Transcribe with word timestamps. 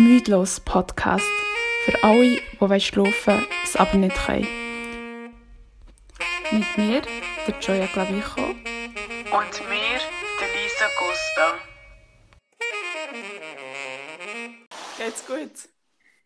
Müdlos 0.00 0.60
Podcast. 0.60 1.28
Für 1.84 2.02
alle, 2.02 2.38
die 2.58 2.80
schlafen 2.80 3.34
wollen, 3.34 3.46
es 3.62 3.76
aber 3.76 3.98
nicht 3.98 4.16
können. 4.16 4.46
Mit 6.50 6.78
mir, 6.78 7.02
der 7.46 7.58
Joya 7.60 7.86
Clavijo. 7.86 8.42
Und 8.46 9.68
mir, 9.68 10.00
der 10.40 10.48
Lisa 10.56 10.86
Costa. 10.96 11.58
Geht's 14.96 15.26
gut? 15.26 15.68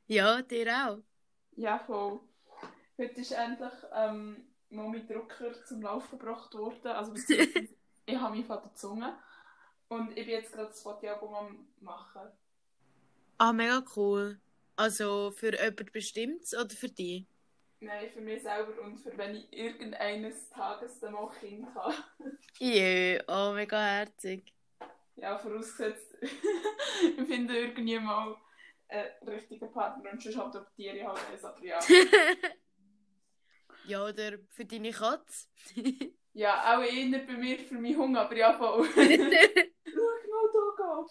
Ja, 0.07 0.41
dir 0.43 0.73
auch. 0.73 0.99
Ja, 1.57 1.81
voll. 1.81 2.21
Heute 2.97 3.21
ist 3.21 3.33
endlich 3.33 3.73
ähm, 3.93 4.55
noch 4.71 4.87
mein 4.87 5.05
Drucker 5.09 5.53
zum 5.65 5.83
Laufen 5.83 6.17
gebracht 6.17 6.55
worden. 6.55 6.93
Also, 6.93 7.13
beziehungsweise 7.15 7.75
ich 8.07 8.17
habe 8.17 8.37
mich 8.37 8.47
von 8.47 8.61
der 8.63 8.75
Zunge. 8.75 9.19
Und 9.89 10.17
ich 10.17 10.27
bin 10.27 10.35
jetzt 10.35 10.53
gerade 10.53 10.69
das 10.69 10.81
Fotoalbum 10.81 11.35
am 11.35 11.67
machen. 11.81 12.31
Ah, 13.47 13.53
mega 13.53 13.85
cool. 13.95 14.41
Also 14.75 15.31
für 15.31 15.53
jemand 15.53 15.93
bestimmtes 15.93 16.55
oder 16.55 16.75
für 16.75 16.89
dich? 16.89 17.27
Nein, 17.81 18.11
für 18.11 18.23
mich 18.23 18.43
selber 18.43 18.81
und 18.81 18.97
für 18.97 19.15
wenn 19.19 19.37
ich 19.37 19.53
irgendeines 19.53 20.49
Tages 20.49 20.99
dann 21.01 21.13
mal 21.13 21.31
Kind 21.39 21.67
habe. 21.75 21.95
Jö, 22.59 23.19
oh, 23.29 23.53
mega 23.53 23.79
herzig. 23.79 24.51
Ja, 25.17 25.37
vorausgesetzt, 25.37 26.17
ich 26.23 27.27
finde 27.27 27.59
irgendwie 27.59 27.99
mal 27.99 28.35
einen 28.89 29.29
richtigen 29.29 29.71
Partner 29.71 30.13
und 30.13 30.23
sonst 30.23 30.39
adoptiere 30.39 30.97
ich 30.97 31.05
halt 31.05 31.21
eins, 31.31 31.45
aber 31.45 31.63
ja. 31.63 31.79
ja, 33.87 34.07
oder 34.07 34.39
für 34.49 34.65
deine 34.65 34.91
Katze? 34.91 35.49
ja, 36.33 36.79
auch 36.79 36.83
eher 36.83 37.19
bei 37.19 37.35
mir, 37.35 37.59
für 37.59 37.75
meinen 37.75 37.99
Hunger, 37.99 38.23
aber 38.23 38.37
ja, 38.37 38.55
voll. 38.55 38.89
Schau 38.95 39.03
mal 39.03 39.31
da, 40.79 41.05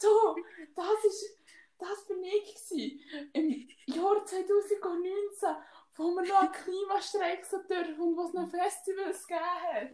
da, 0.00 0.34
das 0.74 1.04
ist 1.04 1.35
das 1.78 2.06
bin 2.06 2.22
ich 2.24 2.54
gewesen. 2.54 3.00
im 3.32 3.68
Jahr 3.86 4.24
2019, 4.24 5.48
wo 5.96 6.14
wir 6.14 6.22
noch 6.22 6.42
einen 6.42 6.52
Klimastreik 6.52 7.44
so 7.44 7.58
dürfen 7.62 8.00
und 8.00 8.16
wo 8.16 8.24
es 8.24 8.32
noch 8.32 8.48
Festivals 8.50 9.26
gegeben 9.26 9.44
hat. 9.72 9.90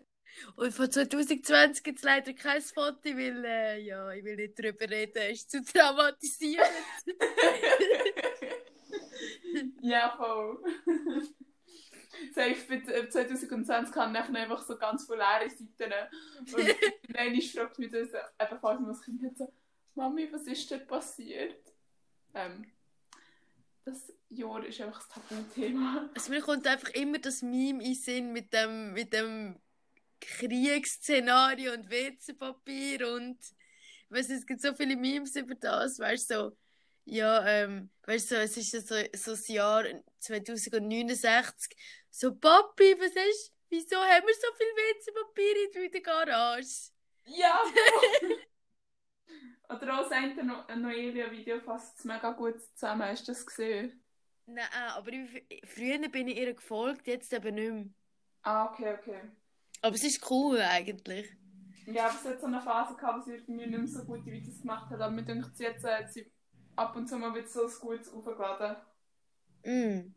Und 0.56 0.72
von 0.72 0.90
2020 0.90 1.82
gibt 1.82 1.98
es 1.98 2.04
leider 2.04 2.32
kein 2.32 2.62
Foto, 2.62 3.04
weil 3.04 3.44
äh, 3.44 3.80
ja, 3.80 4.10
ich 4.12 4.24
will 4.24 4.36
nicht 4.36 4.58
darüber 4.58 4.88
reden, 4.88 5.30
ist 5.30 5.50
zu 5.50 5.62
traumatisiert. 5.62 6.64
ja, 9.82 10.14
voll. 10.16 10.64
Safe 12.34 12.56
bei 12.68 13.06
2020 13.08 13.92
kann 13.92 14.14
ich 14.14 14.20
einfach 14.20 14.62
so 14.62 14.76
ganz 14.76 15.06
viele 15.06 15.18
leere 15.18 15.50
Seiten. 15.50 15.92
Und 16.54 16.76
dann 17.14 17.42
fragt 17.42 17.78
mich 17.78 17.90
das 17.90 18.08
eben, 18.08 18.58
falls 18.60 18.80
man 18.80 18.88
das 18.88 19.02
Kind 19.02 19.36
so, 19.36 19.52
Mami, 19.94 20.32
was 20.32 20.46
ist 20.46 20.70
denn 20.70 20.86
passiert? 20.86 21.71
Ähm, 22.34 22.70
das 23.84 24.12
Jahr 24.28 24.64
ist 24.64 24.80
einfach 24.80 25.06
das 25.06 25.08
Tabuthema. 25.08 26.10
Also 26.14 26.30
mir 26.30 26.40
kommt 26.40 26.66
einfach 26.66 26.90
immer 26.90 27.18
das 27.18 27.42
Meme 27.42 27.84
in 27.84 27.94
Sinn 27.94 28.32
mit 28.32 28.52
dem, 28.52 28.92
mit 28.92 29.12
dem 29.12 29.60
Kriegsszenario 30.20 31.72
und 31.72 31.90
WC-Papier 31.90 33.12
und 33.14 33.38
weißt, 34.10 34.30
es 34.30 34.46
gibt 34.46 34.60
so 34.60 34.72
viele 34.74 34.96
Memes 34.96 35.34
über 35.36 35.54
das, 35.54 35.98
weißt 35.98 36.30
du, 36.30 36.34
so, 36.34 36.56
ja, 37.04 37.44
ähm, 37.46 37.90
weißt 38.04 38.30
du, 38.30 38.34
so, 38.36 38.40
es 38.40 38.56
ist 38.56 38.88
so, 38.88 38.94
so 39.14 39.30
das 39.32 39.48
Jahr 39.48 39.84
2069, 40.20 41.76
so, 42.10 42.34
Papi, 42.34 42.94
was 42.98 43.12
ist, 43.30 43.52
wieso 43.68 43.96
haben 43.96 44.26
wir 44.26 44.34
so 44.34 44.54
viel 44.56 44.66
WC-Papier 44.66 45.84
in 45.84 45.90
der 45.90 46.00
Garage? 46.00 46.90
Ja, 47.24 47.60
Oder 49.68 50.00
auch 50.00 50.08
das 50.08 50.76
Noelia-Video 50.76 51.60
fasst 51.60 52.04
mega 52.04 52.32
gut 52.32 52.60
zusammen. 52.74 53.02
Hast 53.02 53.26
du 53.26 53.32
das 53.32 53.46
gesehen? 53.46 54.02
Nein, 54.46 54.66
aber 54.94 55.12
ich, 55.12 55.62
früher 55.64 55.98
bin 56.08 56.28
ich 56.28 56.36
ihr 56.36 56.52
gefolgt, 56.54 57.06
jetzt 57.06 57.32
eben 57.32 57.54
nicht 57.54 57.72
mehr. 57.72 57.86
Ah, 58.42 58.66
okay, 58.66 58.94
okay. 58.98 59.20
Aber 59.80 59.94
es 59.94 60.04
ist 60.04 60.30
cool 60.30 60.60
eigentlich. 60.60 61.26
Ja, 61.86 62.06
aber 62.06 62.14
es 62.14 62.24
hat 62.24 62.40
so 62.40 62.46
eine 62.46 62.60
Phase 62.60 62.94
gehabt, 62.96 63.20
wo 63.20 63.22
sie 63.22 63.36
irgendwie 63.36 63.66
nicht 63.66 63.78
mehr 63.78 63.88
so 63.88 64.04
gute 64.04 64.26
Videos 64.26 64.60
gemacht 64.60 64.90
hat. 64.90 65.00
Aber 65.00 65.10
mir 65.10 65.24
denkt 65.24 65.56
sie 65.56 65.64
jetzt, 65.64 65.84
hat 65.84 66.12
sie 66.12 66.30
ab 66.76 66.94
und 66.96 67.08
zu 67.08 67.16
mal 67.16 67.34
wieder 67.34 67.48
so 67.48 67.66
ein 67.66 67.72
gutes 67.80 68.12
aufgeladen. 68.12 68.76
Mm. 69.64 70.14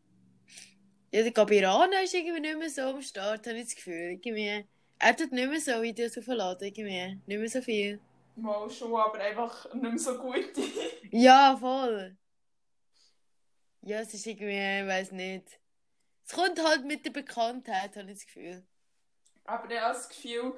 Ja, 1.12 1.24
ich 1.24 1.34
glaube, 1.34 1.54
Iran 1.54 1.90
ist 2.04 2.14
irgendwie 2.14 2.40
nicht 2.40 2.58
mehr 2.58 2.70
so 2.70 2.82
am 2.82 3.02
Start, 3.02 3.46
habe 3.46 3.58
ich 3.58 3.64
das 3.64 3.76
Gefühl. 3.76 4.12
Irgendwie. 4.12 4.66
Er 4.98 5.16
tut 5.16 5.32
nicht 5.32 5.48
mehr 5.48 5.60
so 5.60 5.82
Videos 5.82 6.18
aufladen, 6.18 6.66
irgendwie. 6.66 7.20
Nicht 7.26 7.38
mehr 7.38 7.48
so 7.48 7.62
viel. 7.62 8.00
Mal 8.36 8.68
schon, 8.70 8.94
aber 8.94 9.18
einfach 9.18 9.72
nicht 9.74 9.82
mehr 9.82 9.98
so 9.98 10.18
gut. 10.18 10.52
ja, 11.10 11.56
voll. 11.58 12.16
Ja, 13.82 14.00
es 14.00 14.12
ist 14.12 14.26
irgendwie, 14.26 14.80
ich 14.80 14.86
weiß 14.86 15.12
nicht. 15.12 15.60
Es 16.24 16.32
kommt 16.32 16.62
halt 16.62 16.84
mit 16.84 17.04
der 17.04 17.12
Bekanntheit, 17.12 17.96
habe 17.96 18.10
ich 18.10 18.18
das 18.18 18.26
Gefühl. 18.26 18.66
Aber 19.44 19.70
ich 19.70 19.80
habe 19.80 19.94
das 19.94 20.08
Gefühl, 20.08 20.54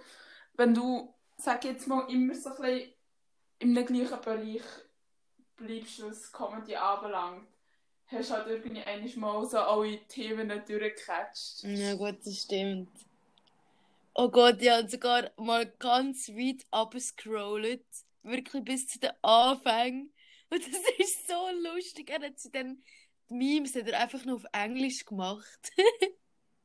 wenn 0.55 0.75
du, 0.75 1.15
sag 1.37 1.65
jetzt 1.65 1.87
mal, 1.87 2.11
immer 2.11 2.35
so 2.35 2.51
ein 2.51 2.57
bisschen 2.57 2.93
im 3.59 3.75
gleichen 3.87 4.21
Bereich 4.23 4.63
bleibst, 5.57 6.03
was 6.03 6.33
Comedy 6.33 6.75
anbelangt, 6.75 7.47
hast 8.07 8.31
du 8.31 8.35
halt 8.35 8.47
irgendwie 8.49 8.83
einmal 8.83 9.47
so 9.47 9.59
alle 9.59 9.99
Themen 10.09 10.49
durchgecatcht. 10.49 11.63
Ja 11.65 11.95
gut, 11.95 12.19
das 12.25 12.39
stimmt. 12.39 12.89
Oh 14.21 14.29
Gott, 14.29 14.61
ich 14.61 14.69
habe 14.69 14.89
sogar 14.89 15.31
mal 15.37 15.65
ganz 15.79 16.29
weit 16.31 16.67
abgescrollt. 16.73 17.87
Wirklich 18.25 18.65
bis 18.65 18.89
zu 18.89 18.99
den 18.99 19.13
Anfängen. 19.23 20.13
Und 20.51 20.61
das 20.61 20.83
ist 20.99 21.29
so 21.29 21.49
lustig. 21.63 22.11
Er 22.11 22.27
hat 22.27 22.37
sie 22.37 22.51
dann, 22.51 22.83
die 23.31 23.35
Memes 23.35 23.77
hat 23.77 23.87
er 23.87 24.01
einfach 24.01 24.25
nur 24.25 24.35
auf 24.35 24.45
Englisch 24.53 25.05
gemacht. 25.05 25.71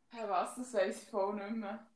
hey, 0.10 0.28
was? 0.28 0.56
Das 0.56 0.74
weiß 0.74 1.04
ich 1.04 1.10
voll 1.12 1.36
nicht 1.36 1.58
mehr. 1.58 1.88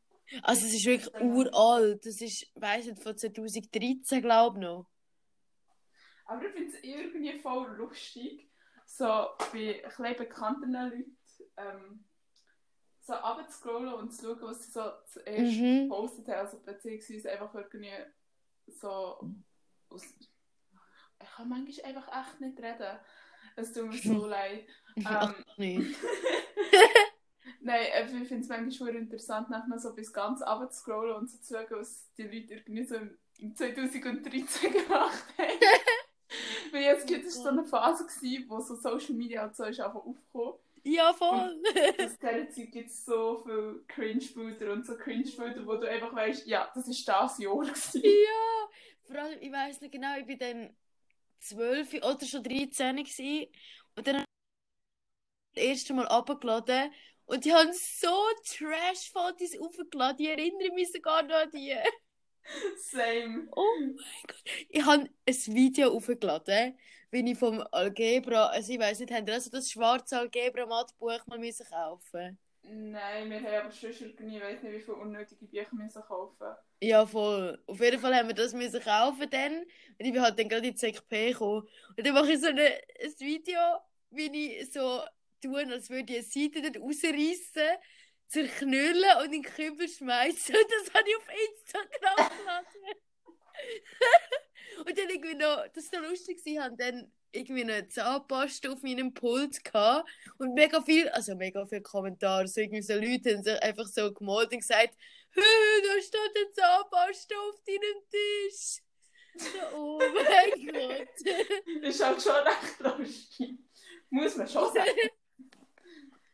Also 0.43 0.67
es 0.67 0.75
ist 0.75 0.85
wirklich 0.85 1.19
uralt. 1.19 2.05
Das 2.05 2.21
ist, 2.21 2.51
weiss 2.53 2.85
nicht, 2.85 3.01
von 3.01 3.17
2013 3.17 4.21
glaube 4.21 4.59
ich 4.59 4.61
noch. 4.61 4.87
Aber 6.25 6.45
ich 6.45 6.53
finde 6.53 6.69
es 6.71 6.83
irgendwie 6.83 7.39
voll 7.39 7.75
lustig, 7.77 8.47
so 8.85 9.05
bei 9.51 9.83
ein 9.83 10.15
bekannten 10.17 10.71
Leuten, 10.71 11.17
ähm, 11.57 12.06
so 13.07 13.13
abzuscrollen 13.13 13.93
und 13.93 14.11
zu 14.11 14.25
schauen, 14.25 14.41
was 14.41 14.65
sie 14.65 14.71
so 14.71 14.81
zuerst 15.05 15.57
mhm. 15.57 15.83
gepostet 15.83 16.27
haben. 16.27 16.39
Also 16.39 16.59
beziehungsweise 16.59 17.31
einfach 17.31 17.55
irgendwie 17.55 17.89
so 18.67 19.31
aus... 19.89 20.03
Ich 21.19 21.29
kann 21.35 21.49
manchmal 21.49 21.85
einfach 21.85 22.07
echt 22.07 22.41
nicht 22.41 22.59
reden. 22.59 22.99
Es 23.55 23.71
tut 23.71 23.87
mir 23.87 23.97
so 23.97 24.25
leid. 24.27 24.67
Ähm, 24.97 25.35
nicht. 25.55 25.97
Nein, 27.61 27.87
ich 28.03 28.27
finde 28.27 28.43
es 28.43 28.49
manchmal 28.49 28.71
schon 28.71 28.97
interessant, 28.97 29.49
nachher 29.49 29.79
so 29.79 29.93
bis 29.93 30.11
ganz 30.11 30.41
abzuscrollen 30.41 31.15
und 31.15 31.29
so 31.29 31.37
zu 31.37 31.53
schauen, 31.53 31.79
was 31.79 32.11
die 32.17 32.23
Leute 32.23 32.55
irgendwie 32.55 32.83
so 32.83 32.95
im 32.95 33.55
2013 33.55 34.73
gemacht 34.73 35.25
haben. 35.37 35.59
Weil 36.73 36.81
jetzt 36.83 37.07
gibt 37.07 37.25
es 37.25 37.35
so 37.35 37.47
eine 37.47 37.63
Phase, 37.63 38.05
gewesen, 38.05 38.49
wo 38.49 38.59
so 38.59 38.75
Social 38.75 39.15
Media 39.15 39.45
und 39.45 39.55
so 39.55 39.63
ist 39.63 39.79
einfach 39.79 40.03
aufgekommen. 40.03 40.59
Ja, 40.89 41.11
voll. 41.13 41.61
Aus 41.99 42.17
dieser 42.17 42.49
Zeit 42.49 42.71
gibt 42.71 42.89
es 42.89 43.03
so 43.03 43.43
viele 43.43 43.83
Cringe-Bilder 43.89 44.71
und 44.71 44.85
so 44.85 44.95
Cringe-Bilder, 44.95 45.65
wo 45.67 45.75
du 45.75 45.89
einfach 45.89 46.15
weißt, 46.15 46.47
ja, 46.47 46.71
das 46.73 46.87
ist 46.87 47.05
das 47.05 47.37
Jahr. 47.39 47.59
Gewesen. 47.59 48.01
Ja, 48.03 48.69
vor 49.03 49.17
allem, 49.17 49.41
ich 49.41 49.51
weiß 49.51 49.81
nicht 49.81 49.91
genau, 49.91 50.17
ich 50.17 50.27
war 50.27 50.35
dann 50.35 50.75
12 51.39 51.93
oder 51.95 52.25
schon 52.25 52.43
13 52.43 52.95
gewesen, 52.95 53.47
und 53.95 54.07
dann 54.07 54.15
habe 54.15 54.25
ich 55.53 55.55
das 55.55 55.63
erste 55.65 55.93
Mal 55.93 56.07
abgeladen 56.07 56.93
und 57.25 57.43
die 57.43 57.53
haben 57.53 57.73
so 57.73 58.23
Trash-Fotos 58.45 59.59
aufgeladen, 59.59 60.25
ich 60.25 60.29
erinnere 60.29 60.73
mich 60.73 60.89
sogar 60.91 61.21
noch 61.23 61.35
an 61.35 61.51
die. 61.51 61.75
Same. 62.77 63.49
Oh 63.51 63.65
mein 63.79 63.97
Gott. 64.25 64.43
Ich 64.69 64.85
habe 64.85 65.03
ein 65.03 65.35
Video 65.47 65.91
aufgeladen 65.91 66.77
bin 67.09 67.27
ich 67.27 67.37
vom 67.37 67.63
Algebra, 67.71 68.47
also 68.47 68.73
ich 68.73 68.79
weiß 68.79 68.99
nicht, 68.99 69.13
haben 69.13 69.27
ihr 69.27 69.33
also 69.33 69.49
das 69.49 69.69
schwarze 69.71 70.19
Algebra-Mathbuch 70.19 71.25
mal 71.27 71.39
müssen 71.39 71.65
kaufen 71.65 72.37
Nein, 72.69 73.29
wir 73.29 73.41
haben 73.41 73.65
aber 73.65 73.71
schon 73.71 73.91
irgendwie, 73.91 74.37
ich 74.37 74.43
weiß 74.43 74.61
nicht, 74.61 74.73
wie 74.73 74.79
viele 74.81 74.97
unnötige 74.97 75.45
Bücher 75.45 75.73
müssen 75.73 76.01
kaufen. 76.01 76.47
Ja, 76.81 77.05
voll. 77.05 77.57
Auf 77.65 77.79
jeden 77.79 77.99
Fall 77.99 78.13
haben 78.13 78.27
wir 78.27 78.35
das 78.35 78.53
müssen 78.53 78.81
kaufen 78.81 79.29
dann. 79.29 79.59
Und 79.59 80.05
ich 80.05 80.11
bin 80.11 80.21
halt 80.21 80.37
dann 80.37 80.49
gerade 80.49 80.67
in 80.67 80.73
die 80.73 80.77
ZKP 80.77 81.31
gekommen. 81.31 81.67
Und 81.95 82.05
dann 82.05 82.13
mache 82.13 82.33
ich 82.33 82.41
so 82.41 82.47
eine, 82.47 82.65
ein 82.65 83.19
Video, 83.19 83.59
wie 84.09 84.57
ich 84.57 84.73
so 84.73 85.01
tue, 85.41 85.65
als 85.65 85.89
würde 85.89 86.13
ich 86.13 86.19
eine 86.19 86.49
Seite 86.49 86.61
dort 86.61 86.83
rausreißen, 86.83 87.77
zerknüllen 88.27 89.17
und 89.19 89.25
in 89.25 89.31
den 89.31 89.43
Kübel 89.43 89.87
schmeißen. 89.87 90.53
Und 90.53 90.67
das 90.85 90.93
habe 90.93 91.07
ich 91.07 91.15
auf 91.15 91.29
Instagram 91.55 92.37
geladen. 92.37 92.67
Und 94.85 94.97
dann 94.97 95.09
irgendwie 95.09 95.35
noch, 95.35 95.67
das 95.73 95.91
war 95.91 96.03
so 96.03 96.09
lustig, 96.09 96.39
sie 96.43 96.59
haben 96.59 96.77
dann 96.77 97.11
irgendwie 97.31 97.63
eine 97.63 97.87
Zahnpasta 97.87 98.69
auf 98.71 98.81
meinem 98.83 99.13
Pult 99.13 99.63
gehabt 99.63 100.09
und 100.37 100.53
mega 100.53 100.81
viel, 100.81 101.09
also 101.09 101.35
mega 101.35 101.65
viele 101.65 101.81
Kommentare, 101.81 102.47
so 102.47 102.61
irgendwie 102.61 102.81
so 102.81 102.93
Leute 102.93 103.35
haben 103.35 103.43
sich 103.43 103.61
einfach 103.61 103.85
so 103.85 104.13
gemalt 104.13 104.51
und 104.51 104.59
gesagt, 104.59 104.95
da 105.35 105.41
steht 106.01 106.19
eine 106.35 106.51
Zahnpasta 106.51 107.35
auf 107.35 107.61
deinem 107.65 108.03
Tisch. 108.09 108.81
Oh 109.75 109.99
mein 110.15 110.67
Gott. 110.67 111.83
ist 111.83 112.03
halt 112.03 112.21
schon 112.21 112.33
recht 112.33 112.79
lustig. 112.79 113.59
Muss 114.09 114.35
man 114.35 114.47
schon 114.47 114.73
sagen. 114.73 115.09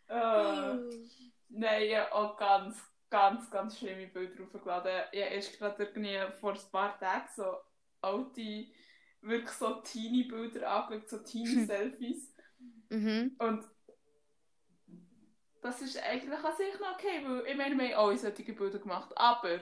Oh. 0.10 0.95
nein, 1.50 1.95
habe 1.98 2.13
auch 2.13 2.38
ganz, 2.38 2.78
ganz, 3.10 3.50
ganz 3.50 3.78
schlimme 3.78 4.07
Bilder. 4.07 4.48
Ich 4.54 4.66
habe 4.66 5.06
erst 5.12 5.57
gerade 5.57 5.84
irgendwie 5.84 6.19
vor 6.40 6.54
ein 6.54 6.72
paar 6.72 6.98
Tagen 7.00 7.28
so 7.36 7.57
alte, 8.03 8.67
wirklich 9.21 9.51
so 9.51 9.75
Teenie-Bilder 9.81 10.69
angeschaut, 10.69 11.09
so 11.09 11.17
Teenie-Selfies. 11.19 12.33
Mhm. 12.89 13.35
Und 13.39 13.65
das 15.61 15.81
ist 15.81 15.97
eigentlich 16.03 16.39
an 16.44 16.55
sich 16.57 16.79
noch 16.79 16.94
okay, 16.95 17.23
weil 17.25 17.47
ich 17.47 17.57
meine, 17.57 17.77
wir 17.77 17.95
haben 17.95 18.09
alle 18.09 18.17
solche 18.17 18.53
Bilder 18.53 18.79
gemacht. 18.79 19.11
Aber 19.17 19.61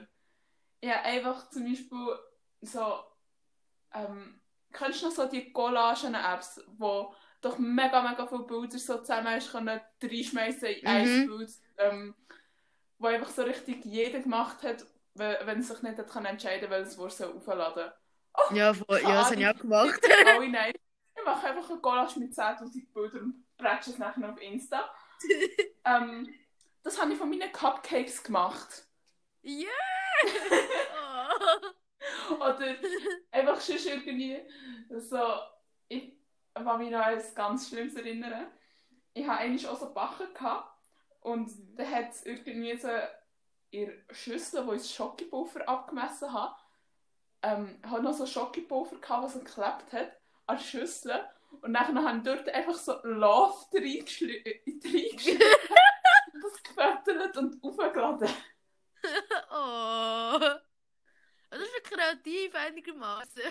ich 0.80 0.90
habe 0.90 1.02
einfach 1.04 1.48
zum 1.50 1.64
Beispiel 1.64 2.18
so, 2.60 3.04
ähm, 3.94 4.40
kennst 4.72 5.02
du 5.02 5.06
noch 5.06 5.12
so 5.14 5.26
die 5.28 5.52
Collagen-Apps, 5.52 6.60
wo 6.76 7.14
doch 7.40 7.58
mega, 7.58 8.02
mega 8.02 8.26
viele 8.26 8.44
Bilder 8.44 8.78
so 8.78 8.98
zusammen 8.98 9.28
hast 9.28 9.52
können 9.52 9.80
reinschmeißen 10.02 10.68
in 10.68 10.86
ein 10.86 11.22
Mhm. 11.22 11.26
Bild, 11.28 11.50
ähm, 11.78 12.14
wo 12.98 13.06
einfach 13.06 13.30
so 13.30 13.42
richtig 13.42 13.84
jeder 13.84 14.20
gemacht 14.20 14.62
hat, 14.62 14.82
we- 15.14 15.38
wenn 15.44 15.58
er 15.58 15.62
sich 15.62 15.82
nicht 15.82 15.98
hat 15.98 16.08
können 16.10 16.26
entscheiden 16.26 16.70
weil 16.70 16.82
es 16.82 16.98
wohl 16.98 17.10
aufladen 18.32 18.56
Ja, 18.56 18.74
voll, 18.74 19.00
ja, 19.02 19.14
das 19.14 19.30
habe 19.30 19.40
ich 19.40 19.46
auch 19.46 19.58
gemacht. 19.58 20.00
alle 20.26 20.48
nein. 20.48 20.72
Ich 21.14 21.24
mache 21.24 21.48
einfach 21.48 21.70
eine 21.70 21.80
Collage 21.80 22.18
mit 22.18 22.32
10'000 22.32 22.92
Bildern 22.92 23.22
und 23.22 23.46
prätsche 23.56 23.90
es 23.90 23.98
nachher 23.98 24.30
auf 24.30 24.40
Insta. 24.40 24.90
ähm, 25.84 26.34
das 26.82 27.00
habe 27.00 27.12
ich 27.12 27.18
von 27.18 27.28
meinen 27.28 27.52
Cupcakes 27.52 28.22
gemacht. 28.22 28.86
Ja! 29.42 29.68
Oh. 32.30 32.34
Oder 32.34 32.76
einfach 33.30 33.60
schon 33.60 33.76
irgendwie 33.76 34.40
so, 34.98 35.18
ich 35.88 36.14
kann 36.54 36.78
mich 36.78 36.90
noch 36.90 37.00
an 37.00 37.14
etwas 37.14 37.34
ganz 37.34 37.68
Schlimmes 37.68 37.94
erinnern. 37.94 38.46
Ich 39.14 39.26
hatte 39.26 39.40
eigentlich 39.40 39.66
auch 39.66 39.78
so 39.78 39.92
Backen 39.92 40.32
gehabt 40.32 40.72
und 41.20 41.50
dann 41.76 41.90
hat 41.90 42.10
es 42.10 42.24
irgendwie 42.24 42.76
so 42.76 42.88
in 43.70 43.86
der 43.86 44.14
Schüssel, 44.14 44.66
wo 44.66 44.72
ich 44.72 44.82
das 44.82 44.94
Schokipulver 44.94 45.68
abgemessen 45.68 46.32
habe, 46.32 46.54
ähm, 47.42 47.78
hat 47.88 48.02
noch 48.02 48.12
so 48.14 48.26
Schokipulver 48.26 48.96
gehabt, 48.96 49.24
was 49.24 49.32
so 49.34 49.38
geklebt 49.40 49.92
hat 49.92 50.12
an 50.46 50.56
der 50.56 50.64
Schüssel. 50.64 51.20
Und 51.60 51.74
dann 51.74 52.04
habe 52.04 52.16
ich 52.18 52.22
dort 52.24 52.48
einfach 52.48 52.74
so 52.74 52.94
Love 53.04 53.54
reingeschli- 53.72 54.44
äh, 54.44 54.62
reingeschrieben, 54.84 55.40
das 56.42 56.62
gefüttert 56.62 57.36
und 57.36 57.62
aufgeladen. 57.62 58.28
oh. 59.50 60.38
Das 61.50 61.60
ist 61.60 61.72
ja 61.74 61.96
kreativ 61.96 62.54
einigermaßen. 62.54 63.42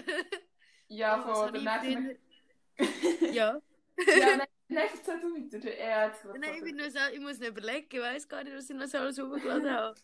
Ja, 0.87 1.23
Oh, 1.27 1.45
ich 1.45 1.51
danach... 1.63 1.83
früher- 1.83 2.17
Ja. 3.31 3.61
ja, 3.97 4.37
nein, 4.37 4.47
nein, 4.69 4.89
erzähl 4.91 5.19
du 5.19 5.27
weiter. 5.35 5.69
Er 5.69 6.09
gerade 6.09 6.39
Nein, 6.39 6.53
ich, 6.55 6.63
bin 6.63 6.77
gesagt. 6.77 6.77
nur 6.77 6.89
so, 6.89 7.13
ich 7.13 7.19
muss 7.19 7.39
noch 7.39 7.47
überlegen, 7.49 7.87
ich 7.91 7.99
weiß 8.01 8.27
gar 8.27 8.43
nicht, 8.43 8.55
was 8.55 8.69
ich 8.69 8.75
noch 8.75 8.87
so 8.87 8.97
alles 8.97 9.19
hochgeladen 9.19 9.69
habe. 9.69 9.99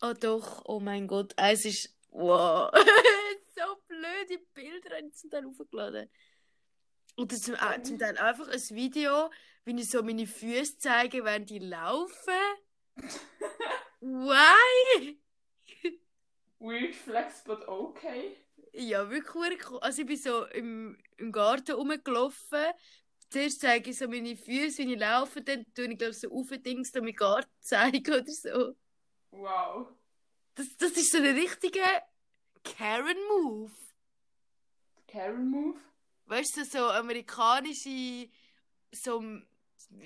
Oh 0.00 0.14
doch, 0.18 0.62
oh 0.64 0.80
mein 0.80 1.06
Gott, 1.06 1.34
eins 1.38 1.66
ist. 1.66 1.94
Wow. 2.10 2.70
so 3.54 3.76
blöde 3.86 4.42
Bilder 4.54 4.96
habe 4.96 5.06
ich 5.08 5.14
zum 5.14 5.30
Teil 5.30 5.44
hochgeladen. 5.44 6.10
Oder 7.16 7.36
zum, 7.36 7.54
äh, 7.54 7.82
zum 7.82 7.98
Teil 7.98 8.16
einfach 8.18 8.48
ein 8.48 8.70
Video, 8.70 9.30
wie 9.64 9.80
ich 9.80 9.90
so 9.90 10.02
meine 10.02 10.26
Füße 10.26 10.78
zeige, 10.78 11.24
während 11.24 11.50
die 11.50 11.58
laufen. 11.58 12.34
Why? 14.00 15.18
Weird 16.58 16.94
flex, 16.94 17.42
but 17.44 17.66
okay. 17.68 18.36
Ja, 18.72 19.10
wirklich 19.10 19.70
cool. 19.70 19.78
Also 19.80 20.02
ich 20.02 20.08
bin 20.08 20.16
so 20.16 20.46
im, 20.46 20.96
im 21.16 21.32
Garten 21.32 21.72
rumgelaufen. 21.72 22.66
Zuerst 23.30 23.60
zeige 23.60 23.90
ich 23.90 23.98
so 23.98 24.08
meine 24.08 24.36
Füße, 24.36 24.78
wie 24.78 24.94
ich 24.94 25.00
laufe, 25.00 25.42
dann 25.42 25.64
tue 25.74 25.92
ich 25.92 25.98
glaube 25.98 26.14
so 26.14 26.30
aufdings 26.30 26.92
da 26.92 27.00
meinen 27.00 27.14
Garten 27.14 27.50
zeigen 27.60 28.12
oder 28.12 28.24
so. 28.26 28.74
Wow. 29.30 29.88
Das, 30.54 30.76
das 30.76 30.92
ist 30.92 31.12
so 31.12 31.18
ein 31.18 31.24
richtiger 31.24 32.02
Karen-Move. 32.64 33.70
Karen 35.10 35.50
Move. 35.50 35.78
Weißt 36.26 36.56
du, 36.56 36.64
so 36.64 36.88
amerikanische 36.88 38.30
so 38.92 39.24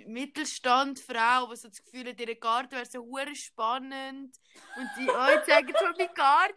Mittelstandfrau, 0.06 1.50
die 1.50 1.56
so 1.56 1.68
das 1.68 1.84
Gefühl 1.84 2.08
hat, 2.08 2.18
ihr 2.18 2.34
Garten 2.36 2.72
wäre 2.72 2.86
so 2.86 3.00
hure 3.00 3.36
spannend. 3.36 4.34
Und 4.76 4.90
die, 4.96 5.06
oh, 5.10 5.28
ich 5.36 5.42
zeige 5.44 5.72
jetzt 5.72 5.82
mal 5.82 5.92
meinen 5.92 6.14
Garten. 6.14 6.56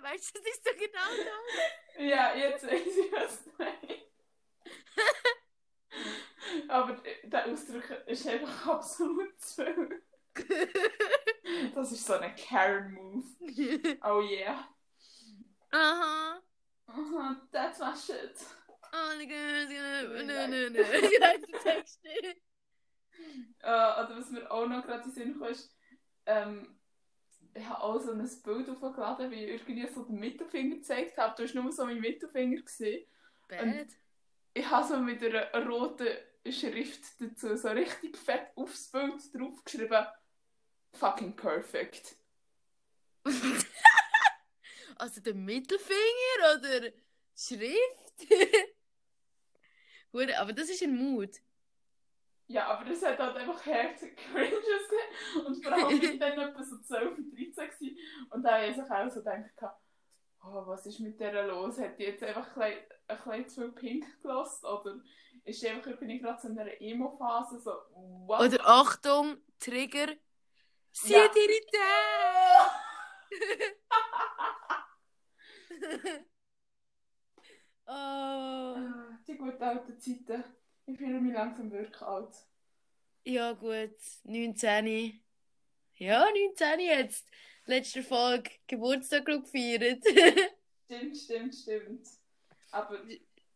Weißt 0.00 0.34
du, 0.34 0.40
das 0.40 0.50
ist 0.50 0.64
so 0.64 0.70
genau 0.72 1.10
das. 1.18 1.28
Ja, 1.98 2.34
jetzt 2.34 2.66
weiß 2.66 2.86
ich, 2.86 3.12
was. 3.12 3.44
Aber 6.68 7.02
der 7.24 7.46
Ausdruck 7.46 7.90
ist 8.06 8.26
einfach 8.26 8.66
absolut 8.66 9.38
zu 9.40 9.64
viel. 9.64 10.02
Das 11.74 11.92
ist 11.92 12.04
so 12.04 12.14
ein 12.14 12.34
Karen 12.36 12.92
Move. 12.92 13.24
Oh 14.02 14.20
yeah. 14.20 14.64
Aha. 15.72 16.40
Aha, 16.88 17.36
that's 17.52 17.78
my 17.78 17.94
shit. 17.94 18.36
Oh, 18.92 19.18
the 19.18 19.26
girls 19.26 19.68
gonna... 19.68 20.22
No, 20.24 20.46
no, 20.46 20.68
no. 20.68 20.80
Ich 20.80 21.20
weiß 21.20 21.40
den 21.40 21.60
Text 21.62 22.02
nicht. 22.04 22.40
Oder 23.62 24.08
was 24.16 24.30
mir 24.30 24.50
auch 24.50 24.66
noch 24.66 24.84
gerade 24.84 25.04
in 25.04 25.10
den 25.10 25.12
Sinn 25.12 25.38
kam, 25.38 25.48
ist, 25.48 25.76
ähm, 26.26 26.76
ich 27.54 27.66
habe 27.66 27.82
auch 27.82 27.98
so 27.98 28.12
ein 28.12 28.30
Bild 28.44 28.68
aufgeladen, 28.68 29.30
wie 29.30 29.44
ich 29.44 29.68
irgendwie 29.68 29.86
so 29.88 30.02
den 30.04 30.18
Mittelfinger 30.18 30.76
gezeigt 30.76 31.16
habe. 31.16 31.34
Du 31.36 31.42
hast 31.42 31.54
nur 31.54 31.72
so 31.72 31.86
meinen 31.86 32.00
Mittelfinger 32.00 32.60
gesehen. 32.60 33.06
Bad. 33.48 33.88
Ich 34.52 34.70
habe 34.70 34.86
so 34.86 34.98
mit 34.98 35.22
einer 35.22 35.66
roten 35.66 36.08
Schrift 36.50 37.02
dazu 37.20 37.56
so 37.56 37.68
richtig 37.68 38.16
fett 38.16 38.52
aufs 38.56 38.90
Bild 38.90 39.34
draufgeschrieben. 39.34 40.06
Fucking 40.98 41.36
perfect. 41.36 42.16
also 44.96 45.20
der 45.20 45.34
Mittelfinger 45.34 46.56
oder 46.56 46.90
Schrift? 47.36 48.26
Hure, 50.12 50.38
Aber 50.38 50.52
das 50.52 50.70
ist 50.70 50.82
ein 50.82 50.96
Mut. 50.96 51.36
Ja, 52.48 52.68
aber 52.68 52.88
das 52.88 53.04
hat 53.04 53.18
halt 53.18 53.36
einfach 53.36 53.66
herzig 53.66 54.16
cringe 54.16 54.56
ausgesehen. 54.56 55.46
Und 55.46 55.64
vor 55.64 55.72
allem 55.72 56.00
bin 56.00 56.12
ich 56.12 56.18
dann 56.18 56.38
etwa 56.38 56.62
so 56.62 56.78
12 56.78 57.18
und 57.18 57.32
13 57.32 57.52
gewesen. 57.52 57.98
Und 58.30 58.42
da 58.44 58.52
habe 58.52 58.66
ich 58.66 58.76
sich 58.76 58.90
auch 58.90 59.10
so 59.10 59.20
gedacht, 59.20 59.76
oh, 60.44 60.66
was 60.66 60.86
ist 60.86 61.00
mit 61.00 61.18
der 61.18 61.46
los? 61.46 61.78
Hat 61.78 61.98
die 61.98 62.04
jetzt 62.04 62.22
einfach 62.22 62.56
ein 62.56 62.60
bisschen, 62.60 62.84
ein 63.08 63.16
bisschen 63.16 63.48
zu 63.48 63.60
viel 63.60 63.72
Pink 63.72 64.22
gelassen? 64.22 64.64
Oder 64.64 65.00
ist 65.44 65.66
einfach 65.66 65.88
irgendwie 65.88 66.20
gerade 66.20 66.40
so 66.40 66.48
in 66.48 66.58
einer 66.58 66.80
Emo-Phase? 66.80 67.58
So, 67.58 67.72
what? 68.26 68.40
Oder 68.40 68.64
Achtung, 68.64 69.38
Trigger. 69.58 70.14
Sie 70.98 71.12
Ja. 71.12 71.24
hat 71.24 71.36
ihre 71.36 71.52
Idee! 71.52 71.76
oh. 77.86 78.76
Die 79.26 79.36
guten 79.36 79.62
alten 79.62 79.98
Zeiten. 79.98 80.44
Ich 80.86 80.96
fühle 80.96 81.20
mich 81.20 81.34
langsam 81.34 81.70
wirklich 81.70 82.00
alt. 82.02 82.34
Ja, 83.24 83.52
gut. 83.52 83.96
19. 84.24 85.20
Ja, 85.96 86.24
19 86.30 86.80
jetzt. 86.80 87.28
Letzte 87.66 88.02
Folge 88.02 88.50
Geburtstag 88.66 89.26
gefeiert. 89.26 90.02
Stimmt, 90.86 91.16
stimmt, 91.16 91.54
stimmt. 91.54 92.06
Aber, 92.70 92.98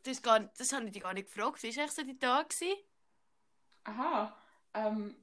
das, 0.03 0.13
ist 0.17 0.23
gar, 0.25 0.41
das 0.41 0.73
habe 0.73 0.87
ich 0.87 0.93
dich 0.93 1.03
gar 1.03 1.15
nicht 1.15 1.33
gefragt. 1.33 1.63
Wie 1.63 1.77
war 1.77 1.85
echt 1.85 1.95
so 1.95 2.03
die 2.03 2.19
Tag? 2.19 2.49
gewesen? 2.51 2.77
aha, 3.85 4.37
ähm, 4.75 5.15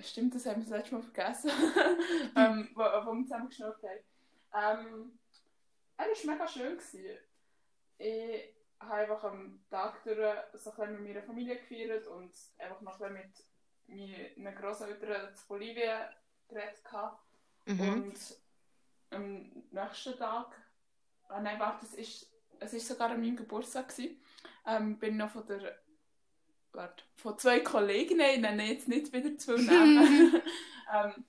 stimmt, 0.00 0.34
das 0.34 0.46
haben 0.46 0.56
wir 0.56 0.70
das 0.70 0.78
letzte 0.78 0.94
Mal 0.94 1.02
vergessen, 1.02 1.50
ähm, 2.36 2.70
wo, 2.74 2.80
wo 2.82 3.12
wir 3.14 3.24
zusammen 3.24 3.48
geschnurrt 3.48 3.82
haben. 3.82 4.80
Ähm, 4.80 5.18
er 5.96 6.06
war 6.06 6.32
mega 6.32 6.48
schön. 6.48 6.76
Gewesen. 6.76 7.18
Ich 7.98 8.54
habe 8.80 8.94
einfach 8.94 9.24
am 9.24 9.64
Tag 9.70 10.02
durch 10.04 10.16
so 10.54 10.70
ein 10.70 10.76
bisschen 10.76 10.92
mit 10.92 11.14
meiner 11.14 11.22
Familie 11.22 11.56
gefeiert 11.56 12.06
und 12.06 12.32
einfach 12.58 12.80
noch 12.80 13.00
ein 13.00 13.14
bisschen 13.14 13.46
mit 13.86 14.38
meinen 14.38 14.54
Grosseltern 14.56 15.34
zu 15.34 15.46
Bolivien 15.46 16.02
geredet. 16.48 16.82
Mhm. 17.66 17.80
Und 17.80 18.36
am 19.10 19.64
nächsten 19.70 20.16
Tag, 20.16 20.56
ah 21.28 21.40
nein, 21.40 21.58
warte, 21.60 21.86
es 21.86 21.94
ist, 21.94 22.32
es 22.60 22.74
ist 22.74 22.88
sogar 22.88 23.10
an 23.10 23.20
meinem 23.20 23.36
Geburtstag 23.36 23.88
gewesen, 23.88 24.20
ähm, 24.66 24.98
bin 24.98 25.16
noch 25.16 25.30
von 25.30 25.46
der, 25.46 25.78
warte, 26.74 27.04
von 27.16 27.38
zwei 27.38 27.60
Kolleginnen, 27.60 28.26
ich 28.34 28.40
nenne 28.40 28.66
jetzt 28.72 28.88
nicht 28.88 29.12
wieder 29.12 29.36
zwei 29.38 29.54
Namen, 29.60 30.42
ähm, 30.92 31.24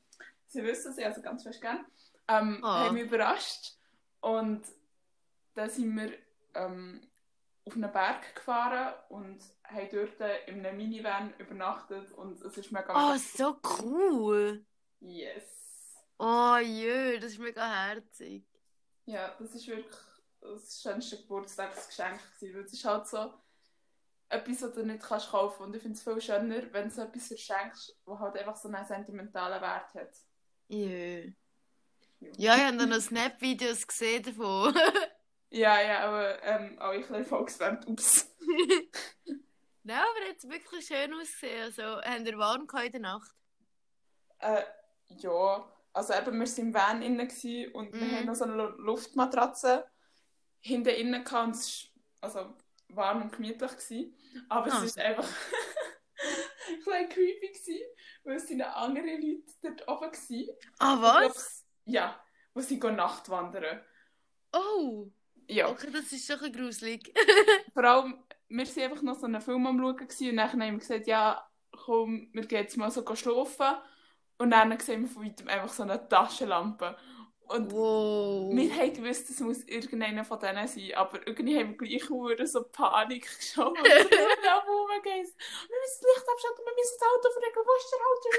sie 0.47 0.63
wissen 0.63 0.91
es, 0.91 0.99
also 1.03 1.21
ganz 1.21 1.43
fest 1.43 1.61
gern, 1.61 1.85
ähm, 2.27 2.59
Ah. 2.63 2.85
haben 2.85 2.95
mich 2.95 3.03
überrascht 3.03 3.73
und 4.21 4.63
dann 5.53 5.69
sind 5.69 5.95
wir 5.95 6.11
ähm, 6.55 7.01
auf 7.65 7.73
einen 7.75 7.91
Berg 7.91 8.35
gefahren 8.35 8.93
und 9.09 9.39
haben 9.63 9.89
dort 9.91 10.47
in 10.47 10.65
einem 10.65 10.77
Minivan 10.77 11.33
übernachtet 11.37 12.11
und 12.13 12.41
es 12.41 12.57
ist 12.57 12.71
mega, 12.71 12.93
Oh, 13.13 13.17
so 13.17 13.57
cool. 13.81 14.65
yes. 14.99 15.43
Oh 16.17 16.57
jö, 16.61 17.19
das 17.19 17.31
ist 17.33 17.39
mega 17.39 17.67
herzig. 17.87 18.45
Ja, 19.05 19.35
das 19.39 19.53
ist 19.53 19.67
wirklich 19.67 19.95
das 20.41 20.81
schönste 20.81 21.17
Geburtstagsgeschenk 21.17 22.19
gewesen, 22.39 22.55
weil 22.55 22.63
es 22.65 22.73
ist 22.73 22.85
halt 22.85 23.07
so 23.07 23.33
etwas, 24.29 24.61
was 24.63 24.73
du 24.73 24.85
nicht 24.85 25.03
kannst 25.03 25.29
kaufen 25.29 25.63
und 25.63 25.75
ich 25.75 25.81
finde 25.81 25.97
es 25.97 26.03
viel 26.03 26.21
schöner, 26.21 26.73
wenn 26.73 26.89
du 26.89 26.93
so 26.95 27.01
etwas 27.03 27.27
verschenkst, 27.27 27.97
was 28.05 28.19
halt 28.19 28.37
einfach 28.37 28.55
so 28.55 28.67
einen 28.69 28.85
sentimentalen 28.85 29.61
Wert 29.61 29.93
hat. 29.93 30.15
Ja. 30.67 31.31
Ja, 32.37 32.55
ich 32.55 32.61
habe 32.63 32.77
dann 32.77 32.89
noch 32.89 32.99
Snap-Videos 32.99 33.85
gesehen 33.87 34.23
davon. 34.23 34.73
Ja, 35.51 35.79
ja, 35.81 35.99
aber 36.09 36.43
ähm, 36.43 36.77
auch 36.79 36.91
ich 36.91 37.09
ein 37.09 37.23
Volkswärmt, 37.23 37.87
ups. 37.87 38.35
Nein, 39.83 39.99
aber 39.99 40.29
hat 40.29 40.43
wirklich 40.49 40.85
schön 40.85 41.13
ausgesehen. 41.13 41.61
Also, 41.63 41.83
haben 42.01 42.25
wir 42.25 42.37
warm 42.37 42.67
in 42.83 42.91
der 42.91 43.01
Nacht? 43.01 43.31
Äh, 44.39 44.63
ja, 45.07 45.71
also 45.93 46.13
eben, 46.13 46.39
wir 46.39 46.47
waren 46.47 46.57
im 46.57 46.73
Van 46.73 47.01
innen 47.01 47.71
und 47.73 47.93
wir 47.93 48.01
Mhm. 48.01 48.15
haben 48.17 48.25
noch 48.25 48.35
so 48.35 48.43
eine 48.43 48.55
Lu- 48.55 48.81
Luftmatratze 48.81 49.85
hinten 50.59 50.89
innen 50.89 51.23
gehabt 51.23 51.45
und 51.47 51.55
es 51.55 51.87
also 52.19 52.57
warm 52.89 53.23
und 53.23 53.31
gemütlich. 53.33 53.71
Gewesen. 53.71 54.15
Aber 54.49 54.67
Ah, 54.67 54.77
es 54.77 54.81
ist 54.83 54.97
so. 54.97 55.01
einfach 55.01 55.27
ein 56.69 56.77
bisschen 56.77 57.09
creepy 57.09 57.47
gewesen, 57.47 57.79
weil 58.23 58.35
es 58.37 58.47
sind 58.47 58.61
andere 58.61 59.05
Leute 59.17 59.53
dort 59.61 59.87
oben 59.87 60.11
waren. 60.11 60.57
Ah, 60.79 60.97
was? 61.01 61.65
glaub, 61.85 61.93
Ja, 61.95 62.19
wo 62.53 62.61
sie 62.61 62.79
Nachtwandern. 62.95 63.81
Oh, 64.53 65.11
Ja, 65.47 65.69
okay, 65.69 65.91
das 65.91 66.11
ist 66.11 66.29
doch 66.29 66.41
ein 66.41 66.51
gruselig. 66.51 67.13
vor 67.73 67.83
allem, 67.83 68.23
wir 68.47 68.65
waren 68.67 68.83
einfach 68.91 69.01
noch 69.03 69.19
so 69.19 69.25
einen 69.25 69.41
Film 69.41 69.67
am 69.67 69.79
Schauen 69.79 69.97
gewesen, 69.97 70.29
und 70.31 70.37
dann 70.37 70.49
haben 70.51 70.59
wir 70.71 70.79
gesagt, 70.79 71.07
ja, 71.07 71.47
komm, 71.71 72.29
wir 72.33 72.45
gehen 72.47 72.61
jetzt 72.63 72.77
mal 72.77 72.89
so 72.91 73.03
schlafen. 73.15 73.77
Und 74.37 74.51
dann 74.51 74.77
sehen 74.79 75.01
wir 75.03 75.07
von 75.09 75.25
weitem 75.25 75.47
einfach 75.47 75.69
so 75.73 75.83
eine 75.83 76.07
Taschenlampe. 76.09 76.97
Und 77.47 77.71
Wow. 77.71 78.55
wir 78.55 78.73
haben 78.75 78.93
gewusst, 78.93 79.29
es 79.29 79.39
muss 79.39 79.63
irgendeiner 79.63 80.25
von 80.25 80.39
denen 80.39 80.67
sein, 80.67 80.93
aber 80.95 81.25
irgendwie 81.27 81.57
haben 81.59 81.71
wir 81.71 81.77
gleich 81.77 82.03
verdammt 82.05 82.49
so 82.49 82.63
Panik 82.63 83.23
geschoben. 83.37 83.83
Wir 83.83 84.03
müssen 84.03 85.35
das 85.37 86.01
Licht 86.01 86.29
abschalten, 86.29 86.65
wir 86.65 86.73
müssen 86.75 86.97
das 86.99 87.07
Auto 87.07 87.29
verregeln, 87.31 87.65
wo 87.65 87.75
ist 87.77 87.91
der 87.91 87.99
Auto? 88.07 88.29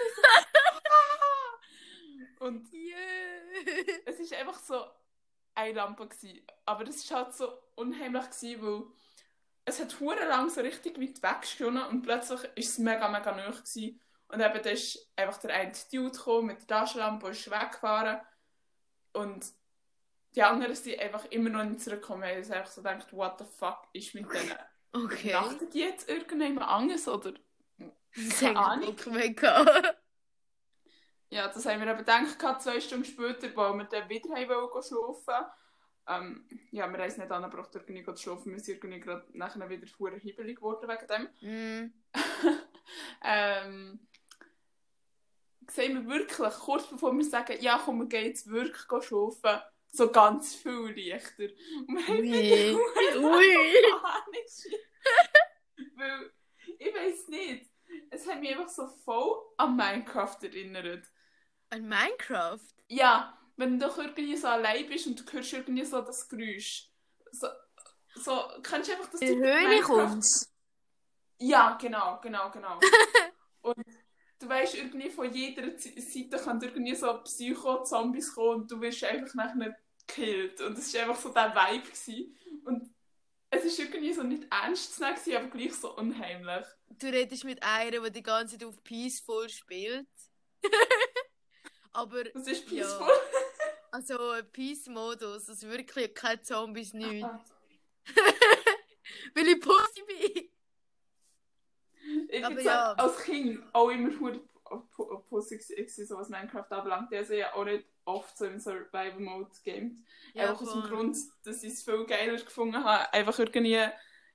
Und 2.47 2.73
Yeah. 2.73 4.03
es 4.07 4.19
ist 4.21 4.35
einfach 4.35 4.59
so 4.59 4.85
eine 5.55 5.73
Lampe 5.73 6.07
gewesen. 6.07 6.47
Aber 6.67 6.85
das 6.85 7.11
war 7.11 7.25
halt 7.25 7.35
so 7.35 7.51
unheimlich, 7.77 8.25
gewesen, 8.25 8.63
weil 8.63 8.83
es 9.65 9.81
hat 9.81 9.99
hure 10.01 10.27
lang 10.29 10.51
so 10.51 10.61
richtig 10.61 11.01
weit 11.01 11.23
weg 11.23 11.41
geschonen 11.43 11.85
und 11.87 12.03
plötzlich 12.03 12.41
ist 12.57 12.71
es 12.71 12.79
mega, 12.79 13.09
mega 13.09 13.33
nahe 13.33 13.51
gewesen. 13.51 14.01
Und 14.29 14.41
eben 14.41 14.63
da 14.63 14.71
ist 14.71 15.11
einfach 15.17 15.39
der 15.39 15.55
eine 15.55 15.73
Dude 15.93 16.11
gekommen 16.11 16.47
mit 16.49 16.61
der 16.61 16.67
Taschenlampe 16.67 17.27
und 17.27 17.33
ist 17.33 17.51
weggefahren. 17.51 18.21
Und 19.17 19.47
die 20.35 20.43
anderen 20.43 20.75
sind 20.75 21.01
einfach 21.01 21.25
immer 21.27 21.51
noch 21.51 21.65
nicht 21.65 21.81
zurückgekommen. 21.81 22.29
Ich 22.39 22.49
habe 22.49 22.59
einfach 22.59 22.71
so 22.71 22.83
gedacht, 22.83 23.13
what 23.13 23.39
the 23.39 23.45
fuck 23.45 23.89
ist 23.93 24.15
mit 24.15 24.27
denen? 24.33 24.59
Okay. 24.93 25.33
Nachtet 25.33 25.75
die 25.75 25.81
jetzt 25.81 26.09
irgendjemand 26.09 26.69
anders, 26.69 27.09
oder? 27.09 27.33
Keine 28.39 28.59
Ahnung. 28.59 28.97
Ja, 31.29 31.49
das 31.49 31.67
haben 31.67 31.81
wir 31.81 31.89
eben 31.89 31.99
gedacht, 31.99 32.63
zwei 32.63 32.81
Stunden 32.81 33.05
später, 33.05 33.49
wo 33.57 33.77
wir 33.77 33.85
dann 33.87 34.09
wieder 34.09 34.31
haben 34.33 34.49
wollen 34.49 34.83
schlafen 34.83 35.47
ähm, 36.07 36.49
Ja, 36.71 36.87
wir 36.87 36.99
haben 36.99 37.09
es 37.09 37.17
nicht 37.17 37.33
angebracht, 37.33 37.75
irgendwie 37.75 38.05
zu 38.05 38.17
schlafen. 38.17 38.53
Wir 38.53 38.61
sind 38.61 38.77
irgendwie 38.77 39.01
gerade 39.01 39.27
nachher 39.33 39.69
wieder 39.69 39.87
verdammt 39.89 40.23
hibbelig 40.23 40.57
geworden 40.57 40.89
wegen 40.89 41.29
dem. 41.43 41.83
Mm. 41.83 41.93
ähm, 43.25 44.07
sehen 45.71 45.95
wir 45.95 46.07
wirklich, 46.07 46.55
kurz 46.55 46.87
bevor 46.87 47.17
wir 47.17 47.25
sagen, 47.25 47.57
ja 47.61 47.81
komm, 47.85 48.01
wir 48.01 48.07
gehen 48.07 48.27
jetzt 48.27 48.49
wirklich 48.49 48.83
schlafen, 49.05 49.63
so 49.93 50.11
ganz 50.11 50.55
viel 50.55 50.95
leichter. 50.97 51.49
Und 51.89 51.97
wir 51.97 52.07
haben 52.07 52.19
Ui. 52.19 52.33
wieder 52.33 53.21
Ui. 53.23 54.01
Panik 54.01 54.49
Weil, 55.97 56.33
ich 56.79 56.95
weiß 56.95 57.29
nicht, 57.29 57.71
es 58.11 58.27
hat 58.27 58.41
mich 58.41 58.51
einfach 58.51 58.69
so 58.69 58.87
voll 58.87 59.37
an 59.57 59.77
Minecraft 59.77 60.37
erinnert. 60.43 61.07
An 61.71 61.89
Minecraft? 61.89 62.61
Ja, 62.89 63.39
wenn 63.57 63.79
du 63.79 63.87
doch 63.87 63.99
irgendwie 63.99 64.37
so 64.37 64.49
allein 64.49 64.87
bist 64.89 65.07
und 65.07 65.21
du 65.21 65.33
hörst 65.33 65.53
irgendwie 65.53 65.85
so 65.85 66.01
das 66.01 66.29
Geräusch. 66.29 66.91
So, 67.33 67.49
so 68.15 68.45
kannst 68.63 68.89
du 68.89 68.95
einfach 68.95 69.11
das 69.11 69.21
In 69.21 69.39
Höhle 69.39 69.81
kommt's. 69.83 70.53
Ja, 71.39 71.77
genau, 71.81 72.19
genau, 72.23 72.51
genau. 72.51 72.81
und 73.61 73.85
du 74.39 74.49
weißt 74.49 74.75
irgendwie 74.75 75.11
von 75.11 75.33
jeder 75.33 75.79
Seite 75.79 76.37
kann 76.43 76.61
irgendwie 76.61 76.95
so 76.95 77.13
Psycho-Zombies 77.23 78.35
kommen 78.35 78.63
und 78.63 78.71
du 78.71 78.81
wirst 78.81 79.05
einfach 79.05 79.35
nachher 79.35 79.77
gekillt. 80.07 80.61
Und 80.61 80.79
es 80.79 80.93
war 80.95 81.03
einfach 81.03 81.21
so 81.21 81.29
der 81.33 81.55
Vibe. 81.55 81.85
Gewesen. 81.85 82.37
Und 82.65 82.95
es 83.51 83.79
war 83.79 83.85
irgendwie 83.87 84.13
so 84.13 84.23
nicht 84.23 84.45
ernst 84.51 84.95
zu 84.97 85.03
nehmen, 85.03 85.37
aber 85.37 85.57
gleich 85.57 85.75
so 85.75 85.97
unheimlich. 85.97 86.67
Du 86.89 87.07
redest 87.07 87.45
mit 87.45 87.63
einer, 87.63 88.01
die 88.03 88.13
die 88.13 88.23
ganze 88.23 88.59
Zeit 88.59 88.69
auf 88.69 88.83
Peaceful 88.83 89.49
spielt. 89.49 90.07
Aber, 91.93 92.25
Das 92.25 92.47
ist 92.47 92.71
Ja. 92.71 92.85
peaceful. 92.85 93.09
also 93.91 94.31
ein 94.31 94.53
Peace-Modus, 94.53 95.49
also 95.49 95.69
wirklich 95.69 96.15
keine 96.15 96.43
Zombies, 96.43 96.93
nichts. 96.93 97.25
Ah. 97.25 97.45
Weil 99.35 99.49
ich 99.49 99.61
Pussy 99.61 100.03
bin. 100.07 100.51
Ich 102.29 102.45
Aber 102.45 102.61
ja. 102.61 102.93
als 102.93 103.19
Kind 103.23 103.63
auch 103.73 103.91
immer 103.91 104.11
Pussy 105.29 105.59
gewesen, 105.59 106.07
so 106.07 106.17
was 106.17 106.29
Minecraft 106.29 106.67
anbelangt. 106.71 107.13
Also 107.15 107.35
ja 107.35 107.55
auch 107.55 107.65
nicht 107.65 107.85
oft 108.05 108.37
so 108.37 108.47
im 108.47 108.59
Survival-Mode 108.59 109.51
gamed. 109.65 109.99
einfach 110.35 110.61
aus 110.61 110.73
dem. 110.73 110.83
Grund, 110.83 111.17
dass 111.45 111.63
ich 111.63 111.73
es 111.73 111.83
viel 111.83 112.05
geiler 112.07 112.37
gefunden 112.37 112.83
habe, 112.83 113.13
einfach 113.13 113.39
irgendwie 113.39 113.87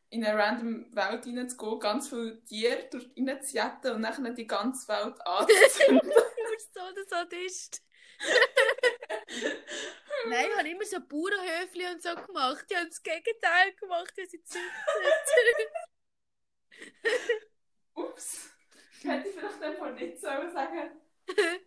in 0.10 0.26
eine 0.26 0.38
random 0.38 0.94
Welt 0.94 1.26
reinzugehen, 1.26 1.80
ganz 1.80 2.10
viele 2.10 2.44
Tiere 2.44 2.88
durch 2.92 3.10
reinzujetten 3.18 3.94
und 3.96 4.02
dann 4.02 4.36
die 4.36 4.48
ganze 4.48 4.88
Welt 4.90 5.16
anzuzünden. 5.26 6.10
Du 6.10 6.52
bist 6.52 6.74
so 6.74 6.82
der 6.94 7.06
Sadist. 7.08 7.82
Nein, 10.30 10.46
ich 10.50 10.58
habe 10.58 10.70
immer 10.70 10.86
so 10.86 11.00
Bauernhöfli 11.00 11.88
und 11.88 12.04
so 12.04 12.14
gemacht. 12.16 12.66
Die 12.70 12.76
haben 12.76 12.90
das 12.90 13.02
Gegenteil 13.02 13.74
gemacht, 13.80 14.14
wie 14.16 14.26
sie 14.28 14.44
züchten. 14.44 14.70
Ups. 18.10 18.50
Hätte 19.02 19.28
ich 19.30 19.36
vielleicht 19.36 19.64
einfach 19.64 19.94
nicht 19.94 20.20
sollen 20.20 20.52
sagen 20.54 20.92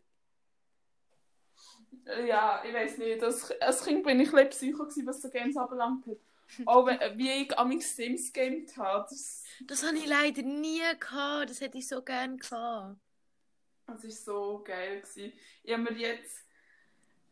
Ja, 2.26 2.62
ich 2.64 2.74
weiß 2.74 2.98
nicht. 2.98 3.22
Als, 3.22 3.50
als 3.60 3.82
Kind 3.84 4.04
bin 4.04 4.20
ich 4.20 4.32
ein 4.34 4.50
psycho, 4.50 4.84
gewesen, 4.84 5.06
was 5.06 5.22
so 5.22 5.30
Games 5.30 5.56
anbelangt 5.56 6.06
hat. 6.06 6.18
Auch 6.66 6.86
wenn, 6.86 7.18
wie 7.18 7.30
ich 7.30 7.58
amix 7.58 7.96
Sims 7.96 8.32
gamed 8.32 8.76
habe. 8.76 9.06
Das, 9.08 9.42
Das 9.66 9.82
habe 9.84 9.96
ich 9.96 10.06
leider 10.06 10.42
nie 10.42 10.82
gehabt. 11.00 11.50
Das 11.50 11.60
hätte 11.60 11.78
ich 11.78 11.88
so 11.88 12.02
gerne 12.02 12.36
gehabt. 12.36 12.98
das 13.86 14.04
war 14.04 14.10
so 14.10 14.62
geil. 14.62 15.00
Gewesen. 15.00 15.32
Ich 15.62 15.72
habe 15.72 15.82
mir 15.82 15.92
jetzt 15.92 16.44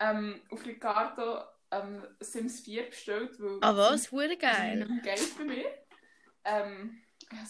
ähm, 0.01 0.41
auf 0.51 0.65
Ricardo 0.65 1.45
ähm, 1.71 2.07
Sims 2.21 2.61
4 2.61 2.87
bestellt, 2.87 3.39
weil 3.39 3.59
Ah 3.61 3.77
was? 3.77 4.07
Ist 4.07 4.41
geil. 4.41 4.89
Geld 5.03 5.39
bei 5.39 5.45
mir. 5.45 5.67
Ähm, 6.45 7.03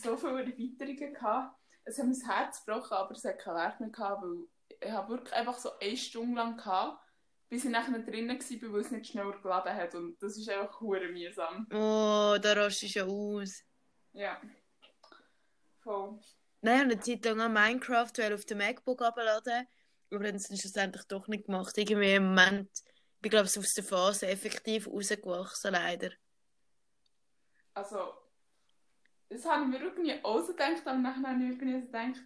so 0.02 0.16
viele 0.16 0.44
Erweiterungen. 0.44 1.14
Gehabt. 1.14 1.56
Es 1.84 1.98
hat 1.98 2.08
das 2.08 2.24
Herz 2.24 2.64
gebrochen, 2.64 2.94
aber 2.94 3.12
es 3.12 3.24
hat 3.24 3.38
keinen 3.38 3.56
Wert 3.56 3.80
mehr 3.80 3.90
gehabt, 3.90 4.22
weil 4.22 4.46
ich 4.80 4.90
habe 4.90 5.08
wirklich 5.10 5.34
einfach 5.34 5.58
so 5.58 5.78
eine 5.78 5.96
Stunde 5.96 6.36
lang 6.36 6.56
gehabt, 6.56 7.02
bis 7.48 7.64
ich 7.64 7.70
nachher 7.70 7.98
drinnen 7.98 8.38
war, 8.38 8.72
weil 8.72 8.80
es 8.80 8.90
nicht 8.90 9.06
schneller 9.08 9.38
geladen 9.40 9.74
hat. 9.74 9.94
Und 9.94 10.22
das 10.22 10.38
ist 10.38 10.48
einfach 10.48 10.80
hure 10.80 11.08
mühsam. 11.08 11.66
Oh, 11.72 12.38
da 12.40 12.52
rastest 12.54 12.94
du 12.94 12.98
ja 13.00 13.04
aus. 13.04 13.62
Ja. 14.12 14.40
Voll. 15.80 16.20
Nein, 16.60 16.74
ich 16.74 16.80
habe 16.80 16.92
eine 16.92 17.00
Zeit 17.00 17.24
lang 17.24 17.40
an 17.40 17.52
Minecraft 17.52 18.32
auf 18.32 18.44
dem 18.44 18.58
MacBook 18.58 19.02
abladen, 19.02 19.66
aber 20.10 20.24
dann 20.24 20.36
ist 20.36 20.50
es 20.50 20.60
schlussendlich 20.60 21.04
doch 21.04 21.26
nicht 21.26 21.46
gemacht. 21.46 21.76
Irgendwie 21.76 22.14
im 22.14 22.26
Moment, 22.26 22.70
ich 22.72 23.20
bin 23.20 23.30
glaube 23.30 23.48
ich 23.48 23.58
aus 23.58 23.74
der 23.74 23.84
Phase 23.84 24.28
effektiv 24.28 24.86
rausgewachsen, 24.86 25.72
leider. 25.72 26.10
Also, 27.74 28.14
das 29.32 29.44
habe 29.46 29.62
ich 29.64 29.68
mir 29.68 29.80
irgendwie 29.84 30.14
auch 30.24 30.40
so 30.40 30.52
gedacht, 30.52 30.82
aber 30.86 30.98
nachher 30.98 31.28
habe 31.30 31.42
ich 31.44 31.50
irgendwie 31.50 31.80
so 31.80 31.86
gedacht, 31.86 32.22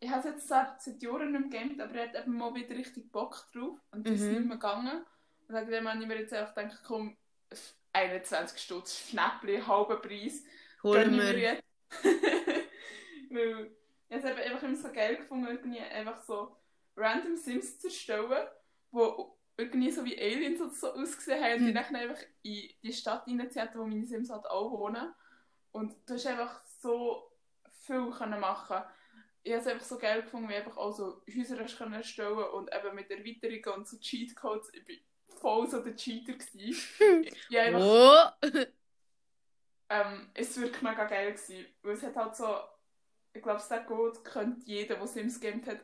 ich 0.00 0.10
habe 0.10 0.20
es 0.20 0.24
jetzt 0.34 0.48
seit, 0.48 0.82
seit 0.82 1.02
Jahren 1.02 1.32
nicht 1.32 1.40
mehr 1.50 1.50
gegamed, 1.50 1.80
aber 1.80 1.94
ich 1.94 2.08
hatte 2.08 2.18
eben 2.18 2.36
mal 2.36 2.54
wieder 2.54 2.76
richtig 2.76 3.10
Bock 3.12 3.48
drauf 3.54 3.78
und 3.90 4.06
es 4.06 4.22
ist 4.22 4.30
Mhm. 4.30 4.30
nicht 4.30 4.46
mehr 4.46 4.56
gegangen. 4.58 5.04
Und 5.48 5.54
dann 5.54 5.88
habe 5.88 6.02
ich 6.02 6.08
mir 6.08 6.18
jetzt 6.18 6.32
einfach 6.34 6.54
gedacht, 6.54 6.82
komm, 6.86 7.16
21 7.92 8.58
Stutz, 8.60 9.08
Schnäppli, 9.10 9.60
halber 9.62 9.96
Preis, 10.00 10.42
Holen 10.84 11.16
wir. 11.18 11.34
jetzt. 11.38 11.64
Weil 13.30 13.70
ich 14.08 14.16
es 14.16 14.24
einfach 14.24 14.62
immer 14.62 14.76
so 14.76 14.92
geil 14.92 15.16
gefunden, 15.16 15.46
irgendwie 15.48 15.80
einfach 15.80 16.22
so 16.22 16.56
random 16.96 17.36
Sims 17.36 17.78
zu 17.78 17.88
erstellen, 17.88 18.46
die 18.92 19.24
irgendwie 19.56 19.90
so 19.90 20.04
wie 20.04 20.18
Aliens 20.20 20.60
oder 20.60 20.70
so 20.70 20.92
ausgesehen 20.94 21.42
haben 21.42 21.58
und 21.60 21.64
die 21.66 21.72
Hm. 21.72 21.74
dann 21.74 21.96
einfach 21.96 22.22
in 22.42 22.68
die 22.82 22.92
Stadt 22.92 23.26
reinziehen, 23.26 23.68
wo 23.74 23.84
meine 23.86 24.06
Sims 24.06 24.30
halt 24.30 24.46
auch 24.46 24.70
wohnen. 24.72 25.14
Und 25.74 25.92
du 26.06 26.14
hast 26.14 26.26
einfach 26.28 26.64
so 26.80 27.32
viel 27.84 28.08
können 28.12 28.38
machen 28.38 28.76
Ich 29.42 29.52
habe 29.52 29.60
es 29.60 29.66
einfach 29.66 29.84
so 29.84 29.98
geil 29.98 30.22
gefunden, 30.22 30.48
wie 30.48 30.54
einfach 30.54 30.76
auch 30.76 30.92
so 30.92 31.20
Häuser 31.36 31.58
hast 31.58 31.76
können 31.76 31.94
erstellen 31.94 32.38
und 32.38 32.72
eben 32.72 32.94
mit 32.94 33.10
Erweiterungen 33.10 33.80
und 33.80 33.88
so 33.88 33.98
Cheatcodes. 33.98 34.72
Ich 34.72 34.84
bin 34.84 35.00
voll 35.26 35.68
so 35.68 35.82
der 35.82 35.96
Cheater. 35.96 36.34
gewesen. 36.34 37.26
ja, 37.48 37.62
einfach, 37.64 38.36
Oh! 38.42 38.46
ähm, 39.88 40.30
es 40.34 40.56
war 40.56 40.62
wirklich 40.62 40.82
mega 40.82 41.04
geil. 41.06 41.32
Gewesen, 41.32 41.66
weil 41.82 41.94
es 41.94 42.02
hat 42.04 42.14
halt 42.14 42.36
so, 42.36 42.56
ich 43.32 43.42
glaube, 43.42 43.58
es 43.58 43.68
hat 43.68 43.88
gut, 43.88 44.24
könnte 44.24 44.64
jeder, 44.66 44.94
der 44.94 45.06
Sims 45.08 45.40
gamed 45.40 45.66
hat, 45.66 45.80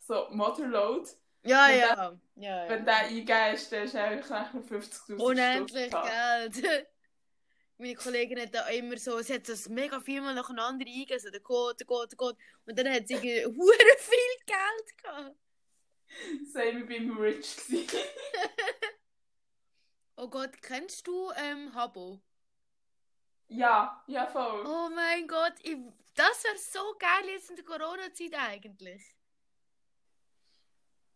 so 0.00 0.26
Motherload. 0.30 1.08
Ja, 1.44 1.68
Wenn 1.68 1.78
ja. 1.78 2.18
ja, 2.34 2.68
Wenn 2.68 2.84
ja. 2.84 2.84
der 2.84 2.96
eingehst, 2.96 3.70
dann 3.70 3.82
hast 3.82 3.94
du 3.94 4.02
eigentlich 4.02 4.30
nachher 4.30 4.60
50'000 4.62 5.22
Unendlich. 5.22 5.92
Geld. 5.92 6.88
Meine 7.78 7.94
Kollegin 7.94 8.40
hat 8.40 8.54
da 8.54 8.66
immer 8.68 8.96
so, 8.98 9.20
sie 9.20 9.34
hat 9.34 9.48
das 9.48 9.68
mega 9.68 10.00
viel 10.00 10.20
mal 10.20 10.34
nacheinander 10.34 10.84
eingegeben, 10.86 11.20
so 11.20 11.30
der 11.30 11.40
Code, 11.40 11.76
der 11.76 11.86
Code, 11.86 12.08
der 12.08 12.16
Code. 12.18 12.38
Und 12.66 12.78
dann 12.78 12.92
hat 12.92 13.06
sie 13.08 13.16
hure 13.46 13.96
viel 13.98 14.44
Geld 14.46 14.98
gehabt. 15.02 15.36
Same, 16.52 16.80
ich 16.80 16.86
bin 16.86 17.10
rich. 17.16 17.56
Oh 20.16 20.28
Gott, 20.28 20.60
kennst 20.60 21.06
du 21.06 21.30
ähm, 21.36 21.74
Habbo? 21.74 22.20
ja, 23.48 24.02
ja 24.06 24.26
voll. 24.26 24.66
Oh 24.66 24.88
mein 24.94 25.26
Gott, 25.26 25.54
ich, 25.62 25.76
das 26.14 26.44
wäre 26.44 26.58
so 26.58 26.80
geil 26.98 27.28
jetzt 27.30 27.50
in 27.50 27.56
der 27.56 27.64
Corona-Zeit 27.64 28.34
eigentlich. 28.34 29.02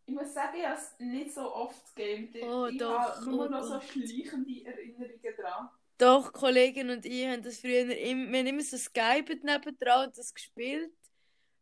Ich 0.06 0.14
muss 0.14 0.32
sagen, 0.34 0.56
ich 0.58 0.64
habe 0.66 0.76
es 0.78 0.94
nicht 0.98 1.32
so 1.32 1.52
oft 1.54 1.94
gegamed. 1.96 2.36
Oh, 2.42 2.66
ich 2.66 2.78
doch, 2.78 3.16
habe 3.16 3.30
nur 3.30 3.46
oh 3.46 3.48
noch 3.48 3.62
so 3.62 3.74
Gott. 3.74 3.84
schleichende 3.84 4.64
Erinnerungen 4.64 5.36
dran. 5.36 5.70
Doch, 6.02 6.32
Kollegin 6.32 6.90
und 6.90 7.06
ich 7.06 7.26
haben 7.26 7.44
das 7.44 7.60
früher 7.60 7.82
immer, 7.96 8.32
wir 8.32 8.38
haben 8.40 8.46
immer 8.48 8.62
so 8.62 8.76
skypet 8.76 9.44
nebendran 9.44 10.08
und 10.08 10.18
das 10.18 10.34
gespielt. 10.34 10.90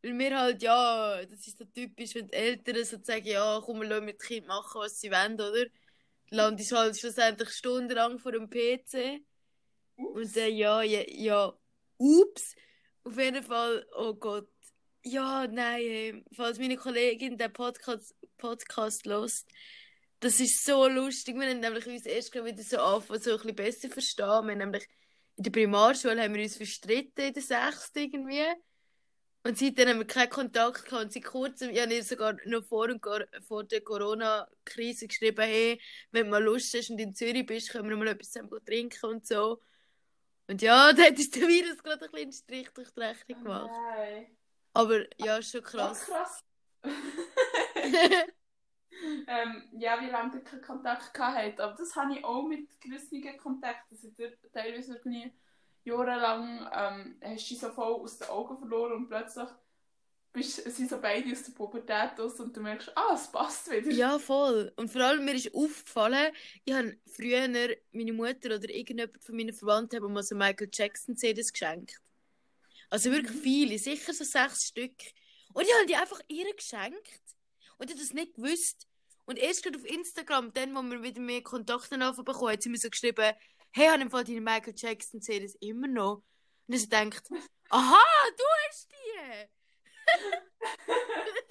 Weil 0.02 0.18
wir 0.18 0.40
halt, 0.40 0.62
ja, 0.62 1.22
das 1.26 1.46
ist 1.46 1.58
so 1.58 1.66
typisch, 1.66 2.14
wenn 2.14 2.28
die 2.28 2.32
Eltern 2.32 2.82
so 2.86 2.96
sagen, 3.02 3.26
ja, 3.26 3.60
komm, 3.62 3.82
lassen 3.82 4.06
mit 4.06 4.14
dem 4.14 4.26
Kind 4.26 4.46
machen, 4.46 4.80
was 4.80 4.98
sie 4.98 5.10
wollen, 5.10 5.34
oder? 5.34 5.66
Dann 5.66 5.70
landest 6.30 6.72
halt 6.72 6.98
schlussendlich 6.98 7.50
stundenlang 7.50 8.18
vor 8.18 8.32
dem 8.32 8.48
PC. 8.48 9.20
Ups. 9.96 10.16
Und 10.16 10.36
dann, 10.36 10.56
ja, 10.56 10.80
ja, 10.80 11.02
ja, 11.06 11.52
ups. 11.98 12.56
Auf 13.04 13.18
jeden 13.18 13.42
Fall, 13.42 13.86
oh 13.94 14.14
Gott. 14.14 14.48
Ja, 15.04 15.46
nein, 15.48 15.82
ey. 15.82 16.24
falls 16.32 16.58
meine 16.58 16.78
Kollegin 16.78 17.36
den 17.36 17.52
Podcast, 17.52 18.14
Podcast 18.38 19.04
hört, 19.04 19.44
das 20.20 20.38
ist 20.40 20.64
so 20.64 20.86
lustig. 20.86 21.34
Wir 21.36 21.48
haben 21.48 21.60
nämlich 21.60 21.86
uns 21.86 22.06
erst 22.06 22.34
wieder 22.34 22.62
so 22.62 22.78
angefangen, 22.78 23.20
so 23.20 23.30
ein 23.32 23.36
bisschen 23.38 23.56
besser 23.56 23.88
verstehen. 23.88 24.26
Wir 24.26 24.52
haben 24.52 24.58
nämlich 24.58 24.86
in 25.36 25.44
der 25.44 25.50
Primarschule 25.50 26.22
haben 26.22 26.34
wir 26.34 26.42
uns 26.42 26.56
verstritten 26.56 27.24
in 27.24 27.32
der 27.32 27.42
Sechsten 27.42 27.98
irgendwie. 27.98 28.44
Und 29.42 29.56
seitdem 29.56 29.88
haben 29.88 29.98
wir 30.00 30.06
keinen 30.06 30.28
Kontakt 30.28 30.84
gehabt. 30.84 31.04
Und 31.04 31.12
seit 31.14 31.24
kurzem, 31.24 31.70
ich 31.70 31.80
habe 31.80 32.02
sogar 32.02 32.36
noch 32.44 32.62
vor, 32.62 32.88
Cor- 33.00 33.26
vor 33.48 33.64
der 33.64 33.80
Corona-Krise 33.80 35.08
geschrieben, 35.08 35.40
hey, 35.46 35.80
wenn 36.10 36.26
du 36.26 36.30
mal 36.32 36.44
Lust 36.44 36.74
hast 36.74 36.90
und 36.90 36.98
in 36.98 37.14
Zürich 37.14 37.46
bist, 37.46 37.70
können 37.70 37.88
wir 37.88 37.96
mal 37.96 38.08
etwas 38.08 38.32
zusammen 38.32 38.62
trinken 38.66 39.06
und 39.06 39.26
so. 39.26 39.62
Und 40.46 40.60
ja, 40.60 40.92
da 40.92 41.04
hat 41.04 41.12
uns 41.16 41.30
der 41.30 41.48
Virus 41.48 41.82
gerade 41.82 42.04
ein 42.04 42.10
bisschen 42.10 42.32
Strich 42.32 42.68
durch 42.74 42.90
die 42.90 43.00
Rechnung 43.00 43.42
gemacht. 43.42 43.70
Nein. 43.70 44.36
Aber 44.74 45.04
ja, 45.18 45.38
ist 45.38 45.52
schon 45.52 45.62
Krass. 45.62 46.04
krass. 46.04 46.44
krass. 46.82 46.92
ähm, 49.26 49.62
ja, 49.72 50.00
wie 50.00 50.10
lange 50.10 50.40
keinen 50.42 50.62
Kontakt 50.62 51.14
gehabt 51.14 51.36
habt. 51.38 51.60
Aber 51.60 51.74
das 51.76 51.94
habe 51.96 52.14
ich 52.14 52.24
auch 52.24 52.42
mit 52.46 52.80
gewissen 52.80 53.22
Kontakten. 53.38 53.96
Also 53.96 54.08
teilweise 54.52 54.96
irgendwie 54.96 55.32
jahrelang 55.84 56.68
ähm, 56.72 57.16
hast 57.22 57.44
du 57.46 57.54
dich 57.54 57.58
so 57.60 57.70
voll 57.70 57.94
aus 57.94 58.18
den 58.18 58.28
Augen 58.28 58.58
verloren 58.58 58.92
und 58.92 59.08
plötzlich 59.08 59.48
bist, 60.32 60.56
sind 60.70 60.88
so 60.88 61.00
beide 61.00 61.32
aus 61.32 61.42
der 61.42 61.52
Pubertät 61.52 62.20
aus 62.20 62.38
und 62.38 62.56
du 62.56 62.60
merkst, 62.60 62.92
ah, 62.96 63.14
es 63.14 63.30
passt 63.32 63.70
wieder. 63.70 63.90
Ja, 63.90 64.18
voll. 64.18 64.72
Und 64.76 64.90
vor 64.90 65.00
allem 65.02 65.24
mir 65.24 65.34
ist 65.34 65.52
aufgefallen, 65.54 66.32
ich 66.64 66.72
habe 66.72 66.96
früher 67.06 67.48
meine 67.92 68.12
Mutter 68.12 68.54
oder 68.54 68.70
irgendjemand 68.70 69.22
von 69.22 69.36
meinen 69.36 69.52
Verwandten 69.52 69.96
haben 70.02 70.12
mal 70.12 70.22
so 70.22 70.36
Michael 70.36 70.70
Jackson 70.72 71.16
CDs 71.16 71.52
geschenkt. 71.52 72.00
Also 72.90 73.10
wirklich 73.10 73.36
Mhm. 73.36 73.42
viele, 73.42 73.78
sicher 73.78 74.12
so 74.12 74.24
sechs 74.24 74.66
Stück. 74.68 74.94
Und 75.52 75.62
ich 75.64 75.74
habe 75.74 75.86
die 75.86 75.96
einfach 75.96 76.20
ihr 76.28 76.54
geschenkt. 76.54 77.20
Und 77.80 77.88
ich 77.88 77.96
habe 77.96 78.04
das 78.04 78.12
nicht 78.12 78.34
gewusst. 78.34 78.86
Und 79.24 79.38
erst 79.38 79.62
gerade 79.62 79.78
auf 79.78 79.86
Instagram, 79.86 80.52
dann, 80.52 80.74
wo 80.74 80.82
wir 80.82 81.02
wieder 81.02 81.20
mehr 81.20 81.42
Kontakte 81.42 81.96
bekommen, 81.96 82.52
hat 82.52 82.62
sie 82.62 82.68
mir 82.68 82.76
so 82.76 82.90
geschrieben, 82.90 83.32
hey, 83.72 83.86
ich 83.86 83.90
habe 83.90 84.02
im 84.02 84.10
Fall 84.10 84.24
deine 84.24 84.42
Michael 84.42 84.74
Jackson 84.76 85.22
CDs 85.22 85.54
immer 85.60 85.88
noch. 85.88 86.22
Und 86.66 86.74
ich 86.74 86.82
so 86.82 86.88
denkt, 86.88 87.22
aha, 87.70 88.02
du 88.36 88.44
hast 88.68 88.88
die! 88.92 89.48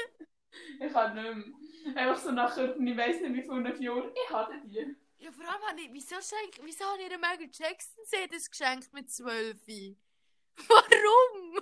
Ich 0.81 0.93
kann 0.93 1.13
nicht 1.13 1.53
mehr. 1.85 1.95
Einfach 1.95 2.21
so 2.21 2.31
nachher, 2.31 2.75
ich 2.77 2.97
weiß 2.97 3.21
nicht 3.21 3.33
wie 3.33 3.41
viele 3.41 3.83
Jahren, 3.83 4.11
ich 4.13 4.29
hatte 4.29 4.61
die. 4.63 4.95
Ja, 5.17 5.31
vor 5.31 5.43
allem 5.45 5.61
habe 5.63 5.81
ich, 5.81 5.89
wieso, 5.91 6.15
schenk, 6.15 6.59
wieso 6.63 6.85
habe 6.85 7.01
ich 7.01 7.11
ihr 7.11 7.17
Michael 7.17 7.49
Jackson 7.51 8.05
CDs 8.05 8.49
geschenkt 8.49 8.93
mit 8.93 9.11
12? 9.11 9.57
Warum? 10.67 11.59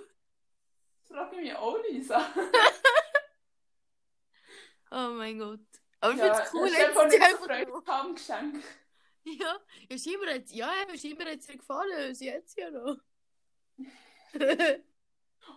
Das 1.00 1.16
frage 1.16 1.36
ich 1.36 1.42
mich 1.42 1.54
auch, 1.54 1.78
Lisa. 1.90 2.18
Oh 4.90 5.10
mein 5.16 5.38
Gott. 5.38 5.60
Aber 6.00 6.12
ich 6.12 6.18
Ja, 6.18 6.34
finde 6.34 6.44
es 6.46 6.54
cool, 6.54 6.62
hast 6.62 6.74
du 6.74 6.78
einfach 6.86 7.02
jetzt 7.02 7.12
die 7.14 7.18
nicht 7.18 7.28
so 7.28 7.34
einfach 7.34 7.46
Freude 7.46 7.70
noch- 7.70 7.86
am 7.88 8.14
Geschenk. 8.14 8.64
Ja, 9.24 9.58
ja, 9.90 9.98
scheinbar 9.98 10.34
hat 10.34 10.50
ja, 10.50 10.70
eben, 10.82 10.98
scheinbar 10.98 11.26
hat 11.30 11.38
es 11.40 11.48
ihr 11.48 11.58
gefallen, 11.58 12.14
sie 12.14 12.32
hat 12.32 12.44
es 12.44 12.56
ja 12.56 12.70
noch. 12.70 12.96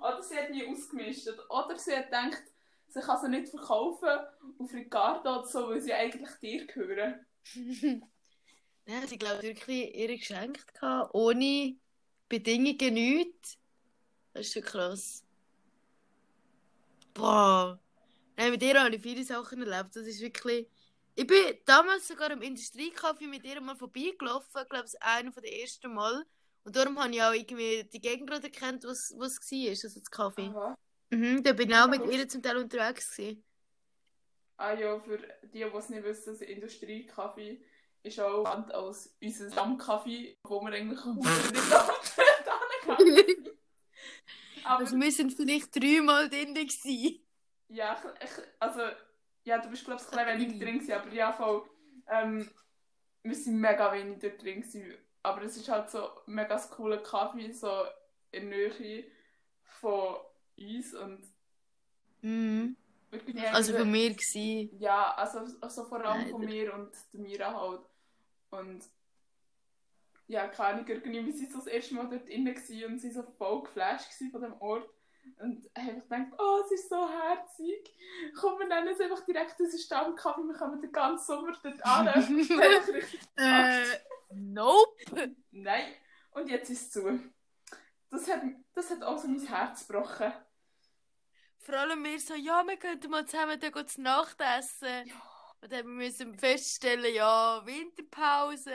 Oder 0.01 0.23
sie 0.23 0.35
hat 0.37 0.49
nie 0.49 0.65
ausgemistet. 0.67 1.39
Oder 1.49 1.77
sie 1.77 1.95
hat 1.95 2.05
gedacht, 2.05 2.43
sie 2.87 2.99
kann 2.99 3.21
sie 3.21 3.29
nicht 3.29 3.49
verkaufen 3.49 4.09
auf 4.59 4.73
Ricardo 4.73 5.39
oder 5.39 5.47
so, 5.47 5.69
weil 5.69 5.81
sie 5.81 5.93
eigentlich 5.93 6.29
dir 6.41 6.65
gehören. 6.67 7.25
Nein, 8.85 9.07
sie 9.07 9.17
glaube 9.17 9.43
wirklich 9.43 9.95
ihr 9.95 10.17
geschenkt 10.17 10.73
gehabt, 10.73 11.13
ohne 11.13 11.77
Bedingungen 12.27 12.93
nichts. 12.93 13.57
Das 14.33 14.47
ist 14.47 14.53
schon 14.53 14.63
krass. 14.63 15.23
Boah. 17.13 17.79
Nein, 18.37 18.51
mit 18.51 18.63
ihr 18.63 18.81
habe 18.81 18.95
ich 18.95 19.01
viele 19.01 19.23
Sachen 19.23 19.61
erlebt. 19.61 19.95
Das 19.95 20.07
ist 20.07 20.21
wirklich. 20.21 20.67
Ich 21.15 21.27
bin 21.27 21.57
damals 21.65 22.07
sogar 22.07 22.31
im 22.31 22.41
Industriecafé 22.41 23.27
mit 23.27 23.43
ihr 23.43 23.59
mal 23.61 23.75
vorbeigelaufen, 23.75 24.61
ich 24.61 24.69
glaube 24.69 24.85
es 24.85 24.95
einer 24.95 25.31
der 25.31 25.61
ersten 25.61 25.93
Mal. 25.93 26.25
Und 26.63 26.75
darum 26.75 26.99
habe 26.99 27.13
ich 27.13 27.21
auch 27.21 27.33
irgendwie 27.33 27.83
die 27.83 27.99
Gegend 27.99 28.29
gerade 28.29 28.47
erkannt, 28.47 28.83
was, 28.85 29.11
es 29.11 29.51
war, 29.51 29.69
also 29.69 29.87
das 29.87 30.11
Kaffee. 30.11 30.47
Aha. 30.47 30.77
Mhm, 31.09 31.43
da 31.43 31.53
bin 31.53 31.69
ich 31.69 31.75
auch 31.75 31.87
mit 31.87 32.05
ihr 32.05 32.27
zum 32.29 32.41
Teil 32.41 32.57
unterwegs 32.57 33.15
gewesen. 33.15 33.43
Ah 34.57 34.73
ja, 34.73 34.99
für 34.99 35.17
die, 35.17 35.49
die 35.51 35.61
es 35.63 35.89
nicht 35.89 36.03
wissen, 36.03 36.33
das 36.33 36.41
Industriekaffee 36.41 37.61
ist 38.03 38.19
auch 38.19 38.43
bekannt 38.43 38.73
als 38.73 39.15
unser 39.21 39.51
Stammkaffee, 39.51 40.37
wo 40.43 40.61
wir 40.61 40.71
eigentlich 40.71 41.03
nicht 41.51 41.71
da 41.71 42.95
gehen. 42.97 43.49
Aber 44.63 44.79
Also 44.79 44.95
wir 44.97 45.11
sind 45.11 45.33
vielleicht 45.33 45.75
dreimal 45.75 46.29
drin 46.29 46.53
gewesen. 46.53 47.19
Ja, 47.71 48.01
ich, 48.19 48.29
ich, 48.29 48.43
also, 48.59 48.81
ja, 49.43 49.57
du 49.59 49.69
bist 49.69 49.85
glaube 49.85 50.01
ich 50.01 50.17
ein 50.17 50.39
wenig 50.39 50.59
drin 50.59 50.79
gewesen, 50.79 50.93
aber 50.93 51.11
ja, 51.13 51.31
voll, 51.33 51.63
ähm, 52.07 52.49
wir 53.23 53.35
sind 53.35 53.59
mega 53.59 53.91
wenig 53.93 54.19
dort 54.19 54.41
drin 54.41 54.61
gewesen. 54.61 54.93
Aber 55.23 55.43
es 55.43 55.55
ist 55.55 55.69
halt 55.69 55.89
so 55.89 56.09
mega 56.25 56.49
das 56.49 56.69
coole 56.71 57.01
Kaffee, 57.01 57.51
so 57.51 57.85
in 58.31 58.49
Nähe 58.49 59.05
von 59.63 60.15
uns 60.57 60.93
und 60.95 61.19
Mhm. 62.21 62.75
wirklich 63.09 63.35
Also 63.53 63.73
von 63.73 63.91
mir 63.91 64.11
gewesen. 64.11 64.69
Ja, 64.79 65.13
also, 65.15 65.39
also 65.61 65.85
vor 65.85 66.03
allem 66.03 66.29
von 66.29 66.41
Leider. 66.41 66.53
mir 66.53 66.73
und 66.73 66.91
Mira 67.13 67.53
halt. 67.53 67.81
Und 68.51 68.83
ja, 70.27 70.47
keine 70.47 70.75
Ahnung, 70.75 70.87
irgendwie, 70.87 71.25
wir 71.25 71.33
sind 71.33 71.51
so 71.51 71.57
das 71.59 71.67
erste 71.67 71.95
Mal 71.95 72.09
dort 72.09 72.27
drin 72.27 72.47
und 72.87 72.99
sie 72.99 73.11
so 73.11 73.23
voll 73.37 73.63
geflasht 73.63 74.11
von 74.31 74.41
dem 74.41 74.53
Ort. 74.61 74.89
Und 75.39 75.65
ich 75.65 76.03
gedacht, 76.03 76.33
oh, 76.37 76.61
es 76.65 76.71
ist 76.71 76.89
so 76.89 77.09
herzig. 77.09 77.91
Komm, 78.39 78.59
wir 78.59 78.67
nennen 78.67 78.89
es 78.89 78.99
einfach 78.99 79.25
direkt 79.25 79.59
unseren 79.59 79.79
Stammkaffee, 79.79 80.43
wir 80.43 80.53
kommen 80.53 80.81
den 80.81 80.91
ganzen 80.91 81.25
Sommer 81.25 81.57
dort 81.63 81.85
an. 81.85 82.07
Äh, 83.37 83.85
nope. 84.33 85.35
Nein, 85.51 85.93
und 86.31 86.47
jetzt 86.49 86.69
ist 86.69 86.81
es 86.81 86.91
zu. 86.91 87.19
Das 88.09 88.29
hat, 88.29 88.41
das 88.73 88.89
hat 88.91 89.03
auch 89.03 89.17
so 89.17 89.27
mein 89.27 89.45
Herz 89.45 89.87
gebrochen. 89.87 90.31
Vor 91.57 91.75
allem 91.75 92.03
wir 92.03 92.19
so, 92.19 92.33
ja, 92.35 92.63
wir 92.67 92.77
könnten 92.77 93.09
mal 93.09 93.25
zusammen 93.25 93.59
da 93.59 93.69
gehen 93.69 93.87
zu 93.87 94.01
Nacht 94.01 94.41
essen. 94.41 95.11
Und 95.61 95.71
dann 95.71 95.85
müssen 95.95 96.33
wir 96.33 96.39
feststellen, 96.39 97.13
ja, 97.13 97.61
Winterpause, 97.63 98.71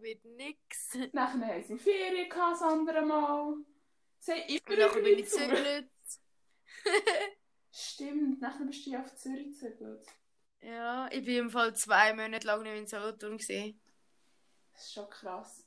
wird 0.00 0.24
nix. 0.24 0.94
Und 0.94 1.12
Nachher 1.12 1.46
haben 1.46 1.62
sie 1.64 1.78
Ferien 1.78 2.28
gehabt, 2.28 2.52
das 2.52 2.62
andere 2.62 3.02
Mal. 3.02 3.56
Sie 4.28 4.34
haben 4.34 4.76
immer 4.76 4.86
nachher 4.86 5.00
bin 5.00 5.18
ich 5.18 5.24
gezügelt. 5.24 5.90
Stimmt, 7.72 8.40
nachher 8.42 8.66
bist 8.66 8.84
du 8.84 8.90
ja 8.90 9.00
auf 9.00 9.14
Zürich 9.14 9.58
gezügelt. 9.58 10.06
Ja, 10.60 11.08
ich 11.10 11.24
bin 11.24 11.36
im 11.38 11.50
Fall 11.50 11.74
zwei 11.74 12.12
Monate 12.12 12.46
lang 12.46 12.62
nicht 12.62 12.76
in 12.76 12.86
Solothurn 12.86 13.38
gesehen. 13.38 13.80
Das 14.72 14.82
ist 14.84 14.92
schon 14.92 15.08
krass. 15.08 15.64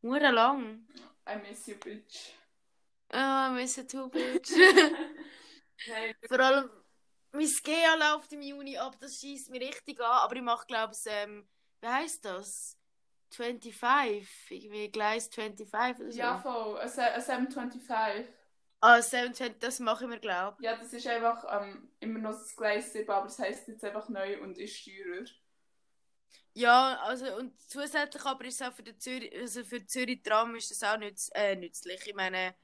Nur 0.00 0.18
lang. 0.18 0.88
I 1.28 1.36
miss 1.36 1.66
you, 1.68 1.76
bitch. 1.76 2.32
Ah, 3.10 3.50
Mr. 3.50 3.86
Two 3.86 4.08
Bitch. 4.08 4.50
Nein, 5.88 6.14
Vor 6.26 6.40
allem, 6.40 6.70
mein 7.30 7.46
GEA 7.62 7.94
läuft 7.94 8.32
im 8.32 8.42
Juni 8.42 8.76
ab, 8.76 8.96
das 8.98 9.20
schießt 9.20 9.50
mich 9.50 9.62
richtig 9.62 10.00
an. 10.00 10.24
Aber 10.24 10.34
ich 10.34 10.42
mache, 10.42 10.66
glaube 10.66 10.94
ich, 10.94 11.12
ähm, 11.12 11.48
wie 11.80 11.86
heißt 11.86 12.24
das? 12.24 12.77
25, 13.30 14.28
irgendwie 14.50 14.90
Gleis 14.90 15.28
25 15.28 16.02
oder 16.02 16.12
so. 16.12 16.18
Ja, 16.18 16.38
voll. 16.38 16.78
Ein, 16.78 16.88
Se- 16.88 17.02
ein 17.02 17.20
725. 17.20 18.26
Ah, 18.80 19.02
720, 19.02 19.58
das 19.60 19.80
machen 19.80 20.10
wir, 20.10 20.18
glaube 20.18 20.62
Ja, 20.62 20.76
das 20.76 20.92
ist 20.92 21.06
einfach 21.06 21.44
ähm, 21.60 21.90
immer 22.00 22.20
noch 22.20 22.32
das 22.32 22.54
Gleis 22.56 22.92
7, 22.92 23.10
aber 23.10 23.26
das 23.26 23.38
heisst 23.38 23.66
jetzt 23.68 23.84
einfach 23.84 24.08
neu 24.08 24.40
und 24.40 24.56
ist 24.58 24.84
teurer. 24.84 25.24
Ja, 26.54 26.98
also 27.02 27.36
und 27.36 27.60
zusätzlich 27.68 28.24
aber 28.24 28.44
ist 28.44 28.60
es 28.60 28.66
auch 28.66 28.72
für 28.74 28.82
die 28.82 28.96
Zürich, 28.98 29.32
also 29.36 29.64
für 29.64 29.84
Zürich 29.86 30.22
Tram 30.22 30.54
ist 30.56 30.70
das 30.70 30.82
auch 30.82 30.98
nütz, 30.98 31.30
äh, 31.34 31.54
nützlich. 31.56 32.04
Ich 32.06 32.14
meine, 32.14 32.54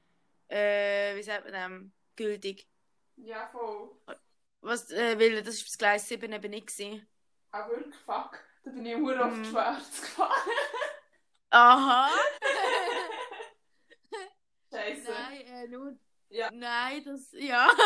äh, 0.49 1.15
wie 1.15 1.23
sagt 1.23 1.45
man 1.45 1.53
dem? 1.53 1.93
Gültig. 2.15 2.67
Ja, 3.17 3.47
voll. 3.51 3.91
Was, 4.61 4.91
äh, 4.91 5.17
weil 5.19 5.43
das 5.43 5.55
ist 5.55 5.67
das 5.69 5.77
Gleis 5.77 6.07
7 6.07 6.31
eben 6.33 6.51
nicht 6.51 6.67
gewesen. 6.67 7.07
Auch 7.51 7.69
wirklich, 7.69 7.95
fuck. 8.05 8.39
Da 8.65 8.71
bin 8.71 8.85
ich 8.85 8.97
nur 8.97 9.23
auf 9.25 9.31
Mhm. 9.33 9.43
die 9.43 9.49
Schwärze 9.49 10.01
gefahren. 10.01 10.51
Aha! 11.51 12.09
Scheiße. 14.71 15.11
Nein, 15.11 15.41
äh, 15.47 15.67
nur. 15.67 15.97
Ja. 16.29 16.49
Nein, 16.51 17.03
das. 17.05 17.31
Ja. 17.33 17.69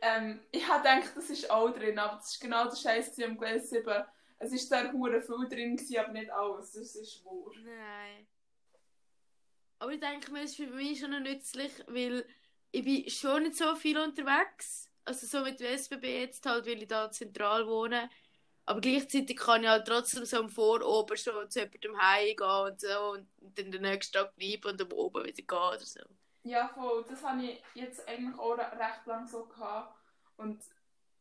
Ähm, 0.00 0.40
ich 0.52 0.64
habe 0.68 0.78
gedacht, 0.88 1.16
das 1.16 1.28
ist 1.28 1.50
auch 1.50 1.70
drin, 1.70 1.98
aber 1.98 2.18
das 2.18 2.30
ist 2.30 2.40
genau 2.40 2.68
der 2.68 2.76
Scheiß 2.76 3.18
am 3.24 3.36
Gleis 3.36 3.68
7. 3.68 4.04
Es 4.38 4.52
ist 4.52 4.70
da 4.70 4.92
hure 4.92 5.20
viel 5.20 5.48
drin, 5.48 5.74
gewesen, 5.76 5.98
aber 5.98 6.12
nicht 6.12 6.30
alles. 6.30 6.70
Das 6.70 6.94
ist 6.94 7.24
wahr. 7.24 7.50
Nein. 7.64 8.28
Aber 9.80 9.90
ich 9.92 9.98
denke 9.98 10.30
mir, 10.30 10.42
es 10.44 10.50
ist 10.50 10.56
für 10.56 10.68
mich 10.68 11.00
schon 11.00 11.20
nützlich, 11.20 11.72
weil 11.88 12.24
ich 12.70 12.84
bin 12.84 13.10
schon 13.10 13.42
nicht 13.42 13.56
so 13.56 13.74
viel 13.74 13.98
unterwegs. 13.98 14.88
Also 15.04 15.26
so 15.26 15.40
mit 15.44 15.58
dem 15.58 15.66
SBB 15.76 16.04
jetzt 16.20 16.46
halt, 16.46 16.64
weil 16.66 16.80
ich 16.80 16.86
da 16.88 17.10
zentral 17.10 17.66
wohne. 17.66 18.08
Aber 18.68 18.82
gleichzeitig 18.82 19.34
kann 19.38 19.62
ich 19.62 19.68
halt 19.70 19.86
trotzdem 19.88 20.26
so 20.26 20.40
am 20.40 20.50
Voroben 20.50 21.16
schon 21.16 21.50
zu 21.50 21.60
jemandem 21.60 21.98
heimgehen 22.02 22.66
und 22.66 22.78
so 22.78 23.12
und 23.12 23.26
dann 23.40 23.72
den 23.72 23.80
nächsten 23.80 24.12
Tag 24.12 24.36
bleiben 24.36 24.70
und 24.70 24.82
am 24.82 24.92
Oben 24.92 25.24
wieder 25.24 25.42
gehen 25.42 25.58
oder 25.58 25.78
so. 25.78 26.00
Ja, 26.42 26.68
voll. 26.68 27.02
Das 27.08 27.24
habe 27.24 27.42
ich 27.44 27.62
jetzt 27.72 28.06
eigentlich 28.06 28.38
auch 28.38 28.58
re- 28.58 28.78
recht 28.78 29.06
lang 29.06 29.26
so 29.26 29.46
gehabt. 29.46 29.98
Und 30.36 30.62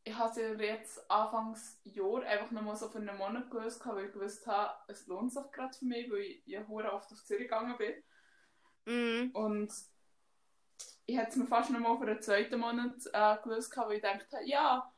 ich 0.04 0.14
habe 0.14 0.34
sie 0.34 0.42
jetzt 0.42 1.10
Anfangs 1.10 1.80
Jahr 1.86 2.22
einfach 2.24 2.52
nochmal 2.52 2.76
so 2.76 2.90
für 2.90 2.98
einen 2.98 3.18
Monat 3.18 3.50
gelöst, 3.50 3.82
weil 3.86 4.08
ich 4.08 4.12
gewusst 4.12 4.46
habe, 4.46 4.74
es 4.90 5.08
lohnt 5.08 5.32
sich 5.32 5.50
gerade 5.54 5.74
für 5.78 5.86
mich, 5.86 6.12
weil 6.12 6.20
ich 6.20 6.42
ja 6.48 6.68
hure 6.68 6.92
oft 6.92 7.10
auf 7.14 7.24
Zürich 7.24 7.48
gegangen 7.48 7.78
bin. 7.78 8.04
Mhm. 8.86 9.32
Und 9.32 9.74
ich 11.06 11.18
hätte 11.18 11.30
es 11.30 11.36
mir 11.38 11.48
fast 11.48 11.72
nochmal 11.72 11.98
für 11.98 12.12
einen 12.12 12.22
zweiten 12.22 12.60
Monat 12.60 12.96
äh, 13.14 13.38
gelöst, 13.42 13.76
weil 13.78 13.94
ich 13.94 14.02
dachte, 14.02 14.40
ja, 14.44 14.94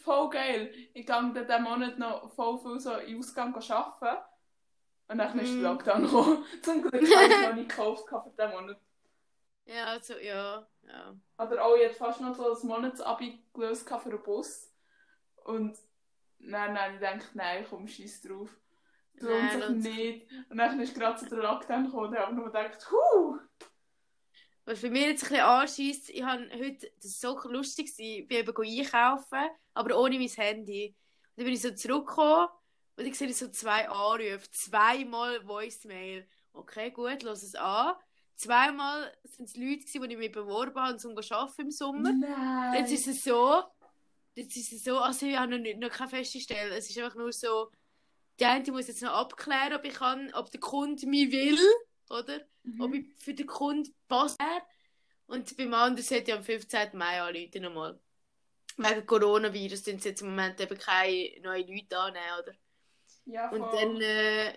voll 0.00 0.30
geil. 0.30 0.72
Ich 0.94 0.94
gehe 0.94 1.04
dann 1.06 1.34
diesen 1.34 1.62
Monat 1.62 1.98
noch 1.98 2.30
voll 2.32 2.58
viel 2.58 2.78
so 2.80 2.94
in 2.94 3.18
Ausgang 3.18 3.54
arbeiten. 3.54 4.24
Und 5.08 5.18
dann 5.18 5.38
ist 5.38 5.50
Mhm. 5.52 5.62
der 5.62 5.70
Lockdown 5.72 6.02
gekommen. 6.02 6.44
Zum 6.62 6.82
Glück 6.82 6.94
habe 6.94 7.24
ich 7.32 7.48
noch 7.48 7.54
nicht 7.54 7.68
gekauft 7.70 8.08
für 8.08 8.32
diesen 8.36 8.50
Monat. 8.50 8.80
Ja, 9.64 9.84
also, 9.86 10.14
ja, 10.18 10.66
ja. 10.82 11.14
Oder 11.38 11.64
auch, 11.64 11.76
hatte 11.76 11.94
fast 11.94 12.20
noch 12.20 12.34
so 12.34 12.54
ein 12.54 12.66
Monatsabi 12.68 13.44
gelöst 13.52 13.88
für 13.88 13.94
einen 13.96 14.22
Bus. 14.22 14.72
Und 15.44 15.76
nein, 16.38 16.74
nein, 16.74 16.94
ich 16.94 17.00
dachte, 17.00 17.24
nein, 17.34 17.66
komm, 17.68 17.86
scheiß 17.88 18.22
drauf. 18.22 18.50
Lohnt 19.14 19.52
sich 19.52 19.68
nicht. 19.92 20.32
Und 20.48 20.58
dann 20.58 20.80
ist 20.80 20.94
gerade 20.94 21.18
so 21.18 21.26
der 21.26 21.38
Lockdown 21.38 21.84
gekommen 21.84 22.08
und 22.08 22.18
habe 22.18 22.34
nur 22.34 22.46
gedacht, 22.46 22.90
huh! 22.90 23.38
Was 24.70 24.82
bei 24.82 24.90
mir 24.90 25.08
jetzt 25.08 25.24
ein 25.24 25.30
bisschen 25.30 25.44
anschießt, 25.44 26.10
ich 26.10 26.22
habe 26.22 26.48
heute, 26.54 26.92
das 27.02 27.20
war 27.24 27.42
so 27.42 27.48
lustig, 27.48 27.92
ich 27.98 28.28
bin 28.28 28.38
eben 28.38 28.56
einkaufen, 28.56 29.48
aber 29.74 29.98
ohne 29.98 30.16
mein 30.16 30.28
Handy. 30.28 30.94
Und 31.30 31.38
dann 31.38 31.44
bin 31.46 31.54
ich 31.54 31.62
so 31.62 31.72
zurückgekommen 31.72 32.46
und 32.94 33.04
ich 33.04 33.18
sehe 33.18 33.32
so 33.32 33.48
zwei 33.48 33.88
Anrufe, 33.88 34.48
zweimal 34.52 35.44
Voicemail. 35.44 36.24
Okay, 36.52 36.92
gut, 36.92 37.24
lass 37.24 37.42
es 37.42 37.56
an. 37.56 37.96
Zweimal 38.36 39.12
sind 39.24 39.48
es 39.48 39.56
Leute, 39.56 39.86
die 39.86 40.12
ich 40.12 40.18
mich 40.18 40.30
beworben 40.30 40.80
habe, 40.80 40.92
um 40.92 41.20
zu 41.20 41.34
arbeiten 41.34 41.62
im 41.62 41.70
Sommer. 41.72 42.12
Nein! 42.12 42.74
Jetzt 42.74 42.92
ist 42.92 43.08
es 43.08 43.24
so, 43.24 43.64
jetzt 44.36 44.56
ist 44.56 44.72
es 44.72 44.84
so, 44.84 44.98
also 44.98 45.26
ich 45.26 45.36
habe 45.36 45.50
noch, 45.50 45.58
nicht, 45.58 45.80
noch 45.80 45.90
keine 45.90 46.10
feste 46.10 46.38
Stelle. 46.38 46.76
Es 46.76 46.88
ist 46.88 46.96
einfach 46.96 47.16
nur 47.16 47.32
so, 47.32 47.72
die 48.38 48.44
eine 48.44 48.70
muss 48.70 48.86
jetzt 48.86 49.02
noch 49.02 49.14
abklären, 49.14 49.74
ob 49.74 49.84
ich 49.84 49.94
kann, 49.94 50.32
ob 50.32 50.52
der 50.52 50.60
Kunde 50.60 51.08
mich 51.08 51.32
will, 51.32 51.58
oder? 52.10 52.40
Mhm. 52.62 52.80
ob 52.80 52.94
ich 52.94 53.06
für 53.16 53.34
den 53.34 53.46
Kunden 53.46 53.94
passe. 54.08 54.36
Und 55.26 55.56
beim 55.56 55.72
anderen 55.74 56.04
sollte 56.04 56.30
ich 56.32 56.36
am 56.36 56.42
15. 56.44 56.90
Mai 56.98 57.22
anrufen 57.22 57.62
nochmal. 57.62 57.98
Wegen 58.76 59.06
Coronavirus 59.06 59.84
sind 59.84 60.04
jetzt 60.04 60.22
im 60.22 60.30
Moment 60.30 60.60
eben 60.60 60.78
keine 60.78 61.40
neuen 61.42 61.68
Leute 61.68 61.98
annehmen, 61.98 62.42
oder? 62.42 62.52
Ja, 63.26 63.48
voll. 63.48 63.60
Und 63.60 63.72
dann 63.72 64.00
äh, 64.00 64.54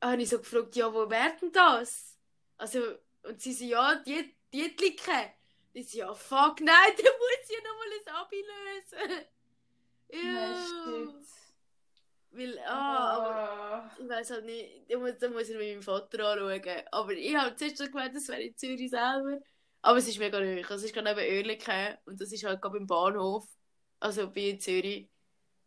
habe 0.00 0.22
ich 0.22 0.28
so 0.28 0.38
gefragt, 0.38 0.76
ja, 0.76 0.92
wo 0.92 1.08
wäre 1.08 1.36
denn 1.40 1.52
das? 1.52 2.18
Also, 2.56 2.80
und 3.22 3.40
sie 3.40 3.52
so, 3.52 3.64
ja, 3.64 3.96
die, 3.96 4.34
die 4.52 4.74
klicken. 4.76 5.30
Ich 5.72 5.90
so, 5.90 5.98
ja, 5.98 6.14
fuck, 6.14 6.60
nein, 6.60 6.92
dann 6.96 7.12
muss 7.18 7.50
ich 7.50 7.62
nochmal 7.64 7.88
ein 7.98 8.14
Abi 8.14 8.36
lösen. 8.36 9.26
Nein, 10.12 10.54
ja. 10.86 11.43
Weil, 12.36 12.58
ah, 12.66 13.16
aber 13.16 13.34
Ah. 13.34 13.90
ich 13.98 14.08
weiß 14.08 14.30
halt 14.30 14.44
nicht, 14.44 14.90
da 14.90 14.98
muss, 14.98 15.12
da 15.18 15.28
muss 15.28 15.48
ich 15.48 15.56
mit 15.56 15.68
meinem 15.68 15.82
Vater 15.82 16.24
anschauen. 16.26 16.82
Aber 16.90 17.12
ich 17.12 17.34
habe 17.36 17.54
zuerst 17.56 17.78
schon 17.78 17.86
gemeint, 17.86 18.14
das 18.16 18.28
wäre 18.28 18.42
in 18.42 18.56
Zürich 18.56 18.90
selber. 18.90 19.38
Aber 19.82 19.98
es 19.98 20.08
ist 20.08 20.18
mega 20.18 20.40
neu. 20.40 20.58
Also 20.62 20.74
es 20.74 20.84
ist 20.84 20.94
gerade 20.94 21.08
neben 21.14 21.20
Oerlikon 21.20 21.96
und 22.06 22.20
das 22.20 22.32
ist 22.32 22.44
halt 22.44 22.60
gerade 22.60 22.76
beim 22.78 22.86
Bahnhof. 22.86 23.44
Also 24.00 24.30
bei 24.30 24.56
Zürich. 24.58 25.08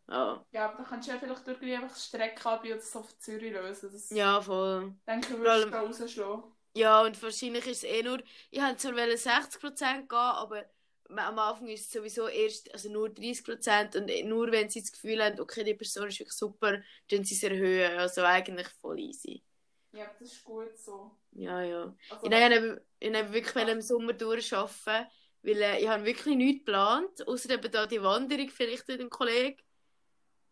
Ja, 0.10 0.46
Ja, 0.52 0.66
aber 0.70 0.78
dann 0.78 0.86
kannst 0.88 1.08
du 1.08 1.12
ja 1.14 1.20
vielleicht 1.20 1.48
irgendwie 1.48 1.76
einfach 1.76 1.90
das 1.90 2.06
Streckabi 2.06 2.72
oder 2.74 2.82
so 2.82 3.00
auf 3.00 3.18
Zürich 3.20 3.52
lösen. 3.54 3.90
Das 3.92 4.10
ja 4.10 4.40
voll. 4.42 4.96
denke 5.08 5.28
Vor 5.30 5.40
würdest 5.40 5.66
du 5.72 5.78
allem- 5.78 5.88
rausschlagen. 5.92 6.44
Ja, 6.76 7.02
und 7.02 7.22
wahrscheinlich 7.24 7.66
ist 7.68 7.84
es 7.84 7.90
eh 7.90 8.04
nur, 8.04 8.20
ich 8.52 8.62
wollte 8.62 8.78
zwar 8.78 8.96
wollen 8.96 9.18
60% 9.18 10.08
gehen, 10.08 10.18
aber 10.18 10.64
am 11.10 11.40
Anfang 11.40 11.68
ist 11.70 11.86
es 11.86 11.92
sowieso 11.92 12.28
erst, 12.28 12.72
also 12.74 12.90
nur 12.92 13.10
30% 13.10 13.96
und 13.96 14.10
nur 14.26 14.52
wenn 14.52 14.70
sie 14.70 14.82
das 14.82 14.92
Gefühl 14.92 15.24
haben, 15.24 15.40
okay, 15.40 15.64
die 15.64 15.74
Person 15.74 16.08
ist 16.08 16.20
wirklich 16.20 16.34
super, 16.38 16.82
dann 17.10 17.24
sie 17.24 17.36
es 17.36 17.44
erhöhen. 17.44 17.98
Also 17.98 18.24
eigentlich 18.24 18.68
voll 18.82 19.00
easy. 19.00 19.44
Ja, 19.92 20.06
das 20.20 20.32
ist 20.34 20.44
gut 20.44 20.78
so. 20.78 21.12
Ja, 21.32 21.62
ja. 21.62 21.96
Also, 22.10 22.26
Ich 22.26 22.32
wollte 22.32 23.34
wirklich 23.34 23.68
im 23.68 23.82
Sommer 23.82 24.14
durcharbeiten, 24.14 25.08
weil 25.44 25.62
äh, 25.62 25.80
ich 25.82 25.88
habe 25.88 26.06
wirklich 26.06 26.36
nichts 26.36 26.66
geplant, 26.66 27.28
außer 27.28 27.50
eben 27.52 27.72
da 27.72 27.86
die 27.86 28.02
Wanderung 28.02 28.50
vielleicht 28.50 28.88
mit 28.88 29.00
dem 29.00 29.10
Kollegen. 29.10 29.62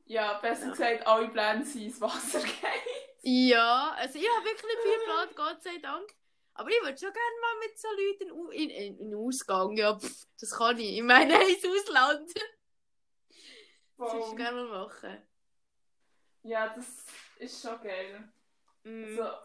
ja, 0.05 0.33
besser 0.39 0.65
Ja. 0.65 0.71
gesagt, 0.71 1.07
alle 1.07 1.27
Pläne 1.29 1.65
sind 1.65 1.83
ins 1.83 2.01
Wasser 2.01 2.39
gehen. 2.43 2.51
Ja, 3.23 3.93
also 3.97 4.17
ich 4.19 4.25
habe 4.29 4.45
wirklich 4.45 4.63
nicht 4.63 4.81
viel 4.81 4.97
geplant, 4.99 5.35
Gott 5.35 5.63
sei 5.63 5.77
Dank. 5.81 6.15
Aber 6.55 6.69
ich 6.69 6.81
würde 6.81 6.97
schon 6.97 7.11
gerne 7.11 7.41
mal 7.41 7.67
mit 7.67 7.77
so 7.77 7.87
Leuten 7.89 8.51
in, 8.53 8.69
in, 8.69 8.97
in 8.99 9.11
den 9.11 9.19
Ausgang. 9.19 9.75
Ja, 9.75 9.97
pff, 9.97 10.25
das 10.39 10.51
kann 10.51 10.79
ich. 10.79 10.97
Ich 10.97 11.03
meine, 11.03 11.33
ins 11.49 11.65
Ausland. 11.65 12.33
Das 13.97 14.13
würde 14.13 14.25
ich 14.29 14.35
gerne 14.37 14.63
mal 14.63 14.85
machen. 14.85 15.21
Ja, 16.43 16.73
das 16.73 17.05
ist 17.39 17.61
schon 17.61 17.81
geil. 17.81 18.29
Mm. 18.83 19.03
Also, 19.03 19.37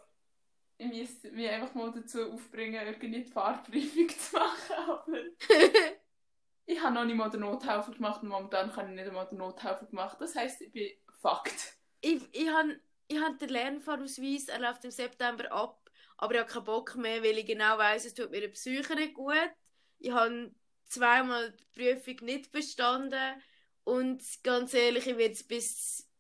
ich 0.79 0.87
müsste 0.87 1.33
mich 1.33 1.49
einfach 1.49 1.75
mal 1.75 1.93
dazu 1.93 2.33
aufbringen, 2.33 2.87
irgendwie 2.87 3.23
die 3.23 3.25
Fahrprüfung 3.25 4.09
zu 4.19 4.37
machen. 4.37 4.77
Aber 4.77 5.19
ich 6.67 6.81
habe 6.81 6.95
noch 6.95 7.05
nicht 7.05 7.17
mal 7.17 7.29
den 7.29 7.41
Nothelfer 7.41 7.93
gemacht 7.93 8.23
und 8.23 8.29
momentan 8.29 8.71
kann 8.71 8.89
ich 8.89 8.95
nicht 8.95 9.09
einmal 9.09 9.27
den 9.27 9.39
Nothelfer 9.39 9.87
gemacht. 9.87 10.17
Das 10.21 10.37
heisst, 10.37 10.61
ich 10.61 10.73
bin 10.73 10.91
fucked. 11.21 11.75
ich 12.01 12.23
ich 12.33 12.49
habe 12.49 12.81
ich 13.09 13.21
hab 13.21 13.39
den 13.39 13.49
Lernfahrausweis, 13.49 14.49
er 14.49 14.61
läuft 14.61 14.85
im 14.85 14.93
September 14.93 15.51
ab, 15.51 15.90
aber 16.21 16.35
ich 16.35 16.41
habe 16.41 16.53
keinen 16.53 16.65
Bock 16.65 16.97
mehr, 16.97 17.23
weil 17.23 17.39
ich 17.39 17.47
genau 17.47 17.79
weiss, 17.79 18.05
es 18.05 18.13
tut 18.13 18.31
mir 18.31 18.43
der 18.43 18.49
Psyche 18.49 18.95
nicht 18.95 19.15
gut. 19.15 19.51
Ich 19.99 20.13
habe 20.13 20.55
zweimal 20.85 21.53
die 21.53 21.65
Prüfung 21.75 22.27
nicht 22.27 22.53
bestanden 22.53 23.43
und 23.85 24.23
ganz 24.43 24.75
ehrlich, 24.75 25.07
ich 25.07 25.17
werde 25.17 25.33
es 25.33 25.43
bis 25.43 26.11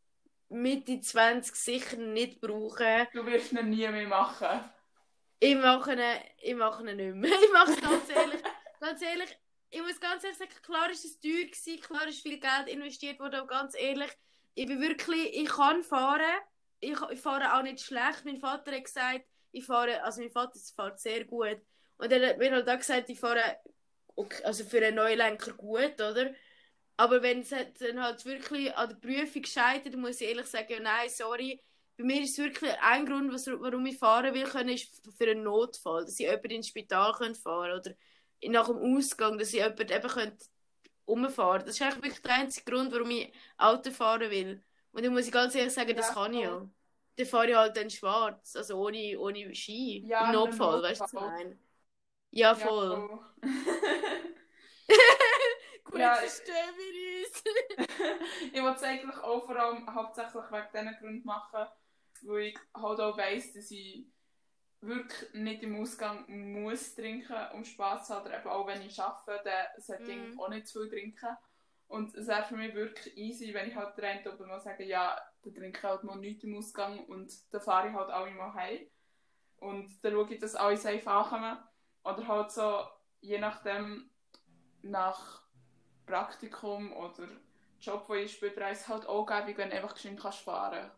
Mitte 0.48 1.00
20 1.00 1.54
sicher 1.54 1.96
nicht 1.98 2.40
brauchen. 2.40 3.06
Du 3.12 3.26
wirst 3.26 3.52
ihn 3.52 3.68
nie 3.68 3.86
mehr 3.88 4.08
machen. 4.08 4.64
Ich 5.38 5.54
mache 5.54 5.92
ihn, 5.92 6.20
ich 6.38 6.54
mache 6.54 6.88
ihn 6.88 6.96
nicht 6.96 7.14
mehr. 7.14 7.30
Ich 7.44 7.52
mache 7.52 7.72
es 7.72 7.80
ganz 7.80 8.08
ehrlich. 8.08 8.42
ganz 8.80 9.02
ehrlich, 9.02 9.38
ich 9.68 9.82
muss 9.82 10.00
ganz 10.00 10.24
ehrlich 10.24 10.38
sagen, 10.38 10.62
klar 10.62 10.90
ist 10.90 11.04
es 11.04 11.20
teuer 11.20 11.44
gewesen, 11.44 11.80
klar 11.82 12.08
ist 12.08 12.22
viel 12.22 12.40
Geld 12.40 12.68
investiert 12.68 13.20
worden, 13.20 13.40
aber 13.40 13.48
ganz 13.48 13.74
ehrlich, 13.74 14.10
ich 14.54 14.66
bin 14.66 14.80
wirklich, 14.80 15.36
ich 15.36 15.48
kann 15.48 15.82
fahren. 15.82 16.40
Ich, 16.80 16.98
ich 17.10 17.20
fahre 17.20 17.54
auch 17.54 17.62
nicht 17.62 17.80
schlecht. 17.80 18.24
Mein 18.24 18.38
Vater 18.38 18.72
hat 18.72 18.84
gesagt, 18.84 19.26
ich 19.52 19.64
fahre, 19.64 20.02
also 20.02 20.20
mein 20.20 20.30
Vater 20.30 20.58
fährt 20.74 21.00
sehr 21.00 21.24
gut. 21.24 21.58
Und 21.98 22.12
er 22.12 22.30
hat 22.30 22.38
mir 22.38 22.52
halt 22.52 22.68
auch 22.68 22.78
gesagt, 22.78 23.10
ich 23.10 23.20
fahre 23.20 23.56
okay, 24.16 24.42
also 24.44 24.64
für 24.64 24.84
einen 24.84 24.96
Neulenker 24.96 25.52
gut, 25.52 26.00
oder? 26.00 26.34
Aber 26.96 27.22
wenn 27.22 27.40
es 27.40 27.50
dann 27.50 28.02
halt 28.02 28.24
wirklich 28.26 28.74
an 28.76 28.90
der 28.90 28.96
Prüfung 28.96 29.44
scheitert, 29.44 29.96
muss 29.96 30.20
ich 30.20 30.28
ehrlich 30.28 30.46
sagen, 30.46 30.82
nein, 30.82 31.08
sorry. 31.08 31.62
Bei 31.96 32.04
mir 32.04 32.22
ist 32.22 32.38
wirklich 32.38 32.72
ein 32.80 33.06
Grund, 33.06 33.32
warum 33.32 33.86
ich 33.86 33.98
fahren 33.98 34.34
will, 34.34 34.44
können, 34.44 34.70
ist 34.70 35.02
für 35.16 35.30
einen 35.30 35.42
Notfall. 35.42 36.04
Dass 36.04 36.18
ich 36.18 36.26
jemanden 36.26 36.50
ins 36.50 36.68
Spital 36.68 37.14
fahren 37.14 37.36
kann 37.42 37.72
oder 37.78 37.94
nach 38.48 38.66
dem 38.68 38.96
Ausgang, 38.96 39.38
dass 39.38 39.48
ich 39.48 39.60
jemanden 39.60 39.92
eben 39.92 40.08
könnte 40.08 40.46
umfahren 41.04 41.64
Das 41.66 41.74
ist 41.74 41.82
eigentlich 41.82 42.04
wirklich 42.04 42.22
der 42.22 42.34
einzige 42.34 42.70
Grund, 42.70 42.92
warum 42.92 43.10
ich 43.10 43.32
Auto 43.58 43.90
fahren 43.90 44.30
will. 44.30 44.62
Und 44.92 45.04
dann 45.04 45.12
muss 45.12 45.26
ich 45.26 45.32
ganz 45.32 45.54
ehrlich 45.54 45.72
sagen, 45.72 45.96
das 45.96 46.12
kann 46.12 46.34
ich 46.34 46.42
ja. 46.42 46.68
Dann 47.20 47.28
fahre 47.28 47.48
ich 47.50 47.56
halt 47.56 47.76
dann 47.76 47.90
schwarz, 47.90 48.56
also 48.56 48.78
ohne, 48.86 49.18
ohne 49.18 49.54
Ski. 49.54 50.10
Ja, 50.10 50.18
Im 50.18 50.30
Notfall, 50.30 50.82
weißt 50.82 51.00
du, 51.00 51.04
was 51.04 51.12
ich 51.14 51.18
meine? 51.20 51.58
Ja, 52.30 52.54
Ja, 52.54 52.72
voll. 52.86 52.86
voll. 52.86 53.18
Gut, 55.84 56.00
Ja, 56.00 56.16
verstehen 56.16 56.54
wir 56.76 57.26
uns. 57.28 57.42
ich 58.52 58.62
wollte 58.62 58.76
es 58.76 58.82
eigentlich 58.82 59.16
auch 59.18 59.44
vor 59.46 59.56
allem 59.56 59.92
hauptsächlich 59.94 60.34
wegen 60.50 60.66
diesen 60.72 60.96
Gründen 61.00 61.26
machen, 61.26 61.66
weil 62.22 62.38
ich 62.48 62.58
halt 62.74 63.00
auch 63.00 63.16
weiss, 63.18 63.52
dass 63.52 63.70
ich 63.70 64.06
wirklich 64.80 65.34
nicht 65.34 65.62
im 65.62 65.76
Ausgang 65.80 66.24
muss 66.28 66.94
trinken, 66.94 67.36
um 67.54 67.64
Spass 67.64 68.08
zu 68.08 68.14
haben. 68.14 68.26
Oder 68.26 68.40
eben 68.40 68.48
auch 68.50 68.66
wenn 68.66 68.82
ich 68.82 69.00
arbeite, 69.00 69.44
dann 69.44 69.82
sollte 69.82 70.12
ich 70.12 70.20
Mhm. 70.28 70.38
auch 70.38 70.50
nicht 70.50 70.68
zu 70.68 70.80
viel 70.82 70.90
trinken. 70.90 71.36
Und 71.90 72.14
es 72.14 72.28
wäre 72.28 72.44
für 72.44 72.56
mich 72.56 72.72
wirklich 72.74 73.16
easy, 73.16 73.52
wenn 73.52 73.68
ich 73.68 73.74
halt 73.74 73.98
der 73.98 74.10
eine 74.10 74.32
oben 74.32 74.46
mal 74.46 74.60
sage, 74.60 74.84
ja, 74.84 75.20
dann 75.42 75.54
trinke 75.54 75.76
ich 75.78 75.84
halt 75.84 76.04
mal 76.04 76.16
nichts 76.18 76.44
im 76.44 76.56
Ausgang 76.56 77.04
und 77.06 77.32
dann 77.52 77.60
fahre 77.60 77.88
ich 77.88 77.94
halt 77.94 78.10
alle 78.10 78.30
mal 78.30 78.54
heim. 78.54 78.86
Und 79.56 80.04
dann 80.04 80.12
schaue 80.12 80.32
ich, 80.34 80.40
dass 80.40 80.54
alle 80.56 80.76
safe 80.76 81.10
ankommen. 81.10 81.58
Oder 82.04 82.28
halt 82.28 82.52
so, 82.52 82.84
je 83.20 83.38
nachdem, 83.40 84.10
nach 84.82 85.42
Praktikum 86.06 86.92
oder 86.92 87.28
Job, 87.80 88.04
wo 88.08 88.14
ich 88.14 88.34
später 88.34 88.62
reise, 88.62 88.88
halt 88.88 89.06
auch 89.06 89.26
gäbig, 89.26 89.58
wenn 89.58 89.70
du 89.70 89.76
einfach 89.76 89.94
geschwind 89.94 90.20
kannst 90.20 90.40
fahren 90.40 90.92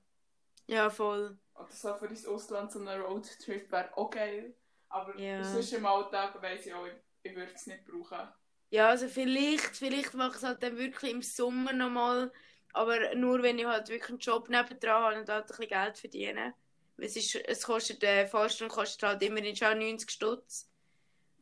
Ja, 0.66 0.90
voll. 0.90 1.38
Oder 1.54 1.70
so 1.72 1.94
für 1.94 2.08
das 2.08 2.26
Ausland, 2.26 2.72
so 2.72 2.80
ein 2.80 3.00
Roadtrip 3.00 3.72
wäre 3.72 3.96
auch 3.96 4.10
geil. 4.10 4.54
Aber 4.90 5.18
Ja. 5.18 5.42
sonst 5.42 5.72
im 5.72 5.86
Alltag 5.86 6.40
weiss 6.42 6.66
ich 6.66 6.74
auch, 6.74 6.86
ich, 6.86 6.94
ich 7.22 7.34
würde 7.34 7.52
es 7.54 7.66
nicht 7.66 7.86
brauchen. 7.86 8.28
Ja, 8.72 8.88
also 8.88 9.06
vielleicht, 9.06 9.76
vielleicht 9.76 10.14
mache 10.14 10.30
ich 10.30 10.36
es 10.36 10.42
halt 10.44 10.62
dann 10.62 10.78
wirklich 10.78 11.12
im 11.12 11.20
Sommer 11.20 11.74
nochmal, 11.74 12.32
aber 12.72 13.14
nur 13.14 13.42
wenn 13.42 13.58
ich 13.58 13.66
halt 13.66 13.90
wirklich 13.90 14.08
einen 14.08 14.18
Job 14.18 14.48
nebendran 14.48 15.02
habe 15.02 15.20
und 15.20 15.28
halt 15.28 15.44
ein 15.44 15.46
bisschen 15.46 15.68
Geld 15.68 15.98
verdiene. 15.98 16.54
Es, 16.96 17.14
ist, 17.14 17.34
es 17.34 17.64
kostet, 17.64 18.02
äh, 18.02 18.26
Fahrstunde 18.26 18.72
kostet 18.72 19.02
halt 19.02 19.22
immerhin 19.22 19.54
schon 19.54 19.78
90 19.78 20.10
Stutz. 20.10 20.70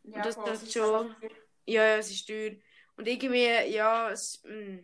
Ja, 0.02 0.22
das- 0.22 0.34
voll, 0.34 0.44
das 0.44 0.72
schon. 0.72 1.14
Ja, 1.66 1.84
ja, 1.84 1.96
es 1.98 2.10
ist 2.10 2.26
teuer. 2.26 2.56
Und 2.96 3.06
irgendwie, 3.06 3.44
ja, 3.70 4.10
es, 4.10 4.42
mm. 4.42 4.78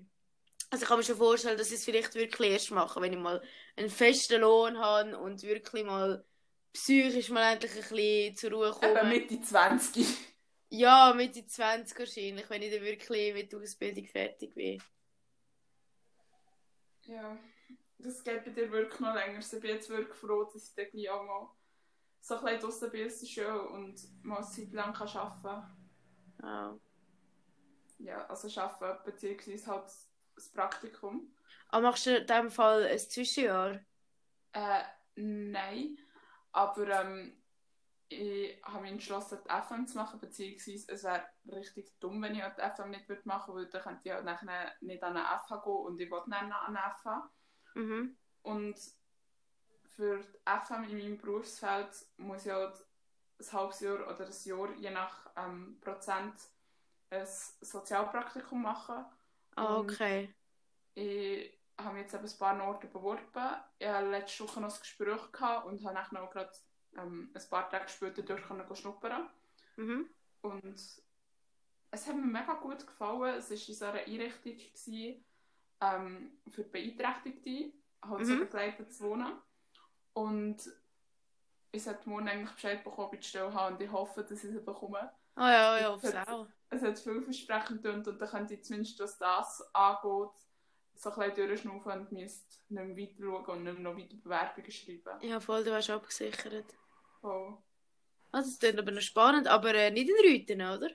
also 0.71 0.85
ich 0.85 0.89
kann 0.89 0.99
mir 0.99 1.05
schon 1.05 1.17
vorstellen, 1.17 1.59
dass 1.59 1.73
ich 1.73 1.79
es 1.79 1.85
vielleicht 1.85 2.15
wirklich 2.15 2.53
erst 2.53 2.71
mache, 2.71 3.01
wenn 3.01 3.13
ich 3.13 3.19
mal 3.19 3.43
einen 3.75 3.91
festen 3.91 4.41
Lohn 4.41 4.79
habe 4.79 5.19
und 5.19 5.43
wirklich 5.43 5.83
mal 5.83 6.25
psychisch 6.73 7.29
mal 7.31 7.55
endlich 7.55 7.73
ein 7.73 7.79
bisschen 7.89 8.37
zur 8.37 8.53
Ruhe 8.53 8.71
komme. 8.71 9.01
Eben 9.01 9.09
Mitte 9.09 9.41
20. 9.41 10.36
Ja, 10.69 11.13
Mitte 11.15 11.47
20 11.47 11.99
wahrscheinlich, 11.99 12.51
wenn 12.51 12.63
ich 12.63 12.73
dann 12.73 12.83
wirklich 12.83 13.35
mit 13.35 13.53
der 13.53 13.61
Ausbildung 13.61 14.07
fertig 14.07 14.55
bin. 14.55 14.83
Ja, 17.03 17.39
das 17.99 18.25
geht 18.25 18.45
bei 18.45 18.51
dir 18.51 18.71
wirklich 18.71 19.01
noch 19.01 19.15
länger. 19.15 19.39
Ich 19.39 19.51
bin 19.51 19.71
jetzt 19.71 19.89
wirklich 19.89 20.17
froh, 20.17 20.45
dass 20.45 20.69
ich 20.69 20.75
dann 20.75 20.91
gleich 20.91 21.11
auch 21.11 21.23
mal 21.23 21.51
so 22.21 22.35
ein 22.35 22.45
bisschen 22.45 22.61
draussen 22.61 22.91
bin 22.91 23.09
der 23.09 23.27
Schule 23.27 23.69
und 23.69 24.25
mal 24.25 24.39
eine 24.39 24.47
Zeit 24.47 24.73
lang 24.73 24.93
kann 24.93 25.09
arbeiten 25.09 25.43
kann. 25.43 25.89
Ja. 26.43 26.79
Ja, 27.99 28.27
also 28.27 28.61
arbeiten, 28.61 29.05
beziehungsweise 29.05 29.67
halt 29.69 29.91
das 30.35 30.49
Praktikum. 30.53 31.33
Aber 31.69 31.83
machst 31.89 32.07
du 32.07 32.17
in 32.17 32.27
diesem 32.27 32.51
Fall 32.51 32.85
ein 32.85 32.99
Zwischenjahr? 32.99 33.81
Äh, 34.53 34.83
nein. 35.15 35.99
Aber 36.53 36.89
ähm, 36.89 37.43
ich 38.09 38.63
habe 38.65 38.83
mich 38.83 38.93
entschlossen, 38.93 39.39
die 39.45 39.51
FM 39.51 39.87
zu 39.87 39.97
machen, 39.99 40.21
beziehungsweise 40.21 40.93
es 40.93 41.05
wäre 41.05 41.27
richtig 41.47 41.99
dumm, 41.99 42.23
wenn 42.23 42.35
ich 42.35 42.43
die 42.43 42.63
FM 42.77 42.91
nicht 42.91 43.09
würde 43.09 43.23
machen 43.25 43.55
würde, 43.55 43.73
weil 43.73 43.73
dann 43.73 43.83
könnte 43.83 44.09
ich 44.09 44.13
halt 44.13 44.25
nachher 44.25 44.73
nicht 44.81 45.03
an 45.03 45.17
eine 45.17 45.41
FH 45.41 45.57
gehen 45.65 45.73
und 45.73 46.01
ich 46.01 46.11
wollte 46.11 46.31
dann 46.31 46.53
an 46.53 46.77
eine 46.77 46.95
FH. 46.95 47.31
Mhm. 47.75 48.17
Und 48.43 48.77
für 49.97 50.21
die 50.21 50.39
FM 50.47 50.85
in 50.85 50.99
meinem 50.99 51.19
Berufsfeld 51.19 51.89
muss 52.19 52.47
ich 52.47 52.53
halt 52.53 52.77
ein 53.41 53.53
halbes 53.53 53.81
Jahr 53.81 53.95
oder 53.95 54.27
ein 54.27 54.33
Jahr, 54.45 54.73
je 54.77 54.91
nach 54.91 55.31
ähm, 55.37 55.79
Prozent, 55.81 56.35
ein 57.11 57.27
Sozialpraktikum 57.61 58.63
machen. 58.63 59.05
Ah, 59.57 59.77
Und 59.77 59.91
okay. 59.91 60.35
Ich 60.95 61.59
habe 61.79 61.99
jetzt 61.99 62.15
eben 62.15 62.25
ein 62.25 62.39
paar 62.39 62.63
Orte 62.69 62.87
beworben. 62.87 63.21
Ich 63.79 63.87
hatte 63.87 64.11
letzte 64.11 64.45
Woche 64.45 64.61
noch 64.61 64.73
ein 64.73 64.81
Gespräch 64.81 65.33
gehabt 65.33 65.67
und 65.67 65.85
habe 65.85 66.09
dann 66.11 66.23
auch 66.23 66.31
gerade 66.31 66.53
ähm, 66.99 67.31
ein 67.35 67.43
paar 67.51 67.69
Tage 67.71 67.89
später 67.89 68.23
dort 68.23 68.43
können 68.43 68.77
schnuppern. 68.77 69.29
Mhm. 69.77 70.09
Und 70.43 70.75
es 71.91 72.07
hat 72.07 72.15
mir 72.17 72.23
mega 72.23 72.55
gut 72.55 72.87
gefallen. 72.87 73.37
Es 73.37 73.51
war 73.51 73.57
in 73.69 73.75
so 73.75 73.85
einer 73.87 74.01
Einrichtung 74.01 74.57
gewesen, 74.57 75.25
ähm, 75.81 76.39
für 76.49 76.65
Beeinträchtigte, 76.65 77.73
halt 78.03 78.27
so 78.27 78.33
Mhm. 78.35 78.41
begleitet 78.41 78.93
zu 78.93 79.05
wohnen. 79.05 79.33
Und 80.13 80.71
ich 81.73 81.83
sollte 81.83 82.09
morgen 82.09 82.29
eigentlich 82.29 82.53
Bescheid 82.55 82.83
bekommen, 82.83 83.09
ob 83.09 83.15
ich 83.15 83.21
die 83.21 83.29
Stelle 83.29 83.53
habe 83.53 83.75
und 83.75 83.83
ich 83.83 83.91
hoffe, 83.91 84.23
dass 84.23 84.45
ich 84.45 84.51
sie 84.51 84.61
bekomme. 84.61 85.13
Ah 85.35 85.51
ja, 85.51 85.81
ja, 85.81 85.91
aufs 85.91 86.15
auch. 86.15 86.47
Es 86.71 86.83
hat 86.83 86.99
vielversprechend 86.99 87.85
und 87.87 88.07
dann 88.07 88.19
könnte 88.19 88.55
ich 88.55 88.65
zumindest, 88.65 88.99
was 88.99 89.19
das 89.19 89.75
angeht, 89.75 90.31
so 90.95 91.11
ein 91.11 91.31
bisschen 91.31 91.49
durchschnaufen 91.49 91.93
und 91.93 92.13
müsste 92.13 92.57
nicht 92.71 92.85
mehr 92.85 92.97
weiter 92.97 93.23
schauen 93.23 93.59
und 93.59 93.65
nicht 93.65 93.79
mehr 93.79 93.93
noch 93.93 93.99
weiter 93.99 94.17
Bewerbungen 94.17 94.71
schreiben. 94.71 95.21
Ja, 95.21 95.39
voll, 95.39 95.63
du 95.65 95.75
hast 95.75 95.91
abgesichert. 95.91 96.65
Voll. 97.27 97.59
Also, 98.31 98.51
das 98.51 98.59
klingt 98.61 98.79
aber 98.79 98.93
noch 98.93 99.01
spannend, 99.01 99.49
aber 99.49 99.75
äh, 99.75 99.91
nicht 99.91 100.09
in 100.09 100.15
Rüten, 100.31 100.61
oder? 100.63 100.91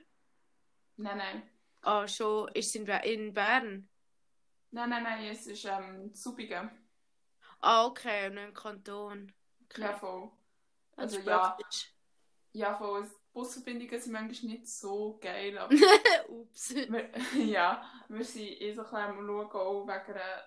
Nein, 0.96 1.18
nein. 1.18 1.42
Ah, 1.82 2.08
schon. 2.08 2.48
Ist 2.54 2.68
es 2.68 2.74
in, 2.76 2.86
in 2.86 3.34
Bern? 3.34 3.88
Nein, 4.70 4.88
nein, 4.88 5.02
nein, 5.02 5.24
es 5.26 5.46
ist 5.46 5.66
ähm, 5.66 6.14
Zubige. 6.14 6.70
Ah, 7.60 7.84
okay, 7.84 8.28
und 8.28 8.38
im 8.38 8.54
Kanton. 8.54 9.32
Okay. 9.70 9.82
Ja, 9.82 9.92
voll. 9.92 10.30
ist 10.96 10.98
also 10.98 11.18
ja. 11.18 11.56
Ja, 12.54 12.74
voll. 12.76 13.10
Busverbindungen 13.34 14.00
sind 14.00 14.12
manchmal 14.12 14.52
nicht 14.52 14.68
so 14.68 15.18
geil, 15.20 15.56
aber 15.58 15.74
Ups. 16.28 16.74
wir, 16.74 17.10
ja, 17.46 17.82
wir 18.08 18.24
sind 18.24 18.42
eh 18.60 18.72
so 18.72 18.82
ein 18.82 18.86
bisschen 18.90 18.98
am 18.98 19.26
Schauen, 19.26 19.50
auch 19.52 19.86
wegen 19.86 20.12
einer 20.14 20.44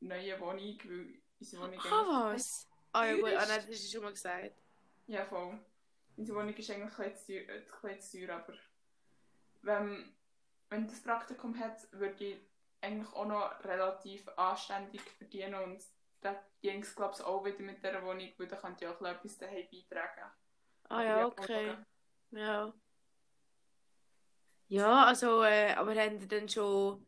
neuen 0.00 0.40
Wohnung, 0.40 0.78
weil 0.84 1.22
unsere 1.40 1.62
Wohnung 1.62 1.80
Ah, 1.84 2.32
was? 2.32 2.66
Ah, 2.92 3.04
ja, 3.04 3.14
gut. 3.14 3.24
Ah, 3.32 3.42
ist- 3.42 3.48
nein, 3.48 3.60
das 3.60 3.70
hast 3.70 3.84
du 3.84 3.92
schon 3.92 4.02
mal 4.04 4.12
gesagt. 4.12 4.54
Ja, 5.06 5.24
voll. 5.24 5.58
Unsere 6.16 6.38
Wohnung 6.38 6.54
ist 6.54 6.70
eigentlich 6.70 6.98
ein 6.98 7.12
bisschen 7.12 7.46
teuer, 7.46 7.56
ein 7.56 7.96
bisschen 7.98 8.20
zu 8.20 8.26
teuer 8.26 8.36
aber 8.36 8.54
wenn, 9.62 10.16
wenn 10.70 10.86
das 10.86 11.02
Praktikum 11.02 11.58
hat, 11.58 11.86
würde 11.92 12.24
ich 12.24 12.38
eigentlich 12.80 13.12
auch 13.12 13.26
noch 13.26 13.64
relativ 13.64 14.26
anständig 14.36 15.00
verdienen 15.02 15.54
und 15.54 15.82
da 16.20 16.42
ging 16.62 16.82
es 16.82 16.94
glaube 16.94 17.14
ich 17.16 17.24
auch 17.24 17.44
wieder 17.44 17.60
mit 17.60 17.82
dieser 17.82 18.02
Wohnung, 18.02 18.32
weil 18.38 18.46
da 18.48 18.56
könnte 18.56 18.84
ich 18.84 18.90
auch 18.90 19.00
etwas 19.02 19.38
daheim 19.38 19.66
beitragen. 19.70 20.30
Ah, 20.88 21.02
ja, 21.02 21.26
okay. 21.26 21.76
Ja. 22.30 22.72
Ja, 24.68 25.04
also, 25.06 25.42
äh, 25.44 25.72
aber 25.74 25.94
habt 25.94 26.22
ihr 26.22 26.28
dann 26.28 26.48
schon. 26.48 27.06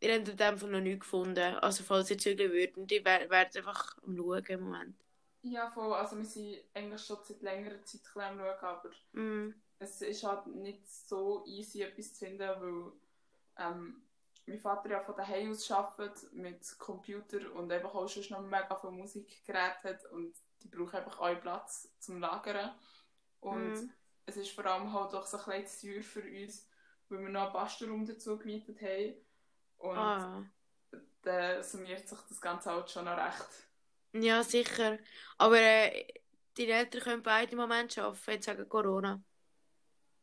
Ihr 0.00 0.14
habt 0.14 0.28
in 0.28 0.36
dem 0.36 0.58
Fall 0.58 0.70
noch 0.70 0.80
nichts 0.80 1.00
gefunden. 1.00 1.54
Also, 1.56 1.84
falls 1.84 2.10
ihr 2.10 2.18
zügeln 2.18 2.52
würdet, 2.52 2.90
die 2.90 3.04
wär- 3.04 3.28
wärt 3.30 3.56
einfach 3.56 3.96
am 4.02 4.16
Schauen 4.16 4.44
im 4.46 4.60
Moment. 4.60 4.96
Ja, 5.42 5.70
voll. 5.70 5.94
Also 5.94 6.16
wir 6.18 6.24
sind 6.24 6.58
eigentlich 6.74 7.04
schon 7.04 7.18
seit 7.24 7.42
längerer 7.42 7.82
Zeit 7.84 8.00
am 8.16 8.38
Schauen, 8.38 8.40
aber 8.40 8.90
Mhm. 9.14 9.60
es 9.78 10.00
ist 10.02 10.24
halt 10.24 10.46
nicht 10.48 10.88
so 10.88 11.44
easy, 11.46 11.82
etwas 11.82 12.14
zu 12.14 12.26
finden, 12.26 12.40
weil 12.60 12.92
ähm, 13.58 14.08
mein 14.46 14.58
Vater 14.58 14.90
ja 14.90 15.00
von 15.02 15.16
daheim 15.16 15.52
aus 15.52 15.70
arbeitet 15.70 16.32
mit 16.32 16.78
Computer 16.78 17.52
und 17.54 17.72
einfach 17.72 17.94
auch 17.94 18.08
schon 18.08 18.24
noch 18.30 18.42
mega 18.42 18.76
viele 18.76 18.92
Musikgeräte 18.92 19.90
hat 19.90 20.04
und 20.12 20.36
die 20.62 20.68
brauchen 20.68 20.96
einfach 20.96 21.20
auch 21.20 21.40
Platz 21.40 21.94
zum 22.00 22.20
Lagern. 22.20 22.76
Und 23.40 23.74
Mhm. 23.74 23.92
es 24.26 24.36
ist 24.36 24.50
vor 24.52 24.66
allem 24.66 24.92
halt 24.92 25.14
auch 25.14 25.26
so 25.26 25.38
ein 25.38 25.62
bisschen 25.62 25.92
teuer 25.94 26.02
für 26.02 26.22
uns, 26.22 26.68
weil 27.08 27.20
wir 27.20 27.28
noch 27.30 27.44
einen 27.44 27.52
Bastelraum 27.52 28.06
dazu 28.06 28.38
gemietet 28.38 28.80
haben. 28.82 29.16
Und 29.78 30.16
Ah. 30.20 30.44
dann 31.22 31.62
summiert 31.62 32.08
sich 32.08 32.18
das 32.28 32.40
Ganze 32.40 32.70
halt 32.70 32.90
schon 32.90 33.04
noch 33.04 33.16
recht. 33.16 33.67
Ja, 34.22 34.42
sicher. 34.42 34.98
Aber 35.38 35.56
äh, 35.60 36.06
deine 36.56 36.72
Eltern 36.72 37.00
können 37.02 37.22
beide 37.22 37.52
im 37.52 37.58
Moment 37.58 37.96
arbeiten, 37.98 38.30
jetzt 38.32 38.48
wegen 38.48 38.68
Corona. 38.68 39.22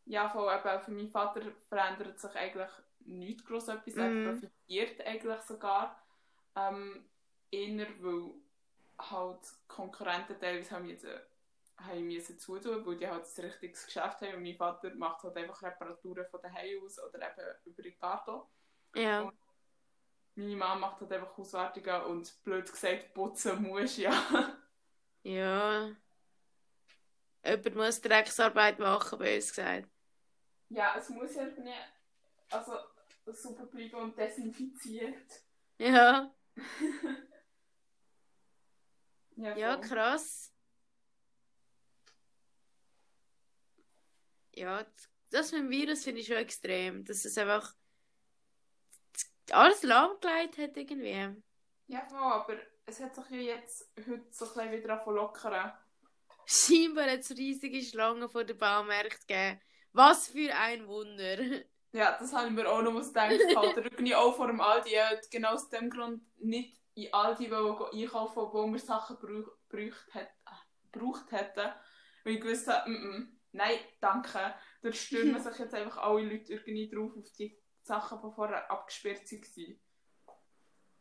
Ja, 0.05 0.29
voll, 0.29 0.53
eben, 0.53 0.81
für 0.83 0.91
meinen 0.91 1.09
Vater 1.11 1.41
verändert 1.67 2.19
sich 2.19 2.35
eigentlich 2.35 2.69
nichts 2.99 3.45
groß 3.45 3.69
etwas. 3.69 3.97
Er 3.97 4.09
Mhm. 4.09 4.23
profitiert 4.23 5.01
eigentlich 5.05 5.41
sogar. 5.41 5.99
Ähm, 6.55 7.09
eher, 7.51 7.87
weil 8.01 8.33
halt 8.99 9.39
Konkurrenten 9.67 10.39
teilweise 10.39 10.71
haben 10.75 10.87
jetzt 10.89 11.05
haben 11.77 12.07
müssen 12.07 12.39
zutun, 12.39 12.85
weil 12.85 12.97
die 12.97 13.07
halt 13.07 13.25
ein 13.37 13.45
richtiges 13.45 13.85
Geschäft 13.85 14.21
haben 14.21 14.35
und 14.35 14.43
mein 14.43 14.55
Vater 14.55 14.95
macht 14.95 15.23
halt 15.23 15.35
einfach 15.37 15.61
Reparaturen 15.61 16.25
von 16.31 16.41
daheim 16.41 16.83
aus 16.85 16.99
oder 16.99 17.19
eben 17.21 17.55
über 17.65 17.83
die 17.83 17.91
Karte. 17.95 18.41
Ja. 18.95 19.21
Und- 19.21 19.44
Meine 20.35 20.55
Mama 20.55 20.75
macht 20.75 21.01
halt 21.01 21.11
einfach 21.13 21.37
Hauswartungen 21.37 22.01
und 22.03 22.43
blöd 22.43 22.69
gesagt, 22.71 23.13
putzen 23.13 23.61
muss 23.63 23.97
ja. 23.97 24.13
Ja. 25.23 25.95
Jemand 27.45 27.75
muss 27.75 28.01
Drecksarbeit 28.01 28.79
machen, 28.79 29.19
bei 29.19 29.35
uns 29.35 29.49
gesagt. 29.53 29.89
ja, 30.69 30.95
es 30.97 31.09
muss 31.09 31.35
ja 31.35 31.43
irgendwie 31.43 31.71
also, 32.49 32.73
super 33.27 33.65
bleiben 33.65 33.95
und 33.95 34.17
desinfiziert. 34.17 35.43
Ja. 35.77 36.33
Ja, 39.37 39.53
Ja, 39.57 39.75
krass. 39.77 40.53
Ja, 44.55 44.85
das 45.29 45.51
mit 45.51 45.61
dem 45.61 45.69
Virus 45.69 46.05
finde 46.05 46.21
ich 46.21 46.27
schon 46.27 46.37
extrem. 46.37 47.03
Dass 47.03 47.25
es 47.25 47.37
einfach 47.37 47.75
alles 49.51 49.83
lahmgelegt 49.83 50.57
hat 50.57 50.77
irgendwie. 50.77 51.41
Ja, 51.87 52.05
voll, 52.07 52.19
aber 52.19 52.57
es 52.85 52.99
hat 52.99 53.15
sich 53.15 53.29
ja 53.29 53.55
jetzt 53.55 53.91
heute 53.97 54.25
so 54.31 54.59
ein 54.59 54.71
wieder 54.71 55.03
lockern. 55.05 55.73
Scheinbar 56.45 57.09
hat 57.09 57.19
es 57.19 57.31
riesige 57.31 57.81
Schlangen 57.81 58.29
vor 58.29 58.43
den 58.43 58.57
Baumärkten 58.57 59.27
gegeben. 59.27 59.61
Was 59.93 60.27
für 60.27 60.53
ein 60.55 60.87
Wunder. 60.87 61.37
Ja, 61.91 62.17
das 62.19 62.33
habe 62.33 62.47
ich 62.47 62.51
mir 62.51 62.69
auch 62.69 62.81
noch 62.81 62.93
was 62.93 63.07
gedacht. 63.07 63.39
Halt, 63.55 63.77
irgendwie 63.77 64.15
auch 64.15 64.35
vor 64.35 64.47
dem 64.47 64.59
Aldi. 64.59 64.89
Ich 64.89 65.29
genau 65.29 65.53
aus 65.53 65.69
dem 65.69 65.89
Grund 65.89 66.21
nicht 66.39 66.77
in 66.93 67.13
Aldi 67.13 67.45
einkaufen, 67.45 68.49
wo 68.51 68.69
wir 68.69 68.79
Sachen 68.79 69.17
gebraucht 69.17 71.31
hätten. 71.31 71.71
Weil 72.25 72.33
ich 72.33 72.41
gewusst 72.41 72.67
habe, 72.67 72.89
mm 72.89 72.95
-mm, 72.95 73.27
nein, 73.53 73.79
danke. 74.01 74.55
Da 74.81 74.91
stürmen 74.91 75.39
sich 75.41 75.57
jetzt 75.57 75.73
einfach 75.73 75.99
alle 75.99 76.23
Leute 76.23 76.51
irgendwie 76.51 76.89
drauf 76.89 77.13
auf 77.15 77.31
die 77.39 77.57
Sachen, 77.85 78.19
die 78.21 78.33
vorher 78.33 78.69
abgesperrt 78.69 79.31
waren. 79.31 79.79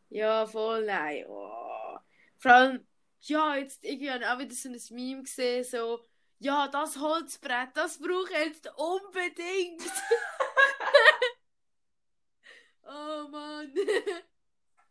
Ja, 0.09 0.45
voll 0.45 0.85
nein. 0.85 1.25
Oh. 1.27 1.97
Vor 2.37 2.51
allem, 2.51 2.87
ja, 3.21 3.55
jetzt 3.55 3.83
irgendwie 3.83 4.11
habe 4.11 4.23
ich 4.23 4.29
auch 4.29 4.39
wieder 4.39 4.53
so 4.53 4.69
ein 4.69 4.79
Meme 4.91 5.23
gesehen, 5.23 5.63
so, 5.63 6.05
ja, 6.39 6.67
das 6.67 6.99
Holzbrett, 6.99 7.69
das 7.73 7.97
brauche 7.97 8.31
ich 8.31 8.45
jetzt 8.45 8.71
unbedingt. 8.77 9.81
oh 12.83 13.27
Mann. 13.29 13.73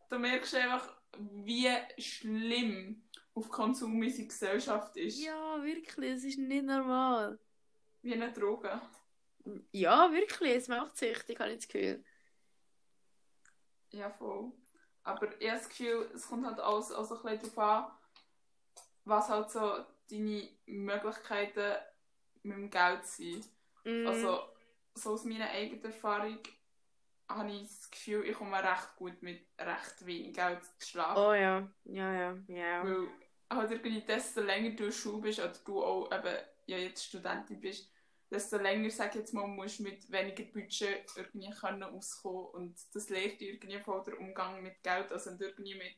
Da 0.09 0.17
merkst 0.17 0.53
du 0.53 0.57
einfach, 0.57 0.93
wie 1.17 1.69
schlimm 1.97 3.03
auf 3.33 3.49
Konsum 3.49 3.99
unsere 3.99 4.27
Gesellschaft 4.27 4.97
ist. 4.97 5.23
ja, 5.23 5.63
wirklich, 5.63 6.11
es 6.11 6.23
ist 6.23 6.39
nicht 6.39 6.65
normal. 6.65 7.39
Wie 8.01 8.13
eine 8.13 8.31
Droge. 8.31 8.81
Ja, 9.71 10.11
wirklich, 10.11 10.55
es 10.55 10.67
macht 10.67 10.97
süchtig, 10.97 11.39
habe 11.39 11.51
ich 11.51 11.57
das 11.57 11.67
Gefühl. 11.67 12.03
Ja, 13.91 14.09
voll. 14.11 14.51
Aber 15.03 15.27
ich 15.39 15.49
habe 15.49 15.59
das 15.59 15.69
Gefühl, 15.69 16.09
es 16.13 16.27
kommt 16.27 16.45
halt 16.45 16.59
alles 16.59 16.91
auch 16.91 17.03
so 17.05 17.15
ein 17.17 17.37
bisschen 17.37 17.55
darauf 17.55 17.87
an, 17.91 17.91
was 19.05 19.29
halt 19.29 19.49
so 19.51 19.85
deine 20.09 20.49
Möglichkeiten 20.65 21.75
mit 22.43 22.57
dem 22.57 22.69
Geld 22.69 23.05
sind. 23.05 23.47
Mm, 23.85 23.91
Also, 24.03 24.39
so 24.95 25.11
aus 25.13 25.25
meiner 25.25 25.49
eigenen 25.49 25.83
Erfahrung 25.85 26.39
habe 27.29 27.51
ich 27.51 27.67
das 27.67 27.91
Gefühl, 27.91 28.25
ich 28.25 28.37
komme 28.37 28.63
recht 28.63 28.95
gut 28.97 29.21
mit 29.23 29.47
recht 29.59 30.05
wenig 30.05 30.33
Geld 30.35 30.63
zu 30.79 30.87
schlafen. 30.89 31.21
oh 31.21 31.33
ja, 31.33 31.67
ja, 31.85 32.13
ja, 32.13 32.37
ja. 32.47 32.83
Weil 32.83 33.07
halt 33.49 33.71
irgendwie 33.71 34.01
desto 34.01 34.41
länger 34.41 34.69
du 34.71 34.83
in 34.85 34.89
der 34.89 34.91
Schule 34.91 35.21
bist 35.21 35.39
oder 35.39 35.53
du 35.65 35.83
auch 35.83 36.11
eben 36.11 36.37
ja, 36.67 36.77
jetzt 36.77 37.05
Studentin 37.05 37.59
bist, 37.59 37.91
desto 38.31 38.57
länger, 38.57 38.89
sag 38.89 39.09
ich 39.15 39.21
jetzt 39.21 39.33
mal, 39.33 39.47
musst 39.47 39.79
du 39.79 39.83
mit 39.83 40.11
weniger 40.11 40.43
Budget 40.45 41.05
irgendwie 41.15 41.51
können 41.51 41.83
auskommen 41.83 42.47
und 42.53 42.79
das 42.93 43.09
lehrt 43.09 43.39
dir 43.41 43.53
irgendwie 43.53 43.79
voll 43.79 44.03
den 44.03 44.15
Umgang 44.15 44.61
mit 44.63 44.81
Geld, 44.83 45.11
also 45.11 45.31
wenn 45.31 45.37
du 45.37 45.45
irgendwie 45.45 45.75
mit 45.75 45.97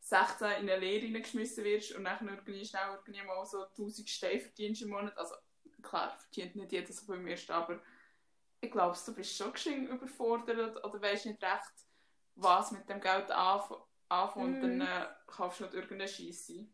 16 0.00 0.48
in 0.52 0.70
eine 0.70 0.78
Lehre 0.78 1.06
hineingeschmissen 1.06 1.64
wirst 1.64 1.92
und 1.94 2.04
dann 2.04 2.28
irgendwie 2.28 2.64
schnell 2.64 2.98
irgendwie 3.06 3.22
mal 3.26 3.44
so 3.46 3.64
1000 3.64 4.08
Steine 4.10 4.40
verdienst 4.40 4.82
im 4.82 4.90
Monat, 4.90 5.16
also 5.18 5.34
klar, 5.82 6.10
verdient 6.18 6.56
nicht 6.56 6.72
jeder 6.72 6.92
so 6.92 7.06
beim 7.06 7.26
ersten, 7.26 7.52
aber 7.52 7.80
ich 8.60 8.70
glaube, 8.70 8.96
du 9.04 9.14
bist 9.14 9.36
schon 9.36 9.52
geschenkt 9.52 9.90
überfordert 9.90 10.84
oder 10.84 11.02
weißt 11.02 11.26
nicht 11.26 11.42
recht, 11.42 11.72
was 12.36 12.72
mit 12.72 12.88
dem 12.88 13.00
Geld 13.00 13.30
anf 13.30 13.72
anfangen 14.08 14.44
und 14.54 14.60
Mhm. 14.60 14.62
dann 14.62 14.80
äh, 14.80 15.06
kaufst 15.26 15.60
du 15.60 15.64
halt 15.64 15.74
irgendeine 15.74 16.08
Scheisse. 16.08 16.66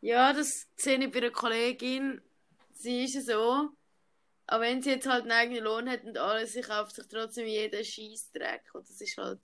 Ja, 0.00 0.32
das 0.32 0.66
sehe 0.76 0.98
ich 0.98 1.10
bei 1.10 1.18
einer 1.18 1.30
Kollegin. 1.30 2.20
Sie 2.70 3.04
ist 3.04 3.14
ja 3.14 3.20
so. 3.22 3.70
Aber 4.46 4.62
wenn 4.62 4.80
sie 4.82 4.90
jetzt 4.90 5.06
halt 5.06 5.22
einen 5.22 5.32
eigenen 5.32 5.64
Lohn 5.64 5.88
hat 5.90 6.04
und 6.04 6.18
alles, 6.18 6.52
sie 6.52 6.60
kauft 6.60 6.94
sich 6.94 7.06
trotzdem 7.08 7.46
jeden 7.46 7.84
Scheissdreck. 7.84 8.70
Und 8.74 8.88
das 8.88 9.00
ist 9.00 9.16
halt. 9.18 9.40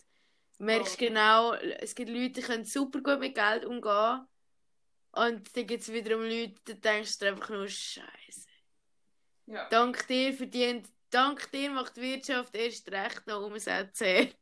Du 0.59 0.65
merkst 0.65 0.95
Oh. 0.95 0.99
genau, 0.99 1.55
es 1.55 1.95
gibt 1.95 2.11
Leute, 2.11 2.31
die 2.35 2.43
können 2.43 2.65
super 2.65 3.01
gut 3.01 3.19
mit 3.19 3.35
Geld 3.35 3.65
umgehen. 3.65 4.27
Und 5.13 5.57
dann 5.57 5.67
gibt 5.67 5.83
es 5.83 5.93
wiederum 5.93 6.23
Leute, 6.23 6.55
da 6.65 6.73
denkst 6.75 7.19
du 7.19 7.27
einfach 7.29 7.51
nur 7.51 7.69
Scheiße. 7.69 8.49
Ja. 9.47 9.69
Dank 9.69 10.07
dir 10.07 10.33
verdient, 10.33 10.89
dank 11.11 11.51
dir 11.51 11.71
macht 11.71 11.97
die 11.97 12.03
Wirtschaft 12.03 12.55
erst 12.55 12.91
recht 12.91 13.27
noch 13.27 13.43
umsetzen. 13.43 14.33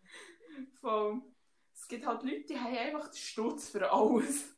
Voll. 0.80 1.20
Es 1.74 1.88
gibt 1.88 2.06
halt 2.06 2.22
Leute, 2.22 2.44
die 2.44 2.58
haben 2.58 2.76
einfach 2.76 3.08
den 3.08 3.16
Stutz 3.16 3.70
für 3.70 3.90
alles. 3.90 4.56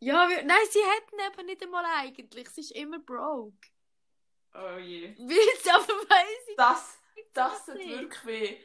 Ja, 0.00 0.26
nein, 0.26 0.66
sie 0.70 0.80
hätten 0.80 1.32
eben 1.32 1.46
nicht 1.46 1.62
einmal 1.62 1.84
eigentlich. 1.84 2.48
Sie 2.48 2.62
ist 2.62 2.72
immer 2.72 2.98
broke. 2.98 3.68
Oh 4.54 4.78
je. 4.78 5.14
Willst 5.18 5.68
aber 5.72 5.86
weiss 5.86 6.48
ich 6.48 6.56
Das, 6.56 6.98
das 7.32 7.66
tut 7.66 7.76
wirklich 7.76 8.26
weh. 8.26 8.56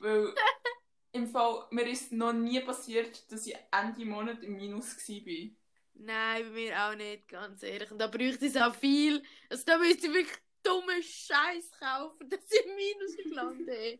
Weil 0.00 0.34
im 1.12 1.26
Fall, 1.26 1.66
mir 1.70 1.88
ist 1.88 2.12
noch 2.12 2.32
nie 2.32 2.60
passiert, 2.60 3.30
dass 3.30 3.46
ich 3.46 3.56
Ende 3.70 4.04
Monat 4.04 4.42
im 4.42 4.56
Minus 4.56 4.96
war. 4.96 5.50
Nein, 5.96 6.42
bei 6.42 6.50
mir 6.50 6.84
auch 6.84 6.94
nicht, 6.94 7.28
ganz 7.28 7.62
ehrlich. 7.62 7.90
Und 7.90 7.98
da 7.98 8.08
bräuchte 8.08 8.46
es 8.46 8.56
auch 8.56 8.74
viel. 8.74 9.22
Also 9.48 9.64
da 9.64 9.78
müsste 9.78 10.08
ich 10.08 10.14
wirklich 10.14 10.38
dumme 10.62 11.02
Scheiß 11.02 11.70
kaufen, 11.78 12.28
dass 12.28 12.40
ich 12.50 12.66
im 12.66 12.74
Minus 12.74 13.36
lande. 13.36 13.98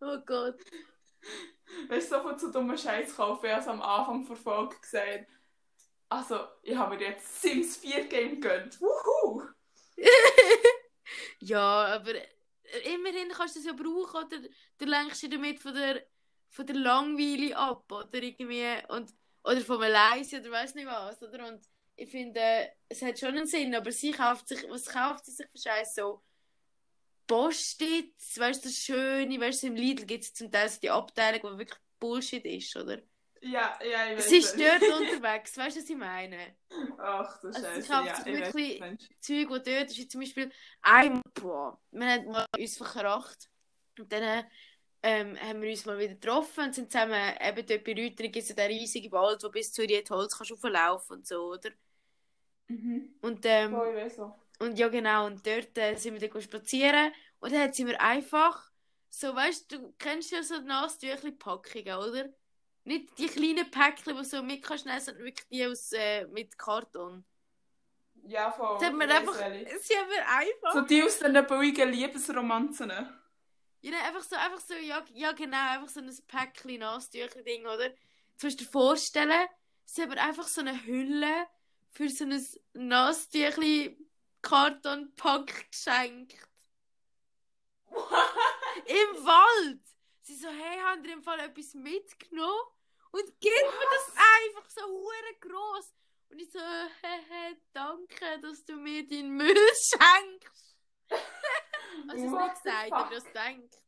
Oh 0.00 0.18
Gott. 0.26 0.58
Weißt 1.88 2.10
du, 2.10 2.16
so 2.16 2.28
viel 2.28 2.36
zu 2.36 2.50
dummen 2.50 2.76
Scheiß 2.76 3.14
kaufen, 3.14 3.46
ich 3.46 3.52
habe 3.52 3.70
am 3.70 3.82
Anfang 3.82 4.26
der 4.26 4.36
Folge 4.36 4.76
gesagt. 4.80 5.28
Also, 6.08 6.40
ich 6.62 6.74
habe 6.74 6.96
mir 6.96 7.02
jetzt 7.02 7.40
Sims 7.40 7.76
4 7.76 8.06
Game 8.06 8.40
gegönnt. 8.40 8.80
Wuhu! 8.80 9.42
ja, 11.40 11.86
aber 11.96 12.14
immerhin 12.84 13.30
kannst 13.30 13.56
du 13.56 13.60
es 13.60 13.66
ja 13.66 13.72
brauchen, 13.72 14.24
oder 14.26 14.38
du 14.78 14.84
lenkst 14.84 15.22
dich 15.22 15.30
damit 15.30 15.60
von 15.60 15.74
der, 15.74 16.06
von 16.50 16.66
der 16.66 16.76
Langweile 16.76 17.56
ab, 17.56 17.90
oder 17.90 18.22
irgendwie. 18.22 18.64
Und, 18.88 19.12
oder 19.44 19.60
vom 19.62 19.80
Leise, 19.80 20.40
oder 20.40 20.50
weiß 20.50 20.74
nicht 20.74 20.86
was, 20.86 21.22
oder? 21.22 21.48
Und 21.48 21.66
ich 21.96 22.10
finde, 22.10 22.70
es 22.88 23.02
hat 23.02 23.18
schon 23.18 23.36
einen 23.36 23.46
Sinn, 23.46 23.74
aber 23.74 23.92
sie 23.92 24.12
kauft 24.12 24.48
sich, 24.48 24.68
was 24.68 24.86
kauft 24.86 25.24
sie 25.26 25.32
sich 25.32 25.46
für 25.50 25.58
Scheiß 25.58 25.94
so? 25.94 26.22
Postits, 27.26 28.38
weißt 28.38 28.64
du, 28.64 28.68
das 28.68 28.78
Schöne, 28.78 29.40
weißt 29.40 29.62
du, 29.62 29.66
im 29.68 29.76
Lidl 29.76 30.04
gibt 30.04 30.24
es 30.24 30.34
zum 30.34 30.50
Teil 30.50 30.68
so 30.68 30.80
die 30.80 30.90
Abteilung, 30.90 31.52
die 31.52 31.58
wirklich 31.58 31.78
Bullshit 32.00 32.44
ist, 32.44 32.76
oder? 32.76 33.00
Ja, 33.42 33.78
ja, 33.82 34.10
ich 34.10 34.18
weiß. 34.18 34.28
Sie 34.28 34.38
ist 34.38 34.58
dort 34.58 34.82
unterwegs, 35.00 35.56
weißt 35.56 35.76
du, 35.76 35.80
was 35.80 35.90
ich 35.90 35.96
meine? 35.96 36.56
Ach, 36.98 37.40
du 37.40 37.48
Also, 37.48 37.60
Scheiße. 37.60 37.82
sie 37.82 37.88
kauft 37.88 38.06
ja, 38.06 38.26
ich 38.26 38.54
wirklich-. 38.54 39.10
Zeug, 39.20 39.64
die 39.64 39.70
dort 39.72 39.90
ist, 39.90 40.10
zum 40.10 40.20
Beispiel 40.20 40.52
einmal, 40.82 41.22
boah, 41.34 41.80
wir 41.90 42.06
haben 42.06 42.26
mal 42.26 42.46
uns 42.58 42.76
verkracht 42.76 43.50
und 43.98 44.12
dann 44.12 44.44
ähm, 45.02 45.40
haben 45.40 45.62
wir 45.62 45.70
uns 45.70 45.86
mal 45.86 45.98
wieder 45.98 46.14
getroffen 46.14 46.64
und 46.64 46.74
sind 46.74 46.92
zusammen 46.92 47.34
eben 47.40 47.66
dort 47.66 47.84
bei 47.84 47.92
Rütering, 47.92 48.32
es 48.34 48.50
ja 48.50 48.54
den 48.54 48.66
riesigen 48.66 49.10
Wald, 49.12 49.42
wo 49.42 49.48
bis 49.48 49.72
zu 49.72 49.86
dir 49.86 50.02
Holz 50.10 50.36
kannst 50.36 50.52
auflaufen 50.52 51.16
und 51.16 51.26
so, 51.26 51.52
oder? 51.52 51.70
Mhm. 52.68 53.14
Und, 53.22 53.40
ähm, 53.46 53.72
ich 53.72 53.96
weiß 53.96 54.16
so. 54.16 54.34
und 54.58 54.78
ja 54.78 54.88
genau, 54.88 55.26
und 55.26 55.46
dort 55.46 55.76
äh, 55.78 55.96
sind 55.96 56.20
wir 56.20 56.28
dann 56.28 56.42
spazieren 56.42 57.12
und 57.40 57.52
dann 57.52 57.72
sie 57.72 57.84
mir 57.84 57.98
einfach 58.00 58.70
so, 59.08 59.34
weißt 59.34 59.72
du, 59.72 59.78
du 59.78 59.94
kennst 59.98 60.30
ja 60.30 60.42
so 60.42 60.60
Nasstüchli-Packungen, 60.60 61.96
oder? 61.96 62.28
Nicht 62.84 63.18
die 63.18 63.26
kleinen 63.26 63.70
Päckchen, 63.70 64.16
die 64.16 64.24
so 64.24 64.42
mit 64.42 64.62
kannst 64.62 64.86
nehmen, 64.86 65.00
sondern 65.00 65.24
wirklich 65.24 65.46
die 65.48 65.66
aus, 65.66 65.92
äh, 65.92 66.26
mit 66.26 66.56
Karton. 66.58 67.24
Ja, 68.26 68.50
voll. 68.50 68.78
Sie 68.78 68.86
hat 68.86 68.94
mir 68.94 69.08
einfach, 69.08 69.34
sie 69.34 69.96
hat 69.96 70.08
mir 70.08 70.28
einfach 70.28 70.72
So 70.72 70.80
die 70.82 71.02
aus 71.02 71.18
den 71.18 71.46
billigen 71.46 71.90
Liebesromanzen. 71.90 72.90
Ja, 73.82 73.92
nein, 73.92 74.04
einfach 74.04 74.22
so, 74.22 74.36
einfach 74.36 74.60
so, 74.60 74.74
ja, 74.74 75.02
ja 75.14 75.32
genau, 75.32 75.70
einfach 75.70 75.88
so 75.88 76.00
ein 76.00 76.14
Päckchen 76.26 76.80
Nasstücher-Ding, 76.80 77.64
oder? 77.66 77.88
Du 77.88 78.46
musst 78.46 78.60
dir 78.60 78.66
vorstellen, 78.66 79.48
sie 79.84 80.02
haben 80.02 80.12
einfach 80.12 80.48
so 80.48 80.60
eine 80.60 80.84
Hülle 80.84 81.46
für 81.90 82.08
so 82.08 82.24
ein 82.24 82.44
Nasstüchli-Kartonpack 82.74 85.70
geschenkt. 85.70 86.36
Im 87.90 89.24
Wald! 89.24 89.80
Sie 90.30 90.36
so, 90.36 90.48
hey, 90.48 90.78
haben 90.78 91.04
ihr 91.04 91.14
im 91.14 91.22
Fall 91.24 91.40
etwas 91.40 91.74
mitgenommen? 91.74 92.62
Und 93.10 93.24
gibt 93.40 93.42
mir 93.42 93.88
das 93.90 94.14
einfach 94.16 94.70
so 94.70 94.82
hure 94.86 95.34
groß. 95.40 95.92
Und 96.28 96.40
ich 96.40 96.52
so, 96.52 96.60
hehe, 96.60 97.56
danke, 97.72 98.40
dass 98.40 98.64
du 98.64 98.76
mir 98.76 99.04
deinen 99.04 99.30
Müll 99.30 99.56
schenkst. 99.56 100.76
Also 102.08 102.26
es 102.26 102.30
nicht 102.30 102.62
gesagt, 102.62 102.92
aber 102.92 103.10
das 103.12 103.24
denkt. 103.32 103.82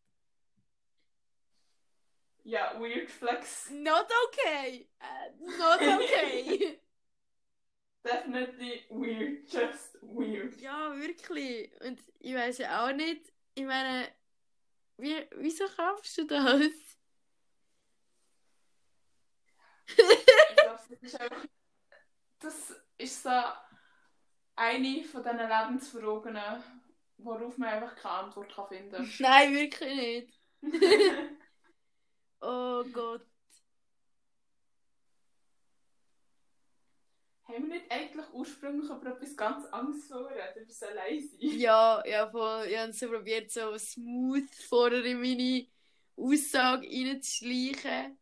Ja, 2.42 2.80
weird 2.80 3.08
flex. 3.08 3.70
Not 3.70 4.08
okay. 4.26 4.88
Uh, 5.00 5.58
not 5.58 5.80
okay. 5.80 6.80
Definitely 8.04 8.84
weird. 8.90 9.48
Just 9.48 9.96
weird. 10.02 10.60
ja, 10.60 10.92
wirklich. 10.96 11.70
Und 11.82 12.00
ich 12.18 12.34
weiß 12.34 12.58
ja 12.58 12.84
auch 12.84 12.92
nicht, 12.92 13.32
ich 13.54 13.64
meine, 13.64 14.12
wie, 15.02 15.26
wieso 15.36 15.64
kaufst 15.66 16.16
du 16.18 16.26
das? 16.26 16.62
Ich 19.86 19.96
glaub, 20.56 20.88
das 20.88 21.02
ist 21.02 21.20
einfach 21.20 21.44
das 22.42 22.74
ist 22.98 23.22
so 23.22 23.30
eine 24.56 25.04
von 25.04 25.22
diesen 25.22 25.38
Lebensfragen, 25.38 26.38
worauf 27.18 27.56
man 27.58 27.68
einfach 27.68 27.94
keine 27.96 28.14
Antwort 28.14 28.54
kann 28.54 28.68
finden 28.68 28.92
kann. 28.92 29.12
Nein, 29.18 29.54
wirklich 29.54 29.94
nicht. 29.94 30.40
oh 32.40 32.84
Gott. 32.92 33.26
Haben 37.52 37.68
wir 37.68 37.74
nicht 37.74 37.90
eigentlich 37.90 38.26
ursprünglich 38.32 38.88
über 38.88 39.10
etwas 39.10 39.36
ganz 39.36 39.66
anderes 39.66 40.06
vorgeredet, 40.06 40.56
über 40.56 40.88
allein 40.88 41.20
sein? 41.20 41.38
Ja, 41.38 42.02
ja, 42.06 42.30
voll. 42.30 42.66
Ich 42.66 42.78
habe 42.78 42.92
so 42.92 43.08
probiert, 43.08 43.50
so 43.50 43.76
smooth 43.76 44.48
vorher 44.68 45.04
in 45.04 45.20
meine 45.20 45.66
Aussage 46.16 46.86
reinzuschleichen. 46.86 48.18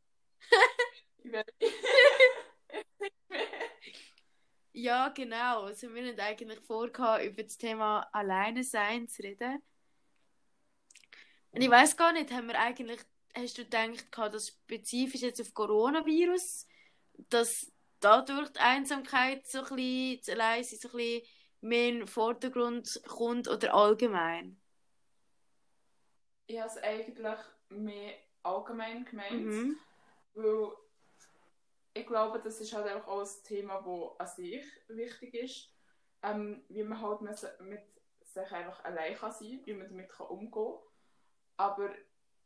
Ja, 4.73 5.09
genau. 5.11 5.63
Also 5.65 5.95
wir 5.95 6.07
haben 6.07 6.19
eigentlich 6.19 6.61
vorgehabt, 6.61 7.25
über 7.25 7.43
das 7.43 7.57
Thema 7.57 8.09
Alleine 8.13 8.65
sein 8.65 9.07
zu 9.07 9.23
reden. 9.23 9.63
Und 11.53 11.61
ich 11.61 11.71
weiß 11.71 11.97
gar 11.97 12.13
nicht, 12.13 12.33
haben 12.33 12.49
wir 12.49 12.59
eigentlich, 12.59 13.01
hast 13.37 13.59
du 13.59 13.65
gedacht, 13.65 14.07
dass 14.17 14.49
spezifisch 14.49 15.21
jetzt 15.21 15.41
auf 15.41 15.53
Coronavirus, 15.53 16.67
dass 17.29 17.71
dadurch 18.01 18.51
die 18.51 18.61
Einsamkeit 18.61 19.47
so 19.47 19.59
ein 19.65 19.77
bisschen, 19.77 20.19
das 20.21 20.29
Alleinsein 20.31 20.79
so 20.81 20.89
ein 20.89 20.93
bisschen 20.97 21.23
mehr 21.63 21.89
in 21.89 21.99
den 22.01 22.07
Vordergrund 22.09 23.01
kommt 23.09 23.49
oder 23.49 23.75
allgemein? 23.75 24.61
Ich 26.47 26.59
habe 26.59 26.69
es 26.69 26.77
eigentlich 26.83 27.39
mehr 27.71 28.13
allgemein 28.43 29.05
gemeint, 29.07 29.55
Mhm. 29.55 29.81
weil 30.35 30.73
ich 31.95 32.07
glaube, 32.07 32.41
das 32.41 32.61
ist 32.61 32.73
halt 32.73 32.91
auch 32.93 33.21
ein 33.21 33.29
Thema, 33.45 33.81
das 33.83 34.21
an 34.29 34.37
sich 34.37 34.65
wichtig 34.89 35.35
ist, 35.35 35.75
ähm, 36.23 36.63
wie 36.69 36.83
man 36.85 37.01
halt 37.01 37.21
mit, 37.23 37.39
sich 38.23 38.53
einfach 38.53 38.85
allein 38.85 39.17
kann 39.17 39.33
sein 39.33 39.61
wie 39.65 39.75
man 39.75 39.89
damit 39.89 40.09
kann 40.09 40.27
umgehen 40.29 40.51
kann. 40.53 40.79
Aber 41.59 41.91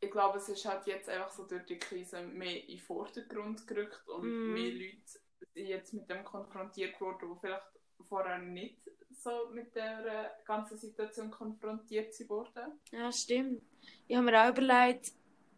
ich 0.01 0.11
glaube, 0.11 0.39
es 0.39 0.49
ist 0.49 0.65
halt 0.65 0.87
jetzt 0.87 1.09
einfach 1.09 1.31
so 1.31 1.45
durch 1.47 1.65
die 1.65 1.79
Krise 1.79 2.21
mehr 2.23 2.61
in 2.63 2.67
den 2.69 2.79
Vordergrund 2.79 3.67
gerückt 3.67 4.07
und 4.09 4.45
Mhm. 4.45 4.45
mehr 4.45 4.73
Leute 4.73 5.19
jetzt 5.53 5.93
mit 5.93 6.09
dem 6.09 6.23
konfrontiert 6.23 6.99
worden, 6.99 7.29
die 7.33 7.39
vielleicht 7.39 7.65
vorher 8.07 8.37
nicht 8.39 8.77
so 9.11 9.49
mit 9.53 9.75
der 9.75 10.35
ganzen 10.45 10.77
Situation 10.77 11.31
konfrontiert 11.31 12.13
wurden. 12.29 12.79
Ja, 12.91 13.11
stimmt. 13.11 13.63
Ich 14.07 14.15
habe 14.15 14.25
mir 14.25 14.43
auch 14.43 14.49
überlegt, 14.49 15.13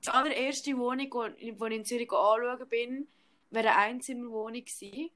die 0.06 0.10
allererste 0.10 0.78
Wohnung, 0.78 1.08
wo 1.12 1.60
wo 1.60 1.66
ich 1.66 1.76
in 1.76 1.86
Zürich 1.86 2.12
anschauen 2.12 2.70
bin, 2.70 3.08
wäre 3.50 3.70
eine 3.70 3.78
Einzimmerwohnung 3.78 4.64
gewesen. 4.64 5.10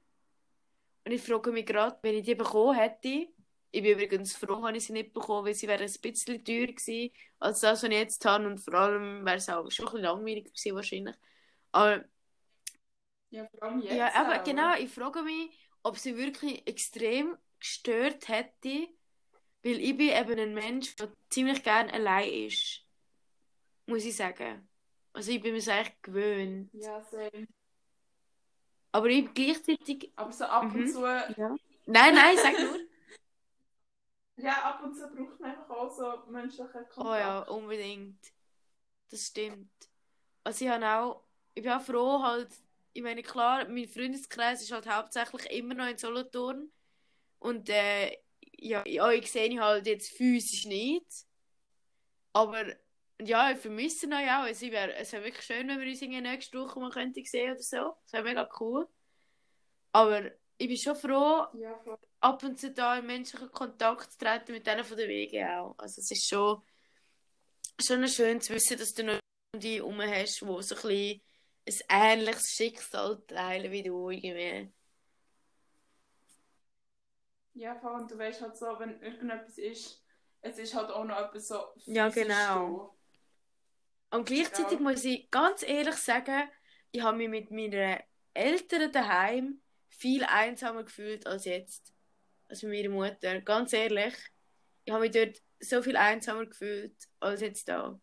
Und 1.04 1.12
ich 1.12 1.22
frage 1.22 1.52
mich 1.52 1.66
gerade, 1.66 1.98
wenn 2.02 2.16
ich 2.16 2.24
die 2.24 2.34
bekommen 2.34 2.76
hätte, 2.76 3.28
ich 3.74 3.82
bin 3.82 3.92
übrigens 3.92 4.36
froh, 4.36 4.62
habe 4.62 4.76
ich 4.76 4.84
sie 4.84 4.92
nicht 4.92 5.14
bekommen, 5.14 5.46
weil 5.46 5.54
sie 5.54 5.66
wäre 5.66 5.82
ein 5.82 5.90
bisschen 5.90 6.44
teurer 6.44 6.66
gewesen 6.66 7.10
als 7.38 7.60
das, 7.60 7.82
was 7.82 7.90
ich 7.90 7.96
jetzt 7.96 8.24
habe. 8.24 8.46
Und 8.46 8.58
vor 8.58 8.74
allem 8.74 9.24
wäre 9.24 9.36
es 9.36 9.48
auch 9.48 9.70
schon 9.70 9.86
ein 9.86 9.92
bisschen 9.92 10.04
langweiliger 10.04 10.50
gewesen 10.50 10.74
wahrscheinlich. 10.76 11.16
Aber 11.72 12.04
Ja, 13.32 13.46
vor 13.48 13.62
allem 13.62 13.80
jetzt. 13.80 13.94
ja, 13.94 14.14
aber 14.14 14.40
auch. 14.40 14.44
genau, 14.44 14.74
ich 14.76 14.90
frage 14.90 15.22
mich, 15.22 15.50
ob 15.82 15.96
sie 15.96 16.16
wirklich 16.16 16.66
extrem 16.66 17.36
gestört 17.58 18.28
hätte, 18.28 18.88
weil 19.62 19.80
ich 19.80 19.96
bin 19.96 20.10
eben 20.10 20.38
ein 20.38 20.54
Mensch, 20.54 20.94
der 20.96 21.10
ziemlich 21.30 21.62
gerne 21.62 21.92
allein 21.92 22.30
ist. 22.46 22.84
Muss 23.86 24.04
ich 24.04 24.14
sagen. 24.16 24.68
Also 25.14 25.32
ich 25.32 25.40
bin 25.40 25.54
mir 25.54 25.72
eigentlich 25.72 26.02
gewöhnt. 26.02 26.70
Ja, 26.74 27.02
same. 27.02 27.48
Aber 28.92 29.06
ich 29.08 29.32
gleichzeitig... 29.32 30.12
Aber 30.16 30.32
so 30.32 30.44
ab 30.44 30.64
und 30.74 30.82
Mhm. 30.82 30.88
zu, 30.88 31.00
Ja. 31.02 31.56
Nein, 31.86 32.14
nein, 32.14 32.36
sag 32.36 32.58
nur. 32.58 32.78
ja, 34.36 34.52
ab 34.62 34.82
und 34.82 34.94
zu 34.94 35.08
braucht 35.08 35.40
man 35.40 35.50
einfach 35.52 35.70
auch 35.70 35.90
so 35.90 36.30
menschlichen 36.30 36.72
Kontakt. 36.72 36.98
Oh 36.98 37.14
ja, 37.14 37.40
unbedingt. 37.40 38.20
Das 39.10 39.26
stimmt. 39.26 39.72
Also 40.44 40.64
ich 40.64 40.70
habe 40.70 40.86
auch... 40.86 41.24
Ich 41.54 41.62
bin 41.62 41.72
auch 41.72 41.80
froh 41.82 42.22
halt... 42.22 42.50
Ich 42.94 43.02
meine, 43.02 43.22
klar, 43.22 43.66
mein 43.68 43.88
Freundeskreis 43.88 44.62
ist 44.62 44.72
halt 44.72 44.86
hauptsächlich 44.88 45.50
immer 45.50 45.74
noch 45.74 45.88
in 45.88 45.96
Solothurn. 45.98 46.70
Und 47.38 47.68
äh, 47.68 48.18
ja, 48.58 48.86
ja, 48.86 49.10
ich 49.10 49.30
sehe 49.30 49.46
ihn 49.48 49.60
halt 49.60 49.86
jetzt 49.86 50.16
physisch 50.16 50.66
nicht. 50.66 51.06
Aber 52.32 52.64
ja, 53.20 53.50
ich 53.50 53.58
vermisse 53.58 54.06
ihn 54.06 54.14
auch. 54.14 54.44
Wär, 54.46 54.98
es 54.98 55.12
wäre 55.12 55.24
wirklich 55.24 55.44
schön, 55.44 55.68
wenn 55.68 55.80
wir 55.80 55.88
uns 55.88 56.02
irgendwie 56.02 56.20
nächste 56.20 56.58
Woche 56.60 56.78
mal 56.80 56.90
könnten 56.90 57.24
sehen 57.24 57.52
oder 57.52 57.62
so. 57.62 57.96
Das 58.04 58.12
wäre 58.12 58.24
mega 58.24 58.48
cool. 58.60 58.88
Aber 59.92 60.24
ich 60.58 60.68
bin 60.68 60.76
schon 60.76 60.96
froh, 60.96 61.46
Ja, 61.58 61.78
voll. 61.84 61.98
ab 62.20 62.42
und 62.44 62.58
zu 62.58 62.70
da 62.72 62.98
in 62.98 63.06
menschlichen 63.06 63.50
Kontakt 63.50 64.12
zu 64.12 64.18
treten 64.18 64.52
mit 64.52 64.66
denen 64.66 64.84
von 64.84 64.96
der 64.96 65.08
Wege 65.08 65.46
auch. 65.58 65.74
Also 65.78 66.00
es 66.00 66.10
ist 66.10 66.28
schon, 66.28 66.62
schon 67.80 68.06
schön 68.08 68.40
zu 68.40 68.54
wissen, 68.54 68.78
dass 68.78 68.94
du 68.94 69.04
noch 69.04 69.18
die 69.56 69.76
herum 69.76 70.00
hast, 70.00 70.40
die 70.40 70.44
so 70.44 70.46
ein 70.52 70.56
bisschen 70.58 71.20
ein 71.66 71.74
ähnliches 71.88 72.50
Schicksal 72.52 73.22
teilen 73.26 73.72
wie 73.72 73.82
du 73.82 74.10
irgendwie. 74.10 74.72
Ja, 77.54 77.74
voll. 77.76 78.00
Und 78.00 78.10
du 78.10 78.18
weißt 78.18 78.40
halt 78.42 78.56
so, 78.56 78.66
wenn 78.78 79.00
irgendetwas 79.02 79.58
ist, 79.58 80.02
es 80.40 80.58
ist 80.58 80.74
halt 80.74 80.90
auch 80.90 81.04
noch 81.04 81.18
etwas 81.18 81.48
so 81.48 81.58
Ja, 81.86 82.08
genau. 82.08 82.96
Und 84.10 84.26
gleichzeitig 84.26 84.78
Ja. 84.78 84.80
muss 84.80 85.04
ich 85.04 85.30
ganz 85.30 85.62
ehrlich 85.62 85.96
sagen, 85.96 86.48
ich 86.90 87.02
habe 87.02 87.16
mich 87.16 87.28
mit 87.28 87.50
meinen 87.50 87.98
Eltern 88.34 88.92
daheim 88.92 89.62
viel 89.88 90.24
einsamer 90.24 90.84
gefühlt 90.84 91.26
als 91.26 91.44
jetzt. 91.46 91.94
Als 92.48 92.62
mit 92.62 92.72
meiner 92.72 92.90
Mutter. 92.94 93.40
Ganz 93.40 93.72
ehrlich. 93.72 94.14
Ich 94.84 94.92
habe 94.92 95.02
mich 95.02 95.12
dort 95.12 95.42
so 95.60 95.82
viel 95.82 95.96
einsamer 95.96 96.46
gefühlt 96.46 96.96
als 97.20 97.40
jetzt 97.40 97.68
da. 97.68 98.00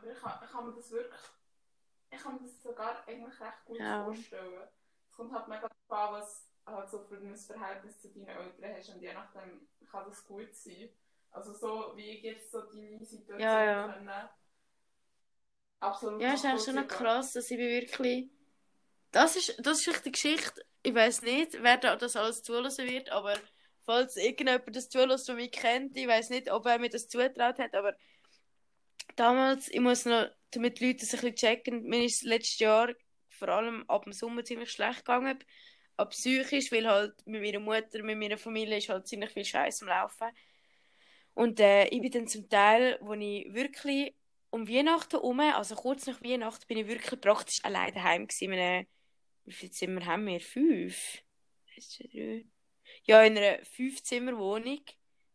Aber 0.00 0.12
ich 0.12 0.18
kann, 0.18 0.32
ich 0.44 0.50
kann 0.50 0.66
mir 0.66 0.74
das 0.74 0.90
wirklich, 0.90 1.20
ich 2.10 2.18
kann 2.22 2.34
mir 2.34 2.40
das 2.42 2.62
sogar 2.62 3.06
eigentlich 3.06 3.40
recht 3.40 3.64
gut 3.66 3.78
Ja. 3.78 4.04
vorstellen. 4.04 4.68
Es 5.08 5.16
kommt 5.16 5.32
halt 5.32 5.48
mega 5.48 5.68
darauf 5.88 6.14
an, 6.14 6.20
was 6.20 6.48
halt 6.66 6.90
so 6.90 7.00
für 7.04 7.16
ein 7.16 7.36
Verhältnis 7.36 8.00
zu 8.00 8.08
deinen 8.08 8.28
Eltern 8.28 8.76
hast 8.76 8.88
und 8.90 9.02
je 9.02 9.12
nachdem 9.12 9.68
kann 9.90 10.04
das 10.08 10.24
gut 10.26 10.54
sein. 10.54 10.88
Also 11.32 11.52
so, 11.54 11.92
wie 11.96 12.10
ich 12.10 12.22
jetzt 12.22 12.50
so 12.50 12.62
deine 12.62 13.04
Situation 13.04 13.40
Ja, 13.40 13.64
ja. 13.64 13.92
können, 13.92 14.28
absolut 15.80 16.22
Ja, 16.22 16.32
ist 16.34 16.44
eigentlich 16.44 16.64
schon 16.64 16.74
noch 16.76 16.88
krass, 16.88 17.32
dass 17.32 17.50
ich 17.50 17.56
bin 17.56 17.68
wirklich. 17.68 18.30
Das 19.12 19.36
ist, 19.36 19.56
das 19.58 19.80
ist 19.80 19.88
echt 19.88 20.04
die 20.06 20.12
Geschichte. 20.12 20.64
Ich 20.82 20.94
weiß 20.94 21.22
nicht, 21.22 21.62
wer 21.62 21.76
da 21.76 21.96
das 21.96 22.16
alles 22.16 22.42
zulassen 22.42 22.88
wird, 22.88 23.10
aber 23.10 23.34
falls 23.84 24.16
irgendjemand 24.16 24.74
das 24.74 24.88
zulässt, 24.88 25.28
der 25.28 25.34
mich 25.34 25.50
kennt, 25.52 25.96
ich 25.96 26.06
weiß 26.06 26.30
nicht, 26.30 26.50
ob 26.50 26.66
er 26.66 26.78
mir 26.78 26.90
das 26.90 27.08
zutraut 27.08 27.58
hat, 27.58 27.74
aber 27.74 27.94
damals, 29.16 29.68
ich 29.68 29.80
muss 29.80 30.04
noch, 30.04 30.28
damit 30.50 30.80
die 30.80 30.86
Leute 30.86 31.00
das 31.00 31.14
ein 31.14 31.20
bisschen 31.20 31.36
checken, 31.36 31.82
mir 31.84 32.04
ist 32.04 32.22
letztes 32.22 32.58
Jahr 32.58 32.92
vor 33.28 33.48
allem 33.48 33.88
ab 33.88 34.04
dem 34.04 34.12
Sommer 34.12 34.44
ziemlich 34.44 34.70
schlecht 34.70 35.04
gegangen, 35.04 35.38
ab 35.96 36.10
psychisch, 36.10 36.70
weil 36.72 36.86
halt 36.86 37.14
mit 37.26 37.42
meiner 37.42 37.60
Mutter, 37.60 38.02
mit 38.02 38.18
meiner 38.18 38.38
Familie 38.38 38.78
ist 38.78 38.88
halt 38.88 39.06
ziemlich 39.06 39.30
viel 39.30 39.44
Scheiß 39.44 39.82
am 39.82 39.88
Laufen. 39.88 40.28
Und 41.34 41.60
äh, 41.60 41.86
ich 41.86 42.00
bin 42.02 42.10
dann 42.10 42.26
zum 42.28 42.48
Teil, 42.48 42.98
wo 43.00 43.14
ich 43.14 43.52
wirklich 43.54 44.14
um 44.50 44.68
Weihnachten 44.68 45.12
herum, 45.12 45.40
also 45.40 45.74
kurz 45.76 46.06
nach 46.06 46.22
Weihnachten, 46.22 46.66
bin 46.66 46.78
ich 46.78 46.88
wirklich 46.88 47.20
praktisch 47.20 47.64
allein 47.64 47.94
daheim 47.94 48.26
gewesen. 48.26 48.52
In 48.52 48.58
einem, 48.58 48.86
wie 49.44 49.52
viele 49.52 49.70
Zimmer 49.72 50.04
haben 50.06 50.26
wir? 50.26 50.40
Fünf? 50.40 51.22
Ja, 53.04 53.22
in 53.22 53.38
einer 53.38 53.64
Fünf-Zimmer-Wohnung 53.64 54.80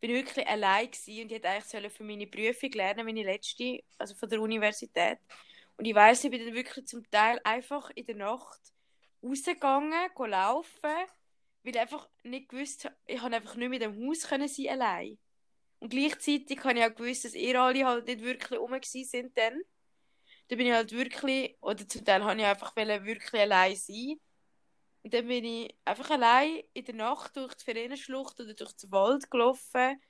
bin 0.06 0.16
ich 0.16 0.26
wirklich 0.26 0.48
allein 0.48 0.92
gewesen 0.92 1.24
und 1.24 1.32
ich 1.32 1.36
hätte 1.38 1.50
eigentlich 1.50 1.94
für 1.94 2.04
meine 2.04 2.28
Prüfung 2.28 2.72
lernen, 2.74 3.06
meine 3.06 3.24
letzte, 3.24 3.80
also 3.98 4.14
von 4.14 4.30
der 4.30 4.40
Universität. 4.40 5.18
Und 5.78 5.86
ich 5.86 5.96
weiss, 5.96 6.24
ich 6.24 6.30
bin 6.30 6.46
dann 6.46 6.54
wirklich 6.54 6.86
zum 6.86 7.10
Teil 7.10 7.40
einfach 7.44 7.90
in 7.96 8.06
der 8.06 8.16
Nacht 8.16 8.60
rausgegangen, 9.24 10.10
go 10.14 10.26
laufen, 10.26 10.80
weil 10.84 11.76
ich 11.76 11.80
einfach 11.80 12.08
nicht 12.22 12.50
gewusst 12.50 12.88
ich 13.08 13.20
habe 13.20 13.36
einfach 13.36 13.56
nicht 13.56 13.70
mit 13.70 13.82
dem 13.82 14.08
Haus 14.08 14.28
können 14.28 14.48
sein 14.48 14.70
allein. 14.70 15.18
Und 15.80 15.90
gleichzeitig 15.90 16.64
habe 16.64 16.78
ich 16.78 16.86
auch 16.86 16.96
gewusst, 16.96 17.26
dass 17.26 17.34
ihr 17.34 17.60
alle 17.60 17.86
halt 17.86 18.06
nicht 18.06 18.22
wirklich 18.22 18.60
rum 18.60 18.78
sind 18.84 19.36
dann. 19.36 19.60
Da 20.50 20.56
bin 20.56 20.68
ich 20.68 20.74
halt 20.74 20.92
wirklich, 20.92 21.58
oder 21.62 21.88
zum 21.88 22.06
Teil 22.06 22.24
habe 22.24 22.40
ich 22.40 22.46
einfach 22.46 22.76
wirklich 22.76 23.42
allein 23.42 23.76
sein. 23.76 24.20
Und 25.06 25.14
dann 25.14 25.28
bin 25.28 25.46
ich 25.46 25.78
einfach 25.86 26.10
allein 26.10 26.64
in 26.74 26.84
der 26.84 26.96
Nacht 26.96 27.38
durch 27.38 27.54
die 27.54 27.64
Verenenschlucht 27.64 28.40
oder 28.40 28.56
durch 28.56 28.76
den 28.76 28.92
Wald 28.92 29.30
gelaufen. 29.30 30.02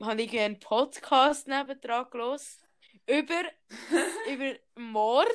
Habe 0.00 0.22
ich 0.22 0.38
einen 0.38 0.60
Podcast 0.60 1.48
nebendran 1.48 2.08
gelesen. 2.08 2.62
Über, 3.08 3.42
über 4.30 4.54
Mord. 4.76 5.26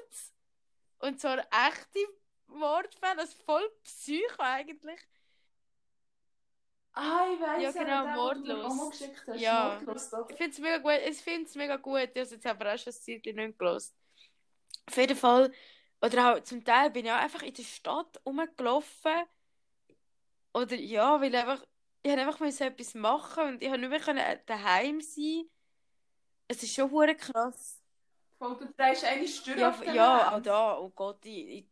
Und 1.00 1.20
zwar 1.20 1.40
echte 1.40 2.00
Mordfälle. 2.48 3.18
Das 3.18 3.32
ist 3.32 3.44
voll 3.44 3.70
Psycho 3.84 4.42
eigentlich. 4.42 5.02
Ah, 6.94 7.26
ich 7.34 7.42
weiss 7.42 7.62
Ja, 7.62 7.72
genau, 7.84 8.06
mir 8.06 8.14
Mordlos. 8.16 8.90
hast. 9.28 9.42
Ja. 9.42 9.82
Mordlos, 9.84 10.10
doch. 10.12 10.30
Ich 10.30 10.38
finde 10.38 10.52
es 10.52 10.60
mega 10.60 10.78
gut. 10.78 11.10
Ich 11.10 11.18
finde 11.18 11.50
es 11.50 11.56
mega 11.56 11.76
gut. 11.76 12.00
Ich 12.04 12.08
habe 12.08 12.20
es 12.22 12.32
jetzt 12.32 12.46
aber 12.46 12.74
auch 12.74 12.78
schon 12.78 12.94
ein 12.94 13.02
Zeit 13.02 13.36
nicht 13.36 13.60
gelesen. 13.60 13.94
Auf 14.88 14.96
jeden 14.96 15.18
Fall. 15.18 15.52
Oder 16.04 16.34
auch 16.36 16.44
zum 16.44 16.64
Teil 16.66 16.90
bin 16.92 17.06
ich 17.06 17.12
auch 17.12 17.18
einfach 17.18 17.42
in 17.44 17.54
der 17.54 17.64
Stadt 17.64 18.20
rumgelaufen. 18.26 19.24
Oder 20.54 20.76
ja, 20.76 21.22
weil 21.22 21.34
einfach, 21.34 21.66
ich 22.04 22.12
habe 22.12 22.22
einfach 22.22 22.40
müssen 22.42 22.64
etwas 22.64 22.94
machen 22.94 23.48
und 23.48 23.64
ich 23.64 23.70
habe 23.70 23.80
nicht 23.80 23.90
mehr 23.90 24.00
können 24.02 24.40
daheim 24.46 25.00
sein. 25.00 25.46
Es 26.50 26.62
ist 26.62 26.76
schon 26.76 26.92
hure 26.92 27.16
krass. 27.16 27.82
Voll, 28.38 28.58
du 28.58 28.74
drehst 28.74 29.06
eine 29.06 29.28
Stür 29.28 29.58
Ja, 29.58 29.70
auf 29.70 29.86
ja, 29.86 30.36
auch 30.36 30.42
da. 30.42 30.78
Oh 30.78 30.90
Gott, 30.90 31.26
ich, 31.26 31.48
ich, 31.48 31.66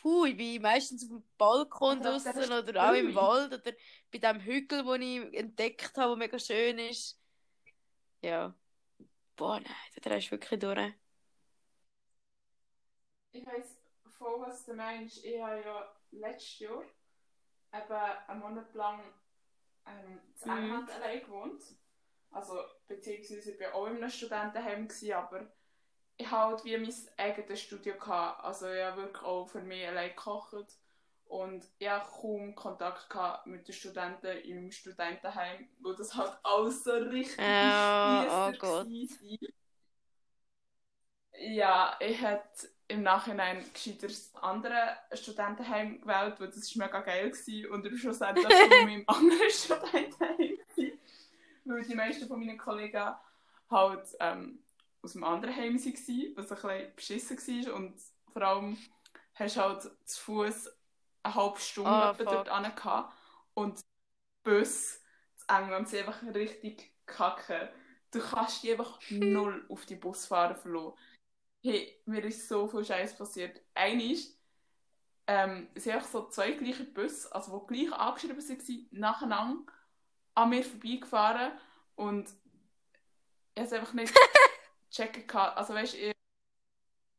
puh, 0.00 0.24
ich 0.24 0.36
bin 0.36 0.62
meistens 0.62 1.04
auf 1.04 1.10
dem 1.10 1.22
Balkon 1.36 2.00
Oder 2.00 2.12
draußen 2.12 2.52
oder 2.52 2.90
auch 2.90 2.94
im. 2.94 3.14
Wald 3.14 3.52
oder 3.52 3.72
bei 4.10 4.18
dem 4.18 4.40
Hügel, 4.40 4.84
den 4.84 5.02
ich 5.02 5.38
entdeckt 5.38 5.96
habe, 5.98 6.08
der 6.10 6.16
mega 6.16 6.38
schön 6.38 6.78
ist. 6.78 7.20
Ja. 8.22 8.54
Boah, 9.36 9.60
nein, 9.60 9.72
da 9.94 10.08
drehst 10.10 10.28
du 10.28 10.30
wirklich 10.32 10.60
durch. 10.60 10.94
Ich 13.38 13.46
weiss 13.46 13.76
voll, 14.18 14.40
was 14.42 14.64
du 14.64 14.74
meinst. 14.74 15.24
Ich 15.24 15.40
habe 15.40 15.60
ja 15.62 15.92
letztes 16.12 16.60
Jahr 16.60 16.82
eben 17.74 17.92
einen 18.28 18.40
Monat 18.40 18.74
lang 18.74 19.00
ähm, 19.86 20.20
in 20.42 20.48
Mhm. 20.48 20.50
England 20.50 20.90
allein 20.90 21.20
gewohnt. 21.22 21.62
Also, 22.30 22.58
beziehungsweise 22.88 23.52
ich 23.52 23.60
war 23.60 23.74
auch 23.74 23.86
in 23.88 23.96
einem 23.98 24.10
Studentenheim, 24.10 24.88
gewesen, 24.88 25.12
aber 25.14 25.48
ich 26.16 26.26
hatte 26.30 26.36
halt 26.48 26.64
wie 26.66 26.78
mein 26.78 26.94
eigenes 27.18 27.62
Studio. 27.62 27.94
Gehabt. 27.98 28.44
Also, 28.44 28.70
ich 28.70 28.82
habe 28.82 29.02
wirklich 29.02 29.24
auch 29.24 29.46
für 29.48 29.62
mich 29.62 29.86
allein 29.86 30.10
gekocht. 30.10 30.54
Und 31.26 31.66
ich 31.78 31.88
hatte 31.88 32.10
kaum 32.20 32.54
Kontakt 32.56 33.10
gehabt 33.10 33.46
mit 33.48 33.68
den 33.68 33.74
Studenten 33.74 34.26
im 34.38 34.70
Studentenheim, 34.72 35.68
wo 35.80 35.92
das 35.94 36.14
halt 36.14 36.38
alles 36.44 36.84
so 36.84 36.92
richtig 36.94 37.74
oh 38.28 38.52
Spiesser 38.52 38.54
Gott. 38.58 38.88
war. 39.20 39.50
Ja, 41.38 41.96
ich 42.00 42.20
hätte 42.20 42.68
im 42.88 43.02
Nachhinein 43.02 43.64
gescheiter 43.72 44.06
das 44.06 44.32
andere 44.36 44.96
Studentenheim 45.12 46.00
gewählt, 46.00 46.38
weil 46.38 46.48
das 46.48 46.76
war 46.76 46.86
mega 46.86 47.00
geil 47.00 47.32
war. 47.32 47.70
Und 47.72 47.86
ich 47.86 48.00
schlussendlich 48.00 48.46
in 48.48 48.86
meinem 48.86 49.04
anderen 49.06 49.50
Studentenheim. 49.50 50.36
gewesen, 50.38 50.98
Weil 51.64 51.82
die 51.82 51.94
meisten 51.94 52.28
von 52.28 52.38
meinen 52.38 52.58
Kollegen 52.58 53.14
halt 53.70 54.16
ähm, 54.20 54.60
aus 55.02 55.12
dem 55.12 55.24
anderen 55.24 55.56
Heim 55.56 55.74
waren, 55.78 56.36
was 56.36 56.52
ein 56.52 56.94
bisschen 56.94 56.94
beschissen 56.96 57.66
war. 57.66 57.74
Und 57.74 57.94
vor 58.32 58.42
allem 58.42 58.78
hast 59.34 59.56
du 59.56 59.60
halt 59.60 59.82
zu 60.04 60.20
Fuß 60.22 60.70
eine 61.22 61.34
halbe 61.34 61.60
Stunde 61.60 62.14
fuck. 62.16 62.26
dort 62.26 62.54
hin 62.54 62.72
gehabt. 62.74 63.14
Und 63.54 63.80
Bus 64.44 65.00
in 65.48 65.56
England 65.56 65.88
sind 65.88 66.06
einfach 66.06 66.22
richtig 66.34 66.92
kacke. 67.06 67.72
Du 68.12 68.20
kannst 68.20 68.62
die 68.62 68.72
einfach 68.72 69.00
null 69.10 69.64
auf 69.68 69.86
die 69.86 69.96
Busfahrer 69.96 70.54
verlassen. 70.54 70.94
Hey, 71.66 72.00
mir 72.06 72.24
ist 72.24 72.48
so 72.48 72.68
viel 72.68 72.84
Scheiß 72.84 73.18
passiert. 73.18 73.60
Einmal 73.74 74.14
ähm, 75.26 75.68
sind 75.74 75.94
einfach 75.94 76.08
so 76.08 76.28
zwei 76.28 76.52
gleiche 76.52 76.84
Busse, 76.84 77.34
also 77.34 77.66
die 77.68 77.86
gleich 77.86 77.92
angeschrieben 77.92 78.38
waren, 78.38 78.88
nacheinander 78.92 79.72
an 80.36 80.50
mir 80.50 80.62
vorbeigefahren 80.62 81.58
und 81.96 82.28
ich 83.52 83.62
habe 83.62 83.66
es 83.66 83.72
einfach 83.72 83.94
nicht 83.94 84.14
checken. 84.92 85.28
Also 85.28 85.74
weißt 85.74 85.94
du, 85.94 85.98
ich, 85.98 86.14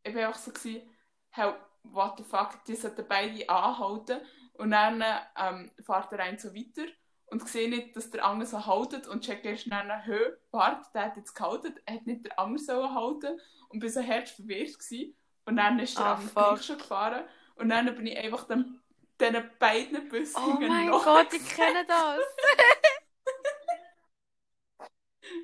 ich 0.06 0.16
war 0.16 0.28
einfach 0.28 0.40
so 0.40 0.52
gewesen, 0.54 0.90
hey, 1.32 1.54
what 1.84 2.18
the 2.18 2.24
fuck, 2.24 2.64
die 2.64 2.76
sollten 2.78 3.06
beide 3.06 3.50
anhalten 3.50 4.22
und 4.54 4.72
dann 4.72 5.04
ähm, 5.36 5.72
fährt 5.86 6.10
der 6.14 6.20
eine 6.22 6.40
so 6.40 6.56
weiter 6.56 6.90
und 7.28 7.48
sehe 7.48 7.70
nicht, 7.70 7.96
dass 7.96 8.10
der 8.12 8.26
andere 8.26 8.50
so 8.50 8.66
haltet 8.66 9.08
und 9.08 9.24
check 9.24 9.44
erst 9.46 9.72
dann, 9.72 9.90
hä, 10.04 10.18
warte, 10.52 10.88
der 10.94 11.06
hat 11.06 11.18
jetzt 11.18 11.34
gehalten, 11.36 11.76
er 11.86 11.96
hat 11.96 12.06
nicht 12.08 12.26
der 12.26 12.40
andere 12.40 12.64
sollen 12.64 12.94
halten 12.96 13.40
und 13.70 13.80
bin 13.80 13.90
so 13.90 14.02
hart 14.02 14.30
verwirrt 14.30 14.80
gewesen. 14.80 15.16
und 15.46 15.58
dann 15.58 15.80
ist 15.80 15.98
der 15.98 16.06
Ah, 16.06 16.14
andere 16.16 16.30
gleich 16.34 16.64
schon 16.64 16.78
gefahren 16.78 17.26
und 17.56 17.70
dann 17.70 17.94
bin 17.96 18.08
ich 18.08 18.18
einfach 18.18 18.46
dem, 18.48 18.82
diesen 19.20 19.50
beiden 19.60 20.10
Bussen 20.10 20.36
Oh 20.36 20.60
mein 20.60 20.88
noch 20.88 21.04
Gott, 21.04 21.34
ich 21.34 21.48
kenne 21.50 21.86
das. 21.86 22.20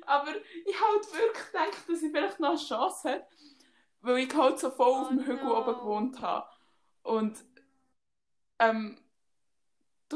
Aber 0.06 0.30
ich 0.64 0.80
halt 0.80 1.12
wirklich 1.12 1.46
gedacht, 1.46 1.88
dass 1.88 2.02
ich 2.02 2.10
vielleicht 2.10 2.40
noch 2.40 2.50
eine 2.50 2.58
Chance 2.58 3.08
hätte, 3.10 3.26
weil 4.00 4.18
ich 4.18 4.34
halt 4.34 4.58
so 4.58 4.70
voll 4.70 4.92
auf 4.94 5.06
Oh 5.06 5.08
dem 5.08 5.20
Hügel 5.26 5.44
no. 5.44 5.58
oben 5.58 5.74
gewohnt 5.74 6.20
habe. 6.20 6.46
Und 7.02 7.44
ähm, 8.58 8.98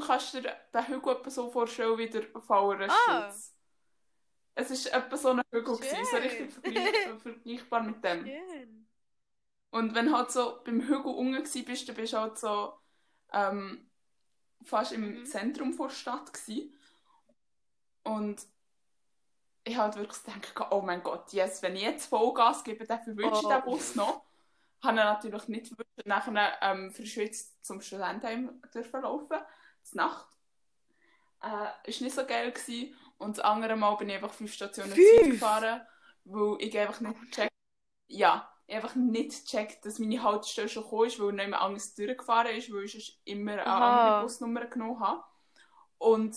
du 0.01 0.07
kannst 0.07 0.35
dir 0.35 0.43
den 0.43 0.87
Hügel 0.87 1.13
etwa 1.17 1.31
so 1.31 1.51
vorstellen 1.51 1.99
wie 1.99 2.09
der 2.09 2.25
Fallerschutz. 2.41 2.95
Ah. 3.09 3.33
Es 4.55 4.93
war 4.93 4.99
etwa 5.05 5.17
so 5.17 5.29
ein 5.31 5.43
Hügel, 5.53 5.77
gewesen, 5.77 6.05
so 6.11 6.17
richtig 6.17 6.53
vergleich, 6.53 6.95
vergleichbar 7.23 7.83
mit 7.83 8.03
dem. 8.05 8.27
Schön. 8.27 8.89
Und 9.71 9.95
wenn 9.95 10.07
du 10.07 10.17
halt 10.17 10.31
so 10.31 10.61
beim 10.65 10.81
Hügel 10.81 11.13
unten 11.13 11.35
gewesen 11.35 11.65
bist, 11.65 11.89
dann 11.89 11.97
bist 11.97 12.13
du 12.13 12.19
halt 12.19 12.39
so 12.39 12.73
ähm, 13.33 13.91
fast 14.65 14.93
im 14.93 15.21
Mhm. 15.21 15.27
Zentrum 15.27 15.77
der 15.77 15.91
Stadt 15.91 16.33
gewesen. 16.33 16.75
Und 18.03 18.47
ich 19.65 19.77
halt 19.77 19.97
wirklich 19.97 20.23
gedacht, 20.25 20.73
oh 20.73 20.81
mein 20.81 21.03
Gott, 21.03 21.33
yes, 21.33 21.63
wenn 21.63 21.77
ich 21.77 21.83
jetzt 21.83 22.07
Vollgas 22.07 22.65
gebe, 22.65 22.87
dann 22.87 23.03
verwünsche 23.03 23.41
ich 23.41 23.47
Oh. 23.47 23.49
den 23.51 23.63
Bus 23.65 23.95
noch. 23.95 24.25
Habe 24.83 24.93
ihn 24.99 25.05
natürlich 25.05 25.49
nicht 25.49 25.69
verwünscht. 25.69 26.07
Nachher 26.07 26.59
ähm, 26.63 26.91
verschwitzt 26.91 27.65
zum 27.65 27.81
Studentenheim 27.81 28.63
dürfen 28.73 29.03
laufen, 29.03 29.37
zur 29.91 30.03
Nacht. 30.03 30.27
Äh, 31.43 31.91
ist 31.91 32.01
nicht 32.01 32.15
so 32.15 32.27
geil 32.27 32.53
gewesen. 32.53 32.95
Und 33.19 33.37
das 33.39 33.45
andere 33.45 33.77
Mal 33.77 33.97
bin 33.97 34.09
ich 34.09 34.17
einfach 34.17 34.33
fünf 34.33 34.53
Stationen 34.53 34.93
Fünf? 34.93 35.33
Gefahren, 35.33 35.81
weil 36.25 36.57
ich 36.61 36.79
einfach 36.79 37.01
nicht 37.01 37.21
gecheckt 37.21 37.53
ja, 38.09 38.51
ich 38.67 38.75
einfach 38.75 38.95
nicht 38.95 39.55
dass 39.85 39.99
meine 39.99 40.23
Haltestelle 40.23 40.69
schon 40.69 40.83
gekommen 40.83 41.07
ist, 41.07 41.21
weil 41.21 41.33
nicht 41.33 41.49
mehr 41.49 41.61
anders 41.61 41.95
durchgefahren 41.95 42.57
ist, 42.57 42.73
weil 42.73 42.85
ich 42.85 43.21
immer 43.25 43.53
eine 43.53 43.67
Aha. 43.67 44.11
andere 44.11 44.23
Busnummer 44.25 44.67
genommen 44.67 45.01
habe. 45.01 45.25
Und 45.99 46.37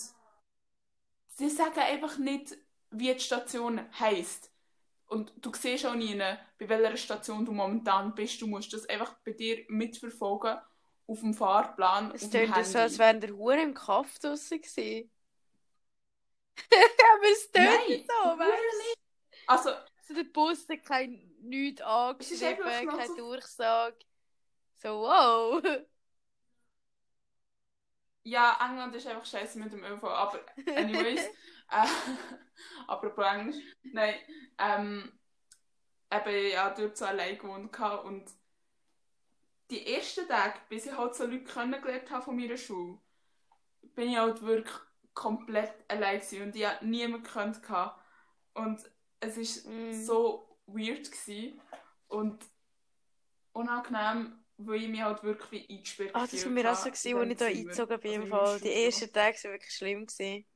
sie 1.26 1.50
sagen 1.50 1.80
einfach 1.80 2.18
nicht, 2.18 2.56
wie 2.90 3.12
die 3.12 3.20
Station 3.20 3.80
heisst. 3.98 4.50
Und 5.06 5.32
du 5.36 5.52
siehst 5.54 5.84
auch 5.84 5.94
nie, 5.94 6.16
bei 6.58 6.68
welcher 6.68 6.96
Station 6.96 7.44
du 7.44 7.52
momentan 7.52 8.14
bist. 8.14 8.40
Du 8.40 8.46
musst 8.46 8.72
das 8.72 8.86
einfach 8.86 9.14
bei 9.24 9.32
dir 9.32 9.64
mitverfolgen 9.68 10.58
auf 11.06 11.20
dem 11.20 11.34
Fahrplan, 11.34 12.12
Es 12.14 12.28
tönt 12.30 12.54
so, 12.66 12.78
als 12.78 12.98
wären 12.98 13.20
der 13.20 13.30
Hure 13.32 13.60
im 13.62 13.74
Kaff 13.74 14.18
draussen 14.18 14.60
gewesen. 14.60 15.10
Aber 17.14 17.30
es 17.30 17.50
Nein, 17.54 18.04
so, 18.06 18.38
weißt 18.38 18.98
Also, 19.46 19.70
du? 19.70 19.76
So 20.08 20.14
der 20.14 20.24
Bus 20.24 20.68
hat 20.68 20.84
kein 20.84 21.30
nichts 21.40 21.80
angeschrieben, 21.82 22.64
keine 22.64 23.06
so- 23.06 23.16
Durchsage. 23.16 23.96
So, 24.76 25.00
wow. 25.00 25.62
Ja, 28.24 28.56
England 28.64 28.94
ist 28.94 29.06
einfach 29.08 29.24
scheiße 29.26 29.58
mit 29.58 29.72
dem 29.72 29.82
ÖV, 29.82 30.04
aber 30.04 30.40
anyways, 30.76 31.26
äh, 31.70 31.86
apropos 32.86 33.24
Englisch, 33.26 33.56
nein, 33.82 34.14
ähm, 34.58 35.12
eben, 36.08 36.50
ja, 36.52 36.70
dort 36.70 36.96
so 36.96 37.04
allein 37.04 37.36
gewohnt 37.36 37.76
und 38.04 38.30
die 39.70 39.86
ersten 39.94 40.28
Tage, 40.28 40.58
bis 40.68 40.86
ich 40.86 40.96
halt 40.96 41.14
so 41.14 41.24
Leute 41.26 41.44
kennengelernt 41.44 42.10
habe 42.10 42.24
von 42.24 42.36
meiner 42.36 42.56
Schule, 42.56 42.98
bin 43.94 44.10
ich 44.10 44.18
halt 44.18 44.42
wirklich 44.42 44.74
komplett 45.14 45.72
allein 45.88 46.20
gewesen 46.20 46.42
und 46.44 46.56
ich 46.56 46.66
hatte 46.66 46.86
niemanden 46.86 47.24
gekannt 47.24 47.60
und 48.54 48.80
es 49.20 49.36
ist 49.36 49.68
Mm. 49.68 50.06
so 50.06 50.58
weird 50.66 51.10
gewesen 51.10 51.60
und 52.08 52.44
unangenehm, 53.52 54.44
weil 54.58 54.82
ich 54.82 54.88
mich 54.88 55.00
halt 55.02 55.22
wirklich 55.22 55.68
eingesperrt 55.70 56.14
Ah, 56.14 56.26
das 56.26 56.44
war 56.46 56.52
mir 56.52 56.70
auch 56.70 56.74
so, 56.74 56.84
habe 56.86 56.90
gewesen, 56.90 57.18
als 57.18 57.30
ich 57.30 57.36
da 57.38 57.46
eingezogen 57.46 58.00
bin. 58.00 58.10
Also 58.10 58.22
Im 58.22 58.26
Fall. 58.28 58.60
Die 58.60 58.72
ersten 58.72 59.12
Tage 59.12 59.36
waren 59.44 59.52
wirklich 59.52 59.72
schlimm. 59.74 60.06
Gewesen. 60.06 60.46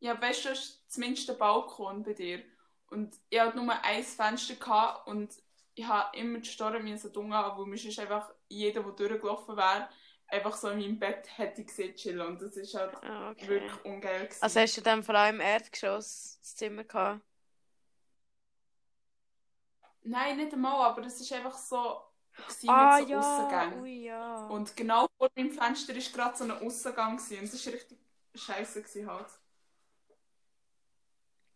Ja, 0.00 0.20
weißt 0.20 0.44
du, 0.46 0.54
zumindest 0.88 1.28
der 1.28 1.34
Balkon 1.34 2.02
bei 2.02 2.12
dir. 2.12 2.42
Und 2.90 3.14
ich 3.30 3.40
hatte 3.40 3.56
nur 3.56 3.72
ein 3.84 4.04
Fenster 4.04 5.06
und 5.06 5.30
ich 5.76 5.86
habe 5.86 6.16
immer 6.16 6.38
die 6.40 6.48
Storre 6.48 6.80
müssen 6.80 7.12
tun, 7.12 7.30
weil 7.30 7.66
mir 7.66 7.76
sonst 7.78 7.98
einfach 8.00 8.32
jeder, 8.48 8.82
der 8.82 8.92
durchgelaufen 8.92 9.56
wäre, 9.56 9.88
einfach 10.28 10.56
so 10.56 10.68
in 10.70 10.78
meinem 10.80 10.98
Bett 10.98 11.28
hätte 11.38 11.64
gesehen 11.64 11.94
chillen. 11.94 12.26
Und 12.26 12.42
das 12.42 12.56
ist 12.56 12.74
halt 12.74 12.94
Ah, 13.04 13.30
okay. 13.30 13.46
wirklich 13.48 13.84
ungeil 13.84 14.24
gewesen. 14.24 14.42
Also 14.42 14.60
hast 14.60 14.76
du 14.76 14.80
dann 14.80 15.02
vor 15.04 15.14
allem 15.14 15.36
im 15.36 15.40
Erdgeschoss 15.42 16.38
das 16.40 16.56
Zimmer 16.56 16.84
gehabt? 16.84 17.20
Nein, 20.04 20.36
nicht 20.38 20.52
einmal, 20.52 20.86
aber 20.90 21.04
es 21.04 21.20
ist 21.20 21.32
einfach 21.32 21.56
so 21.58 22.00
gewesen 22.36 22.68
Ah 22.68 22.98
mit 23.00 23.08
so 23.08 23.12
ja, 23.12 23.72
ui 23.80 24.04
ja. 24.04 24.46
Und 24.48 24.76
genau 24.76 25.08
vor 25.18 25.28
meinem 25.36 25.50
Fenster 25.52 25.94
war 25.94 26.02
gerade 26.12 26.36
so 26.36 26.44
ein 26.44 26.50
Aussengang 26.52 27.16
gewesen. 27.16 27.38
und 27.40 27.44
es 27.44 27.66
war 27.66 27.72
richtig 27.74 27.98
scheiße 28.34 28.82
gewesen 28.82 29.10
halt. 29.10 29.26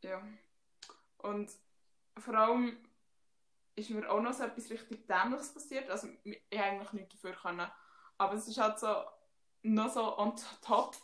Ja. 0.02 0.22
Und 1.18 1.50
vor 2.18 2.34
allem 2.34 2.78
ist 3.76 3.90
mir 3.90 4.10
auch 4.10 4.20
noch 4.20 4.32
so 4.32 4.44
etwas 4.44 4.70
richtig 4.70 5.06
Dämliches 5.06 5.54
passiert. 5.54 5.90
Also 5.90 6.08
ich 6.24 6.40
habe 6.58 6.64
eigentlich 6.64 6.92
nichts 6.92 7.14
dafür 7.20 7.32
können. 7.36 7.68
Aber 8.18 8.34
es 8.34 8.48
ist 8.48 8.58
halt 8.58 8.78
so 8.78 8.94
noch 9.62 9.92
so 9.92 10.18
on 10.18 10.34
top. 10.62 10.96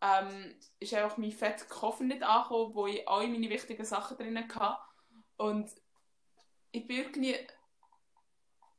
Ähm, 0.00 0.54
ist 0.80 0.94
einfach 0.94 1.16
mein 1.16 1.32
fetter 1.32 1.64
Koffer 1.66 2.04
nicht 2.04 2.22
angekommen, 2.22 2.74
wo 2.74 2.86
ich 2.86 3.08
alle 3.08 3.28
meine 3.28 3.48
wichtigen 3.50 3.84
Sachen 3.84 4.16
drin 4.18 4.38
hatte. 4.54 4.78
Und 5.36 5.70
ich 6.72 6.86
bin 6.86 6.98
irgendwie 6.98 7.36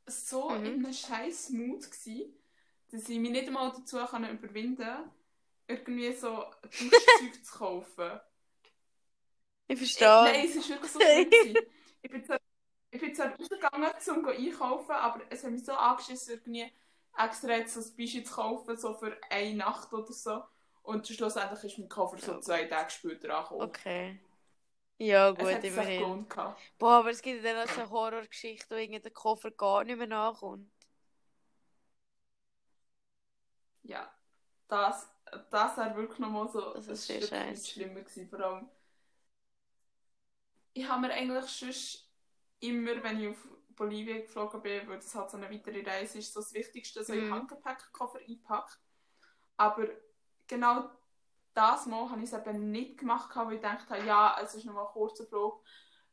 so 0.07 0.49
Mhm. 0.49 0.63
in 0.63 0.85
einem 0.85 0.93
scheiß 0.93 1.49
Mut, 1.51 1.89
gewesen, 1.91 2.33
dass 2.91 3.09
ich 3.09 3.19
mich 3.19 3.31
nicht 3.31 3.47
einmal 3.47 3.71
dazu 3.71 3.97
kann 4.05 4.29
überwinden 4.29 4.77
kann, 4.83 5.11
irgendwie 5.67 6.13
so 6.13 6.45
Duschzeug 6.77 7.43
zu 7.45 7.57
kaufen. 7.57 8.19
Ich 9.67 9.77
Ich, 9.95 10.17
verstehe. 10.17 10.19
nein, 10.19 10.45
es 10.47 10.55
ist 10.55 10.69
wirklich 10.69 10.91
so 10.91 11.01
schlimm. 11.01 11.29
ich 12.01 12.11
bin 12.11 12.23
zwar, 12.23 12.39
ich 12.95 13.01
bin 13.01 13.15
zwar 13.15 13.31
rausgegangen, 13.35 13.91
um 14.17 14.27
einkaufen, 14.27 14.91
aber 14.91 15.21
es 15.29 15.43
hat 15.43 15.51
mich 15.51 15.65
so 15.65 15.73
angeschissen, 15.73 16.33
irgendwie 16.35 16.71
extra 17.17 17.49
jetzt 17.53 17.73
so 17.73 17.81
ein 17.81 17.95
Bischi 17.95 18.23
zu 18.23 18.33
kaufen, 18.33 18.77
so 18.77 18.93
für 18.93 19.17
eine 19.29 19.55
Nacht 19.55 19.93
oder 19.93 20.11
so. 20.13 20.43
Und 20.83 21.07
schlussendlich 21.07 21.63
ist 21.63 21.79
mein 21.79 21.89
Koffer 21.89 22.17
so 22.19 22.39
zwei 22.39 22.65
Tage 22.65 22.91
später 22.91 23.35
angekommen. 23.37 23.75
Okay. 23.75 24.19
Ja, 24.99 25.31
gut, 25.31 25.63
immerhin. 25.63 26.27
Boah, 26.79 26.93
aber 26.99 27.11
es 27.11 27.21
gibt 27.21 27.43
ja 27.43 27.53
dann 27.53 27.65
auch 27.67 27.71
so 27.71 27.89
Horrorgeschichten, 27.89 28.77
wo 28.77 28.81
irgendwie 28.81 29.01
der 29.01 29.11
Koffer 29.11 29.51
gar 29.51 29.83
nicht 29.83 29.97
mehr 29.97 30.07
nachkommt. 30.07 30.69
Ja, 33.83 34.11
das, 34.67 35.09
das 35.51 35.77
wäre 35.77 35.95
wirklich 35.95 36.19
nochmal 36.19 36.49
so 36.49 36.73
Das 36.73 36.87
ein 36.89 36.97
ist 36.99 37.07
sehr 37.07 37.21
Stück 37.21 37.35
schlimmer 37.65 38.01
gewesen. 38.01 38.29
Vor 38.29 38.39
allem, 38.41 38.69
ich 40.73 40.87
habe 40.87 41.01
mir 41.07 41.13
eigentlich 41.13 41.45
sonst 41.45 42.04
immer, 42.59 43.03
wenn 43.03 43.19
ich 43.21 43.29
auf 43.29 43.47
Bolivien 43.75 44.21
geflogen 44.23 44.61
bin, 44.61 44.87
weil 44.87 44.97
das 44.97 45.13
halt 45.15 45.29
so 45.29 45.37
eine 45.37 45.51
weitere 45.51 45.83
Reise 45.83 46.19
ist, 46.19 46.33
so 46.33 46.39
das 46.39 46.53
Wichtigste, 46.53 47.03
so 47.03 47.13
Mhm. 47.13 47.29
Handgepäckkoffer 47.29 48.19
eingepackt. 48.19 48.79
Aber 49.57 49.87
genau 50.47 50.89
das 51.53 51.85
Mal 51.85 52.09
habe 52.09 52.21
ich 52.23 52.31
es 52.31 52.37
eben 52.39 52.71
nicht 52.71 52.99
gemacht, 52.99 53.35
weil 53.35 53.53
ich 53.55 53.61
gedacht 53.61 53.89
habe, 53.89 54.03
ja, 54.05 54.37
es 54.43 54.55
ist 54.55 54.65
nur 54.65 54.79
ein 54.79 54.93
kurzer 54.93 55.25
Flug, 55.25 55.63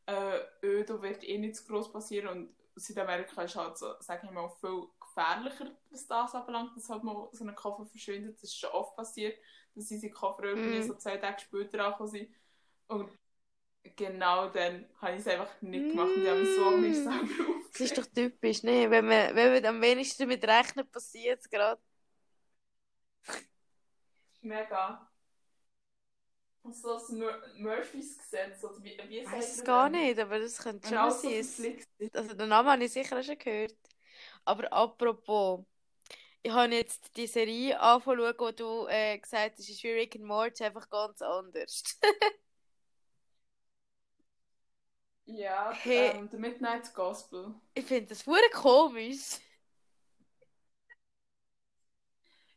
äh, 0.07 0.41
da 0.85 1.03
wird 1.03 1.25
eh 1.25 1.39
nichts 1.39 1.67
groß 1.67 1.93
passieren 1.93 2.29
und 2.29 2.57
Südamerika 2.77 3.43
ist 3.43 3.57
halt 3.57 3.77
so, 3.79 3.95
sage 4.01 4.27
ich 4.27 4.33
mal, 4.33 4.49
viel 4.49 4.87
gefährlicher, 5.01 5.73
was 5.91 6.07
das 6.07 6.35
anbelangt, 6.35 6.77
dass 6.77 6.89
halt 6.89 7.05
mal 7.05 7.29
so 7.33 7.45
ein 7.45 7.55
Koffer 7.55 7.85
verschwindet. 7.87 8.37
Das 8.37 8.45
ist 8.45 8.59
schon 8.59 8.71
oft 8.71 8.97
passiert, 8.97 9.39
dass 9.75 9.91
unsere 9.91 10.13
Koffer 10.13 10.45
irgendwie 10.45 10.81
Mhm. 10.81 10.83
so 10.83 10.95
zwei 10.95 11.19
Tage 11.19 11.41
später 11.41 11.85
angekommen 11.85 12.09
sind. 12.11 12.35
Und 12.89 13.11
genau 13.97 14.49
dann 14.51 14.87
habe 15.01 15.13
ich 15.15 15.21
es 15.21 15.29
einfach 15.29 15.61
nicht 15.63 15.91
gemacht 15.91 16.17
und 16.17 16.23
ich 16.23 16.29
habe 16.29 16.41
mich 16.41 16.51
so 16.51 16.65
an 16.67 16.81
mich 16.81 17.03
selber 17.03 17.29
Das 17.73 17.81
ist 17.83 17.97
aufgeregt. 17.97 17.99
doch 17.99 18.07
typisch, 18.07 18.63
ne? 18.63 18.91
Wenn 18.91 19.07
man, 19.07 19.35
wenn 19.37 19.53
man 19.55 19.65
am 19.67 19.81
wenigsten 19.83 20.23
damit 20.25 20.45
rechnet, 20.47 20.91
passiert 20.93 21.41
es 21.41 21.49
gerade. 21.51 21.81
Mega. 24.43 25.09
Und 26.63 26.75
so 26.77 26.95
das 26.95 27.09
Mur 27.11 27.41
Murphys 27.59 28.19
Gesetz, 28.19 28.63
oder 28.65 28.83
wie, 28.83 28.99
wie 29.09 29.25
weiß 29.31 29.57
es 29.57 29.65
gar 29.65 29.89
denn? 29.89 29.91
nicht, 29.91 30.19
aber 30.19 30.39
das 30.39 30.59
könnte 30.59 30.89
schon 30.89 31.11
so 31.11 31.13
sein. 31.13 31.33
ist. 31.41 31.61
Also 32.15 32.35
den 32.35 32.49
Namen 32.49 32.69
habe 32.71 32.85
ich 32.85 32.93
sicher 32.93 33.23
schon 33.23 33.39
gehört. 33.39 33.75
Aber 34.45 34.73
apropos, 34.73 35.65
ich 36.43 36.53
habe 36.53 36.75
jetzt 36.75 37.17
die 37.17 37.27
Serie 37.29 37.81
angefangen, 37.81 38.35
wo 38.39 38.51
du 38.53 38.87
äh, 38.89 39.19
gesagt 39.19 39.59
hast, 39.59 39.69
ist 39.71 39.83
wie 39.85 39.91
Rick 39.93 40.17
and 40.17 40.25
Morty 40.27 40.65
einfach 40.65 40.89
ganz 40.91 41.23
anders. 41.23 41.85
Ja, 45.27 45.73
Hey. 45.73 46.11
ähm, 46.17 46.29
The 46.31 46.37
Midnight 46.39 46.95
Gospel. 46.95 47.55
ich 47.75 47.85
finde 47.87 48.09
das 48.09 48.27
hure 48.27 48.51
komisch. 48.53 49.39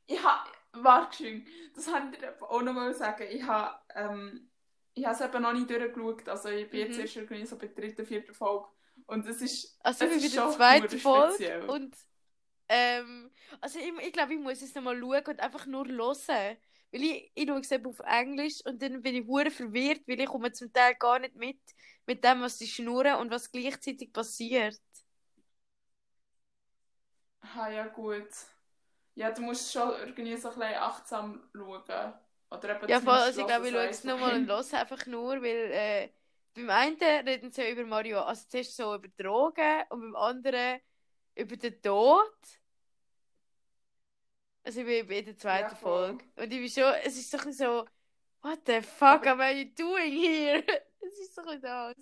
Ich 0.07 0.21
habe, 0.23 0.49
warte 0.73 1.17
schön, 1.17 1.47
das 1.75 1.85
kann 1.85 2.13
ich 2.13 2.19
dir 2.19 2.35
auch 2.41 2.61
noch 2.61 2.73
mal 2.73 2.93
sagen. 2.93 3.25
Ich 3.29 3.43
habe, 3.43 3.79
ähm, 3.95 4.49
ich 4.93 5.05
es 5.05 5.21
eben 5.21 5.41
noch 5.41 5.53
nicht 5.53 5.69
durchgeschaut. 5.69 6.27
Also 6.29 6.49
ich 6.49 6.69
bin 6.69 6.81
jetzt 6.81 6.95
Mhm. 6.95 7.01
erst 7.01 7.15
irgendwie 7.15 7.45
so 7.45 7.57
bei 7.57 7.67
der 7.67 7.75
dritten, 7.75 8.05
vierten 8.05 8.33
Folge. 8.33 8.67
Und 9.07 9.25
es 9.27 9.41
ist, 9.41 9.77
Also 9.83 10.05
es 10.05 10.11
wie 10.11 10.15
bei 10.21 10.27
ist 10.27 10.35
der 10.35 10.43
schon 10.43 10.53
zweiten 10.53 10.99
Folge. 10.99 11.67
Und 11.67 11.95
ähm, 12.69 13.31
also 13.61 13.79
ich, 13.79 13.93
ich 14.07 14.13
glaube, 14.13 14.33
ich 14.33 14.39
muss 14.39 14.61
es 14.61 14.73
nochmal 14.75 14.99
schauen 14.99 15.23
und 15.27 15.39
einfach 15.39 15.65
nur 15.65 15.87
hören. 15.87 16.57
Weil 16.95 17.03
ich, 17.03 17.31
ich 17.35 17.47
schaue 17.49 17.61
es 17.61 17.71
eben 17.71 17.87
auf 17.87 17.99
Englisch 18.01 18.61
und 18.65 18.81
dann 18.81 19.03
bin 19.03 19.15
ich 19.17 19.27
hure 19.27 19.51
verwirrt, 19.51 20.03
weil 20.07 20.21
ich 20.21 20.27
komme 20.27 20.53
zum 20.53 20.73
Teil 20.73 20.95
gar 20.95 21.19
nicht 21.19 21.35
mit 21.37 21.59
mit 22.07 22.23
dem, 22.25 22.41
was 22.41 22.59
sie 22.59 22.67
schnurren 22.67 23.17
und 23.17 23.31
was 23.31 23.51
gleichzeitig 23.51 24.13
passiert. 24.13 24.79
Ah, 27.41 27.69
ja 27.69 27.87
gut. 27.87 28.29
Ja, 29.15 29.31
du 29.31 29.41
musst 29.43 29.71
schon 29.73 29.91
irgendwie 29.99 30.35
so 30.37 30.49
ein 30.49 30.55
bisschen 30.55 30.75
achtsam 30.75 31.43
schauen. 31.55 32.13
Oder 32.51 32.77
eben 32.83 32.87
Ja, 32.87 33.01
voll, 33.01 33.13
also 33.19 33.41
ich 33.41 33.47
glaube, 33.47 33.67
ich 33.67 33.73
schaue 33.73 33.87
es 33.89 34.03
nochmal 34.03 34.35
und 34.39 34.47
höre 34.49 34.57
einfach 34.79 35.05
nur, 35.07 35.41
weil 35.41 35.71
äh, 35.71 36.09
beim 36.53 36.69
einen 36.69 36.97
reden 37.27 37.51
sie 37.51 37.63
ja 37.63 37.69
über 37.71 37.83
Mario, 37.85 38.21
also 38.21 38.45
zuerst 38.47 38.75
so 38.77 38.93
über 38.95 39.07
Drogen 39.17 39.83
und 39.89 40.01
beim 40.01 40.15
anderen 40.15 40.79
über 41.35 41.57
den 41.57 41.81
Tod. 41.81 42.31
Also 44.65 44.81
ich 44.81 45.07
bin 45.07 45.19
in 45.19 45.25
der 45.25 45.37
zweiten 45.37 45.69
Ja. 45.71 45.75
Folge. 45.75 46.23
Und 46.35 46.51
ich 46.51 46.59
bin 46.59 46.69
schon, 46.69 46.93
es 47.03 47.15
ist 47.17 47.29
so 47.29 47.37
ein 47.37 47.45
bisschen 47.45 47.67
so, 47.67 47.85
what 48.41 48.59
the 48.65 48.81
fuck 48.81 49.25
Aber- 49.27 49.31
am 49.31 49.41
I 49.41 49.73
doing 49.75 50.11
here? 50.13 50.63
es 51.01 51.19
ist 51.19 51.35
so 51.35 51.41
ein 51.41 51.47
bisschen 51.47 51.61
das. 51.61 51.95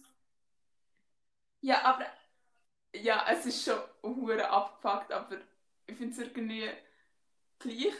Ja, 1.61 1.81
aber 1.83 2.05
ja, 2.95 3.25
es 3.29 3.45
ist 3.45 3.63
schon 3.63 3.79
hure 4.01 4.49
abgefuckt, 4.49 5.11
aber 5.11 5.37
ich 5.87 5.95
finde 5.97 6.13
es 6.13 6.19
irgendwie 6.19 6.69
gleich 7.59 7.93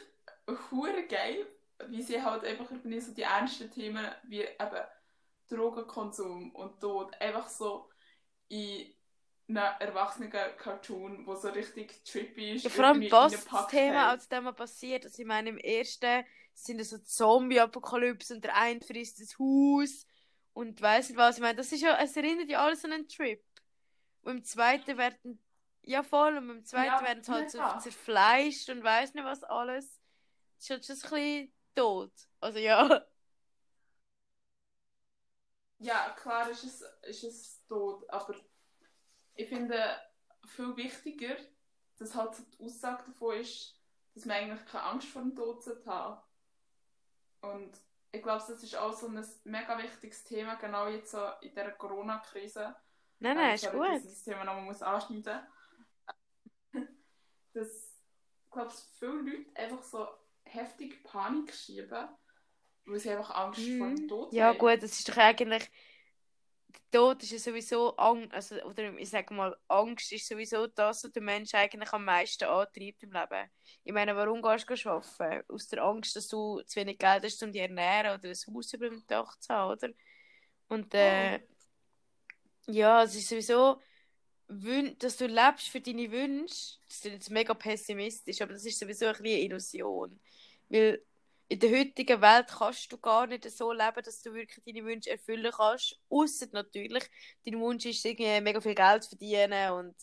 hure 0.71 1.03
geil, 1.07 1.45
wie 1.87 2.01
sie 2.01 2.21
halt 2.21 2.43
einfach 2.45 2.69
irgendwie 2.71 2.99
so 3.01 3.13
die 3.13 3.21
ernsten 3.23 3.69
Themen 3.71 4.05
wie 4.23 4.41
eben 4.41 4.85
Drogenkonsum 5.49 6.51
und 6.55 6.79
Tod 6.79 7.13
einfach 7.21 7.47
so 7.49 7.89
in 8.49 8.93
einem 9.47 9.57
erwachsenen 9.79 10.31
Cartoon, 10.31 11.25
wo 11.25 11.35
so 11.35 11.49
richtig 11.49 12.03
trippy 12.05 12.53
ist, 12.55 12.63
Ja, 12.63 12.69
vor 12.69 12.85
allem 12.85 13.07
das 13.09 13.49
Thema 13.67 14.09
als 14.09 14.27
Thema 14.29 14.53
passiert. 14.53 15.05
Also 15.05 15.21
ich 15.21 15.27
meine, 15.27 15.49
im 15.49 15.57
ersten 15.57 16.23
sind 16.53 16.79
es 16.79 16.89
so 16.91 16.97
Zombie-Apokalypse 16.99 18.35
und 18.35 18.43
der 18.43 18.55
eine 18.55 18.81
frisst 18.81 19.19
das 19.21 19.37
Haus 19.39 20.05
und 20.53 20.81
weiss 20.81 21.09
nicht 21.09 21.17
was. 21.17 21.37
Ich 21.37 21.41
meine, 21.41 21.55
das 21.57 21.71
ist 21.71 21.81
ja, 21.81 21.97
es 22.01 22.15
erinnert 22.15 22.49
ja 22.49 22.63
alles 22.63 22.85
an 22.85 22.93
einen 22.93 23.07
Trip. 23.07 23.43
Und 24.23 24.31
im 24.37 24.43
zweiten 24.43 24.97
werden, 24.97 25.43
ja 25.83 26.03
voll, 26.03 26.37
und 26.37 26.49
im 26.49 26.65
zweiten 26.65 26.85
Ja, 26.85 27.01
werden 27.03 27.23
sie 27.23 27.31
halt 27.31 27.51
so 27.51 27.57
mega. 27.59 27.79
zerfleischt 27.79 28.69
und 28.69 28.83
weiss 28.83 29.13
nicht 29.13 29.25
was 29.25 29.43
alles. 29.43 29.99
Das 30.57 30.65
ist 30.65 30.69
halt 30.71 30.85
schon 30.85 30.95
ein 30.95 31.01
bisschen 31.21 31.53
tot. 31.75 32.13
Also 32.41 32.59
ja. 32.59 33.05
Ja, 35.79 36.09
klar 36.17 36.49
ist 36.49 36.63
es, 36.63 36.81
ist 37.03 37.23
es 37.23 37.65
tot, 37.67 38.09
aber 38.09 38.35
ich 39.35 39.49
finde 39.49 39.99
viel 40.45 40.75
wichtiger, 40.77 41.35
dass 41.97 42.15
halt 42.15 42.35
so 42.35 42.43
die 42.43 42.65
Aussage 42.65 43.03
davon 43.07 43.37
ist, 43.37 43.79
dass 44.13 44.25
man 44.25 44.37
eigentlich 44.37 44.65
keine 44.65 44.83
Angst 44.85 45.07
vor 45.09 45.21
dem 45.21 45.35
Tod 45.35 45.63
haben. 45.85 46.21
Und 47.41 47.71
ich 48.11 48.21
glaube, 48.21 48.43
das 48.47 48.63
ist 48.63 48.75
auch 48.75 48.93
so 48.93 49.07
ein 49.07 49.23
mega 49.43 49.77
wichtiges 49.77 50.23
Thema, 50.23 50.55
genau 50.55 50.87
jetzt 50.87 51.11
so 51.11 51.19
in 51.41 51.49
dieser 51.49 51.71
Corona-Krise. 51.71 52.75
Nein, 53.19 53.37
nein, 53.37 53.55
ist 53.55 53.63
sorry, 53.63 53.77
gut. 53.77 53.87
dass 53.89 54.03
das 54.03 54.23
Thema 54.23 54.43
nochmal 54.43 54.63
muss 54.63 54.81
anschneiden 54.81 55.41
Dass, 57.53 57.99
ich 58.45 58.51
glaube, 58.51 58.71
viele 58.99 59.11
Leute 59.11 59.55
einfach 59.55 59.83
so 59.83 60.07
heftig 60.43 61.03
Panik 61.03 61.53
schieben, 61.53 62.07
weil 62.85 62.99
sie 62.99 63.11
einfach 63.11 63.31
Angst 63.35 63.71
vor 63.73 63.89
dem 63.89 64.01
Mhm. 64.01 64.07
Tod 64.07 64.35
Ja 64.35 64.49
haben. 64.49 64.57
gut, 64.57 64.81
das 64.83 64.99
ist 64.99 65.09
doch 65.09 65.17
eigentlich 65.17 65.69
Tod 66.91 67.23
ist 67.23 67.31
ja 67.31 67.39
sowieso 67.39 67.95
Angst, 67.97 68.33
also, 68.33 68.55
oder 68.63 68.93
ich 68.97 69.09
sage 69.09 69.33
mal, 69.33 69.55
Angst 69.67 70.11
ist 70.11 70.27
sowieso 70.27 70.67
das, 70.67 71.03
was 71.03 71.11
der 71.11 71.21
Mensch 71.21 71.53
eigentlich 71.53 71.91
am 71.91 72.05
meisten 72.05 72.45
antreibt 72.45 73.03
im 73.03 73.11
Leben. 73.11 73.49
Ich 73.83 73.93
meine, 73.93 74.15
warum 74.15 74.41
gehst 74.41 74.69
du 74.69 74.89
arbeiten? 74.89 75.43
Aus 75.51 75.67
der 75.67 75.83
Angst, 75.83 76.15
dass 76.15 76.27
du 76.27 76.61
zu 76.61 76.79
wenig 76.79 76.99
Geld 76.99 77.23
hast, 77.23 77.41
um 77.43 77.51
dich 77.51 77.61
zu 77.63 77.67
ernähren 77.67 78.19
oder 78.19 78.29
ein 78.29 78.55
Haus 78.55 78.73
über 78.73 78.89
dem 78.89 79.05
Dach 79.07 79.37
zu 79.39 79.53
haben, 79.53 79.71
oder? 79.71 79.89
Und 80.67 80.93
äh, 80.93 81.39
ja, 82.67 83.03
es 83.03 83.15
ist 83.15 83.29
sowieso, 83.29 83.81
dass 84.99 85.17
du 85.17 85.25
lebst 85.25 85.69
für 85.69 85.81
deine 85.81 86.11
Wünsche, 86.11 86.77
das 86.87 86.97
ist 86.97 87.05
jetzt 87.05 87.29
mega 87.31 87.53
pessimistisch, 87.53 88.41
aber 88.41 88.53
das 88.53 88.65
ist 88.65 88.79
sowieso 88.79 89.07
ein 89.07 89.13
bisschen 89.13 89.25
eine 89.25 89.41
Illusion. 89.41 90.19
Weil 90.69 91.03
in 91.47 91.59
der 91.59 91.71
heutigen 91.71 92.21
Welt 92.21 92.47
kannst 92.47 92.91
du 92.91 92.97
gar 92.97 93.27
nicht 93.27 93.49
so 93.49 93.71
leben, 93.71 94.01
dass 94.03 94.21
du 94.21 94.33
wirklich 94.33 94.63
deine 94.65 94.85
Wünsche 94.85 95.11
erfüllen 95.11 95.51
kannst. 95.51 95.99
Außer 96.09 96.47
natürlich, 96.51 97.03
dein 97.45 97.59
Wunsch 97.59 97.85
ist, 97.85 98.05
irgendwie 98.05 98.41
mega 98.41 98.61
viel 98.61 98.75
Geld 98.75 99.03
zu 99.03 99.09
verdienen 99.09 99.71
und 99.71 99.95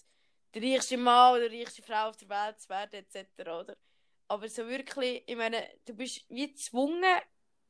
der 0.54 0.62
reichste 0.62 0.96
Mann 0.96 1.36
oder 1.36 1.48
die 1.48 1.62
reichste 1.62 1.82
Frau 1.82 2.08
auf 2.08 2.16
der 2.16 2.28
Welt 2.28 2.60
zu 2.60 2.68
werden, 2.68 3.04
etc. 3.04 3.60
Oder? 3.60 3.76
Aber 4.28 4.48
so 4.48 4.66
wirklich, 4.68 5.24
ich 5.26 5.36
meine, 5.36 5.68
du 5.86 5.94
bist 5.94 6.24
wie 6.28 6.48
gezwungen, 6.52 7.20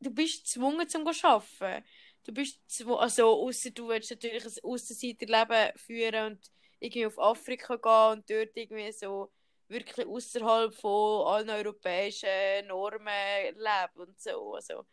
du 0.00 0.10
bist 0.10 0.44
gezwungen 0.44 0.88
zum 0.88 1.10
zu 1.12 1.26
arbeiten. 1.26 1.84
Du 2.24 2.32
bist 2.32 2.60
gezwungen, 2.66 2.98
also 2.98 3.46
außer 3.46 3.70
du 3.70 3.88
willst 3.88 4.10
natürlich 4.10 4.44
ein 4.44 4.52
Aussenseiterleben 4.62 5.78
führen 5.78 6.32
und 6.32 6.50
irgendwie 6.78 7.06
auf 7.06 7.18
Afrika 7.18 7.76
gehen 7.76 8.18
und 8.18 8.30
dort 8.30 8.56
irgendwie 8.56 8.92
so 8.92 9.32
wirklich 9.70 10.06
außerhalb 10.06 10.74
von 10.74 11.26
allen 11.26 11.50
europäischen 11.50 12.66
Normen 12.66 13.54
leben 13.54 13.94
und 13.96 14.20
so. 14.20 14.54
Also, 14.54 14.86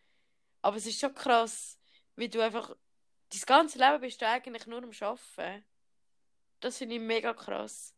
aber 0.61 0.77
es 0.77 0.85
ist 0.85 0.99
schon 0.99 1.13
krass, 1.13 1.79
wie 2.15 2.29
du 2.29 2.41
einfach 2.41 2.75
dein 3.29 3.41
ganze 3.45 3.79
Leben 3.79 4.01
bist 4.01 4.21
du 4.21 4.27
eigentlich 4.27 4.67
nur 4.67 4.83
am 4.83 4.91
Arbeiten. 5.01 5.65
Das 6.59 6.77
finde 6.77 6.95
ich 6.95 7.01
mega 7.01 7.33
krass. 7.33 7.93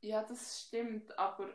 Ja, 0.00 0.22
das 0.22 0.66
stimmt, 0.66 1.18
aber 1.18 1.48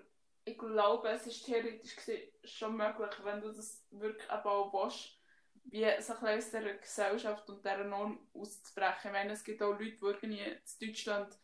ich 0.43 0.57
glaube, 0.57 1.09
es 1.09 1.27
ist 1.27 1.45
theoretisch 1.45 1.95
schon 2.43 2.75
möglich, 2.77 3.11
wenn 3.23 3.41
du 3.41 3.51
das 3.51 3.85
wirklich 3.91 4.27
auch 4.31 4.73
willst, 4.73 5.19
wie 5.65 6.01
so 6.01 6.13
ein 6.13 6.37
aus 6.37 6.45
dieser 6.45 6.73
Gesellschaft 6.73 7.47
und 7.49 7.63
dieser 7.63 7.83
Norm 7.83 8.27
auszubrechen. 8.33 9.05
Ich 9.05 9.11
meine, 9.11 9.33
es 9.33 9.43
gibt 9.43 9.61
auch 9.61 9.79
Leute, 9.79 10.27
die 10.27 10.39
in 10.39 10.59
Deutschland 10.81 11.37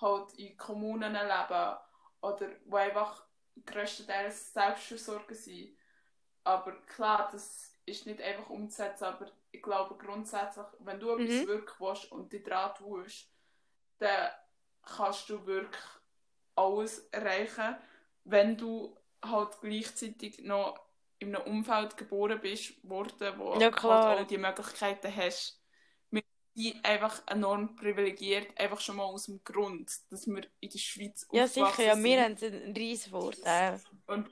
halt 0.00 0.34
in 0.34 0.56
Kommunen 0.56 1.12
leben 1.12 1.76
oder 2.22 2.48
die 2.48 2.72
einfach 2.74 3.24
größtenteils 3.66 4.52
Selbstversorger 4.52 5.34
sind. 5.34 5.76
Aber 6.44 6.72
klar, 6.86 7.28
das 7.32 7.72
ist 7.86 8.06
nicht 8.06 8.22
einfach 8.22 8.50
umzusetzen, 8.50 9.04
aber 9.04 9.30
ich 9.52 9.62
glaube 9.62 9.96
grundsätzlich, 9.98 10.66
wenn 10.80 11.00
du 11.00 11.10
etwas 11.16 11.42
Mhm. 11.42 11.46
wirklich 11.46 11.80
willst 11.80 12.12
und 12.12 12.32
dich 12.32 12.44
dran 12.44 12.74
tust, 12.76 13.30
dann 13.98 14.30
kannst 14.82 15.28
du 15.30 15.46
wirklich 15.46 15.82
alles 16.56 17.08
erreichen, 17.10 17.76
wenn 18.24 18.56
du 18.56 18.96
halt 19.24 19.60
gleichzeitig 19.60 20.40
noch 20.40 20.78
in 21.18 21.34
einem 21.34 21.46
Umfeld 21.46 21.96
geboren 21.96 22.40
bist, 22.40 22.74
worden, 22.88 23.38
wo 23.38 23.54
Ja, 23.60 23.70
klar. 23.70 24.04
halt 24.06 24.20
auch 24.20 24.26
die 24.26 24.38
Möglichkeiten 24.38 25.14
hast. 25.14 25.57
Sind 26.58 26.84
einfach 26.84 27.22
enorm 27.28 27.76
privilegiert, 27.76 28.48
einfach 28.58 28.80
schon 28.80 28.96
mal 28.96 29.04
aus 29.04 29.26
dem 29.26 29.44
Grund, 29.44 29.92
dass 30.10 30.26
wir 30.26 30.42
in 30.58 30.70
der 30.70 30.78
Schweiz 30.78 31.24
Ja, 31.30 31.46
sicher, 31.46 31.84
ja, 31.84 31.96
wir 32.02 32.20
haben 32.24 32.36
einen 32.36 32.76
riesen 32.76 33.10
Vorteil. 33.10 33.80
Und 34.06 34.28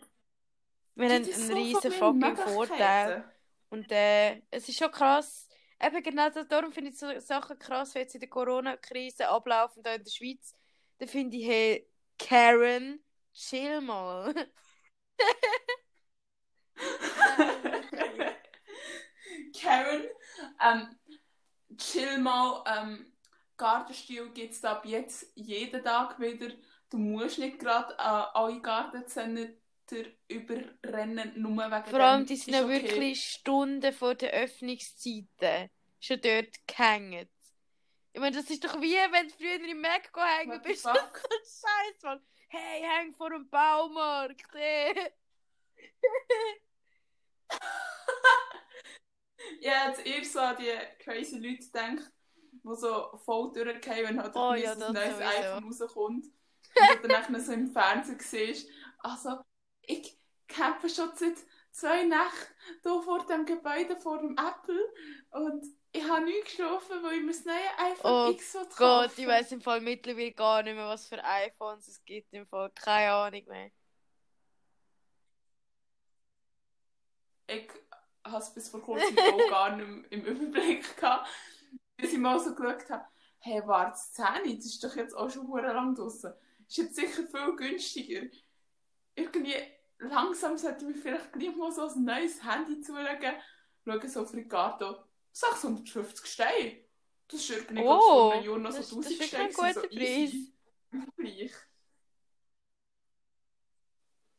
Wir 0.97 1.09
haben 1.09 1.23
einen 1.23 1.33
so 1.33 1.55
riesen 1.55 1.93
fucking. 1.93 2.37
Vorteil. 2.37 3.33
Und 3.71 3.93
äh, 3.93 4.43
es 4.51 4.69
ist 4.69 4.77
schon 4.77 4.91
krass. 4.91 5.49
Eben 5.81 6.03
genau 6.03 6.29
das- 6.31 6.49
darum 6.49 6.73
finde 6.73 6.91
ich 6.91 6.99
so 6.99 7.07
Sachen 7.21 7.57
krass, 7.61 7.95
wie 7.95 8.01
jetzt 8.01 8.15
in 8.15 8.21
der 8.21 8.29
Corona-Krise 8.31 9.29
ablaufen 9.29 9.85
da 9.85 9.95
in 9.95 10.03
der 10.03 10.11
Schweiz. 10.11 10.53
Da 10.99 11.07
finde 11.07 11.37
ich, 11.37 11.47
hey, 11.47 11.89
Karen, 12.19 13.05
chill 13.33 13.81
mal. 13.83 14.35
Karen, 19.61 20.05
ähm, 20.63 20.97
chill 21.79 22.19
mal, 22.19 22.65
ähm, 22.67 23.13
Gartenstil 23.57 24.31
gibt 24.31 24.53
es 24.53 24.65
ab 24.65 24.85
jetzt 24.85 25.33
jeden 25.35 25.83
Tag 25.83 26.21
wieder. 26.21 26.49
Du 26.91 26.99
musst 26.99 27.39
nicht 27.39 27.59
gerade 27.59 27.95
äh, 27.95 27.99
alle 28.03 28.61
Gartenzähne 28.61 29.57
überrennen, 30.29 31.33
nur 31.37 31.57
wegen 31.57 31.85
Vor 31.85 32.01
allem, 32.01 32.27
die 32.27 32.37
sind 32.37 32.55
Ist 32.55 32.61
ja 32.61 32.65
okay. 32.65 32.83
wirklich 32.83 33.25
Stunden 33.25 33.93
vor 33.93 34.15
der 34.15 34.33
Öffnungszeiten 34.33 35.71
schon 36.01 36.21
dort 36.21 36.67
gehängt. 36.67 37.31
Ich 38.13 38.21
meine, 38.21 38.37
das 38.37 38.51
ist 38.51 38.65
doch 38.65 38.81
wie, 38.81 38.95
wenn 38.95 39.29
du 39.29 39.35
früher 39.35 39.69
im 39.69 39.81
Mac 39.81 40.11
hängen 40.15 40.61
bist. 40.63 40.83
fuck? 40.89 41.23
Scheiß, 41.43 42.03
Mann. 42.03 42.21
Hey, 42.49 42.83
häng 42.83 43.13
vor 43.15 43.31
dem 43.31 43.49
Baumarkt. 43.49 44.43
Hey. 49.39 49.59
Ja, 49.63 49.89
jetzt 49.89 50.07
erst 50.07 50.33
so 50.33 50.41
an 50.41 50.57
die 50.57 50.73
crazy 51.03 51.39
Leute 51.39 51.71
denkt, 51.73 52.11
die 52.53 52.77
so 52.77 53.17
voll 53.25 53.53
durchgehen, 53.53 54.05
wenn 54.07 54.23
halt 54.23 54.35
Oh 54.35 54.55
ja, 54.55 54.73
ein 54.73 54.79
neues 54.79 55.21
iPhone 55.21 55.65
rauskommt. 55.65 56.27
Und 56.77 57.03
dann 57.05 57.11
nachher 57.11 57.41
so 57.41 57.53
im 57.53 57.69
Fernsehen 57.71 58.19
siehst, 58.21 58.69
also, 58.99 59.41
ich 59.83 60.19
kämpfe 60.49 60.89
schon 60.89 61.11
seit 61.17 61.37
zwei 61.73 62.05
Nächten 62.05 62.55
hier 62.83 63.03
vor 63.03 63.27
dem 63.27 63.45
Gebäude, 63.47 63.97
vor 63.97 64.19
dem 64.19 64.37
Apple 64.39 64.81
und 65.31 65.65
ich 65.93 66.03
habe 66.09 66.25
nie 66.25 66.41
geschlafen, 66.43 67.03
weil 67.03 67.15
ich 67.19 67.23
mir 67.23 67.33
das 67.33 67.45
neue 67.45 67.79
iPhone 67.93 68.13
Oh 68.13 68.25
X 68.25 68.55
will 68.55 68.67
Gott, 68.75 69.11
kaufen. 69.11 69.21
ich 69.21 69.27
weiß 69.27 69.53
im 69.53 69.61
Fall 69.61 69.81
mittlerweile 69.81 70.33
gar 70.33 70.63
nicht 70.63 70.75
mehr, 70.75 70.87
was 70.89 71.07
für 71.09 71.23
iPhones 71.25 71.89
es 71.89 72.05
gibt. 72.05 72.33
Im 72.33 72.47
Fall 72.47 72.71
keine 72.73 73.13
Ahnung 73.13 73.45
mehr. 73.47 73.71
ich 77.49 77.69
habe 78.31 78.43
es 78.43 78.53
bis 78.53 78.69
vor 78.69 78.81
kurzem 78.83 79.17
auch 79.19 79.49
gar 79.51 79.77
nicht 79.77 80.07
im 80.13 80.25
Überblick 80.25 80.97
gehabt, 80.97 81.29
bis 81.97 82.13
ich 82.13 82.19
mal 82.19 82.39
so 82.41 82.55
geschaut 82.55 82.89
habe, 82.91 83.05
hey, 83.39 83.63
warte, 83.67 83.93
das 83.93 84.13
10, 84.13 84.57
das 84.57 84.67
ist 84.67 84.83
doch 84.85 84.97
jetzt 84.97 85.15
auch 85.15 85.31
schon 85.31 85.47
lang 85.63 85.95
draussen. 85.95 86.33
Ist 86.69 86.77
jetzt 86.79 86.97
sicher 86.97 87.23
viel 87.27 87.57
günstiger. 87.57 88.27
Irgendwie 89.15 89.55
langsam 89.99 90.59
sollte 90.59 90.85
ich 90.85 90.97
mir 90.97 91.01
vielleicht 91.01 91.33
gleich 91.33 91.55
mal 91.57 91.71
so 91.73 91.87
ein 91.89 92.05
neues 92.05 92.43
Handy 92.45 92.81
zulegen. 92.81 93.35
Schauen 93.85 94.09
so 94.09 94.23
auf 94.23 94.35
Ricardo. 94.35 95.05
650 95.33 96.27
Steine. 96.27 96.77
Das 97.29 97.41
ist 97.41 97.51
irgendwie 97.51 97.83
Oh, 97.85 98.01
vor 98.01 98.33
einem 98.35 98.45
Jahr 98.45 98.59
noch 98.59 98.75
das- 98.75 98.89
so 98.89 98.97
das 99.03 99.07
1000 99.11 99.21
ist 99.21 99.29
Steine. 99.29 99.49
wirklich 99.49 99.77
ein 99.77 99.91
gewesen, 99.91 100.57
guter. 100.91 101.05
Im 101.07 101.13
Vergleich. 101.13 101.53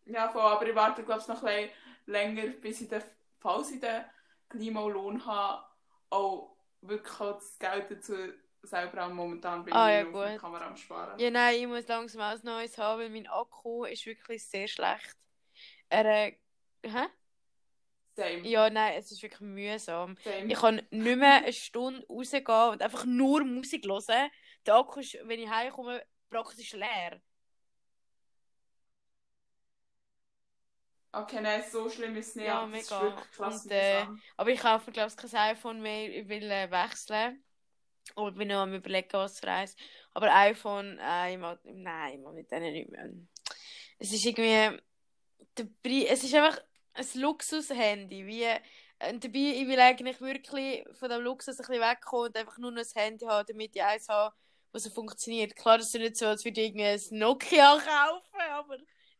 Ja, 0.05 0.29
voll, 0.29 0.41
aber 0.41 0.67
ich 0.67 0.75
warte, 0.75 1.03
glaube 1.03 1.21
ich, 1.21 1.27
noch 1.27 1.43
ein 1.43 1.55
bisschen 1.67 1.69
länger, 2.05 2.47
bis 2.47 2.81
ich 2.81 2.89
falls 3.47 3.71
ich 3.71 3.79
den 3.79 4.03
Klimalohn 4.49 5.25
habe, 5.25 5.63
auch 6.09 6.57
wirklich 6.81 7.19
halt 7.19 7.37
das 7.37 7.57
Geld 7.57 7.89
dazu 7.89 8.13
selber 8.61 9.05
auch 9.05 9.09
momentan 9.09 9.63
bin 9.63 9.73
Ah, 9.73 9.89
ich 9.89 10.05
ja, 10.05 10.11
der 10.11 10.31
gut. 10.33 10.41
Kamera 10.41 10.67
am 10.67 10.75
Sparen. 10.75 11.17
Ja, 11.17 11.31
nein, 11.31 11.55
ich 11.55 11.67
muss 11.67 11.87
langsam 11.87 12.21
auch 12.21 12.31
ein 12.31 12.39
neues 12.43 12.77
haben, 12.77 12.99
weil 13.01 13.09
mein 13.09 13.27
Akku 13.27 13.85
ist 13.85 14.05
wirklich 14.05 14.45
sehr 14.45 14.67
schlecht. 14.67 15.15
Er, 15.87 16.05
äh, 16.05 16.37
hä? 16.83 17.05
Same. 18.17 18.45
Ja, 18.47 18.69
nein, 18.69 18.95
es 18.97 19.11
ist 19.11 19.21
wirklich 19.21 19.39
mühsam. 19.39 20.17
Same. 20.25 20.51
Ich 20.51 20.59
kann 20.59 20.81
nicht 20.89 21.17
mehr 21.17 21.35
eine 21.35 21.53
Stunde 21.53 22.05
rausgehen 22.09 22.69
und 22.71 22.81
einfach 22.81 23.05
nur 23.05 23.45
Musik 23.45 23.85
hören. 23.85 24.29
Der 24.65 24.75
Akku 24.75 24.99
ist, 24.99 25.17
wenn 25.23 25.39
ich 25.39 25.49
heimkomme, 25.49 26.03
praktisch 26.29 26.73
leer. 26.73 27.21
Okay, 31.21 31.41
nein, 31.41 31.63
so 31.69 31.89
schlimm 31.89 32.15
ist 32.17 32.29
es 32.29 32.35
nicht, 32.35 32.45
Ja, 32.45 32.65
mega. 32.65 33.15
Und, 33.37 33.71
äh. 33.71 34.05
Aber 34.35 34.49
ich 34.49 34.59
kaufe, 34.59 34.91
glaube 34.91 35.09
ich, 35.09 35.17
kein 35.17 35.55
iPhone 35.55 35.81
mehr. 35.81 36.09
Ich 36.15 36.27
will 36.27 36.49
äh, 36.51 36.69
wechseln. 36.69 37.43
Und 38.15 38.37
bin 38.37 38.47
noch 38.47 38.61
am 38.61 38.73
überlegen, 38.73 39.09
was 39.13 39.39
für 39.39 39.49
eins. 39.49 39.75
Aber 40.13 40.33
iPhone, 40.33 40.97
äh, 40.99 41.33
ich 41.33 41.37
mag, 41.37 41.59
nein, 41.63 42.13
ich 42.13 42.19
mag 42.19 42.33
mit 42.33 42.51
denen 42.51 42.73
nicht 42.73 42.89
mehr. 42.89 43.09
Es 43.99 44.13
ist 44.13 44.25
irgendwie, 44.25 44.79
der 45.57 45.67
Pre 45.83 46.07
es 46.07 46.23
ist 46.23 46.33
einfach 46.33 46.59
ein 46.93 47.07
Luxus-Handy. 47.15 48.25
Wie, 48.25 48.43
äh, 48.43 48.59
dabei, 48.99 49.39
ich 49.55 49.67
will 49.67 49.79
eigentlich 49.79 50.21
wirklich 50.21 50.85
von 50.93 51.09
dem 51.09 51.21
Luxus 51.21 51.59
ein 51.59 51.65
bisschen 51.65 51.81
wegkommen 51.81 52.27
und 52.27 52.37
einfach 52.37 52.57
nur 52.57 52.71
noch 52.71 52.81
ein 52.81 53.01
Handy 53.01 53.25
haben, 53.25 53.45
damit 53.47 53.75
ich 53.75 53.83
eins 53.83 54.07
habe, 54.07 54.35
was 54.71 54.83
so 54.83 54.89
funktioniert. 54.89 55.55
Klar, 55.55 55.77
das 55.77 55.87
ist 55.87 55.99
nicht 55.99 56.17
so, 56.17 56.27
als 56.27 56.45
würde 56.45 56.61
ich 56.61 56.67
irgendwie 56.67 56.85
ein 56.85 57.19
Nokia 57.19 57.77
kaufen, 57.77 58.41
aber 58.51 58.77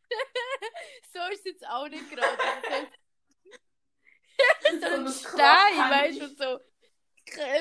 so 1.14 1.20
ist 1.32 1.40
es 1.40 1.46
jetzt 1.46 1.68
auch 1.68 1.88
nicht 1.88 2.10
gerade. 2.10 2.38
so 4.80 4.86
ein 4.86 5.06
ein 5.06 5.12
Stein, 5.12 5.90
weißt 5.90 6.22
du, 6.22 6.28
so. 6.36 6.60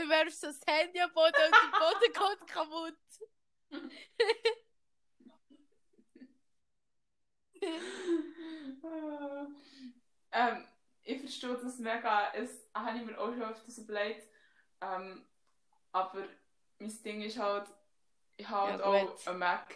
Werfst 0.08 0.40
so 0.40 0.46
das 0.46 0.60
Handy 0.66 1.00
am 1.00 1.12
Boden 1.12 1.26
und 1.26 1.52
der 1.52 1.78
Boden 1.78 2.12
geht 2.38 2.46
kaputt. 2.46 2.94
ähm, 10.32 10.68
ich 11.02 11.20
verstehe 11.20 11.56
das 11.56 11.78
mega. 11.78 12.32
Es 12.32 12.68
habe 12.74 12.98
ich 12.98 13.04
mir 13.04 13.18
auch 13.18 13.32
schon 13.32 13.42
öfters 13.42 13.78
überlegt. 13.78 14.28
Ähm, 14.80 15.26
aber 15.92 16.24
mein 16.78 17.02
Ding 17.02 17.22
ist 17.22 17.38
halt, 17.38 17.66
ich 18.36 18.48
habe 18.48 18.72
halt 18.72 18.80
Ja, 18.80 18.86
auch 18.86 19.26
einen 19.26 19.38
Mac. 19.38 19.74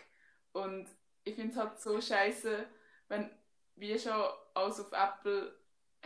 Und 0.52 0.88
ich 1.24 1.34
finde 1.34 1.52
es 1.52 1.56
halt 1.56 1.80
so 1.80 2.00
scheiße, 2.00 2.66
wenn 3.08 3.30
wie 3.76 3.98
schon 3.98 4.12
alles 4.54 4.80
auf 4.80 4.92
Apple 4.92 5.58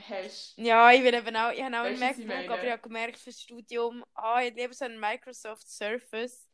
hast. 0.09 0.57
Ja, 0.57 0.93
ich 0.93 1.03
will 1.03 1.15
eben 1.15 1.37
auch, 1.37 1.53
ich 1.53 1.63
habe 1.63 1.81
auch 1.81 1.85
Weißt 1.85 2.03
ein 2.03 2.09
du, 2.09 2.09
was 2.09 2.19
ich 2.19 2.27
MacBook, 2.27 2.51
aber 2.51 2.65
ich 2.65 2.71
habe 2.71 2.83
gemerkt 2.83 3.19
fürs 3.19 3.41
Studium, 3.41 4.05
ah, 4.15 4.43
ich 4.43 4.55
lieber 4.55 4.75
so 4.75 4.85
einen 4.85 5.01
Microsoft 5.01 5.69
Surface. 5.69 6.49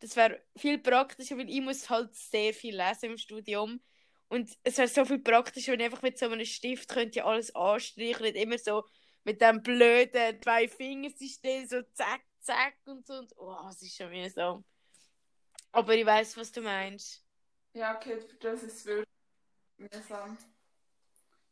Das 0.00 0.14
wäre 0.16 0.42
viel 0.56 0.78
praktischer, 0.78 1.38
weil 1.38 1.48
ich 1.48 1.60
muss 1.60 1.88
halt 1.88 2.14
sehr 2.14 2.52
viel 2.52 2.76
lesen 2.76 3.12
im 3.12 3.18
Studium. 3.18 3.80
Und 4.28 4.50
es 4.64 4.76
wäre 4.76 4.88
so 4.88 5.04
viel 5.04 5.20
praktischer, 5.20 5.72
wenn 5.72 5.80
ich 5.80 5.86
einfach 5.86 6.02
mit 6.02 6.18
so 6.18 6.26
einem 6.26 6.44
Stift 6.44 6.88
könnte 6.88 7.24
alles 7.24 7.54
anstreichen, 7.54 8.22
nicht 8.22 8.36
immer 8.36 8.58
so 8.58 8.84
mit 9.24 9.40
dem 9.40 9.62
blöden 9.62 10.40
zwei 10.42 10.68
Fingersystem 10.68 11.66
so 11.66 11.82
zack, 11.94 12.22
zack 12.40 12.76
und 12.86 13.06
so. 13.06 13.14
Und, 13.14 13.32
oh, 13.36 13.68
es 13.70 13.82
ist 13.82 13.96
schon 13.96 14.10
mühsam. 14.10 14.64
Aber 15.72 15.94
ich 15.94 16.06
weiß, 16.06 16.36
was 16.36 16.52
du 16.52 16.60
meinst. 16.60 17.25
Ja, 17.76 17.94
okay, 17.94 18.18
für 18.18 18.36
das 18.36 18.62
ist 18.62 18.86
wirklich 18.86 19.06
mühsam. 19.76 20.38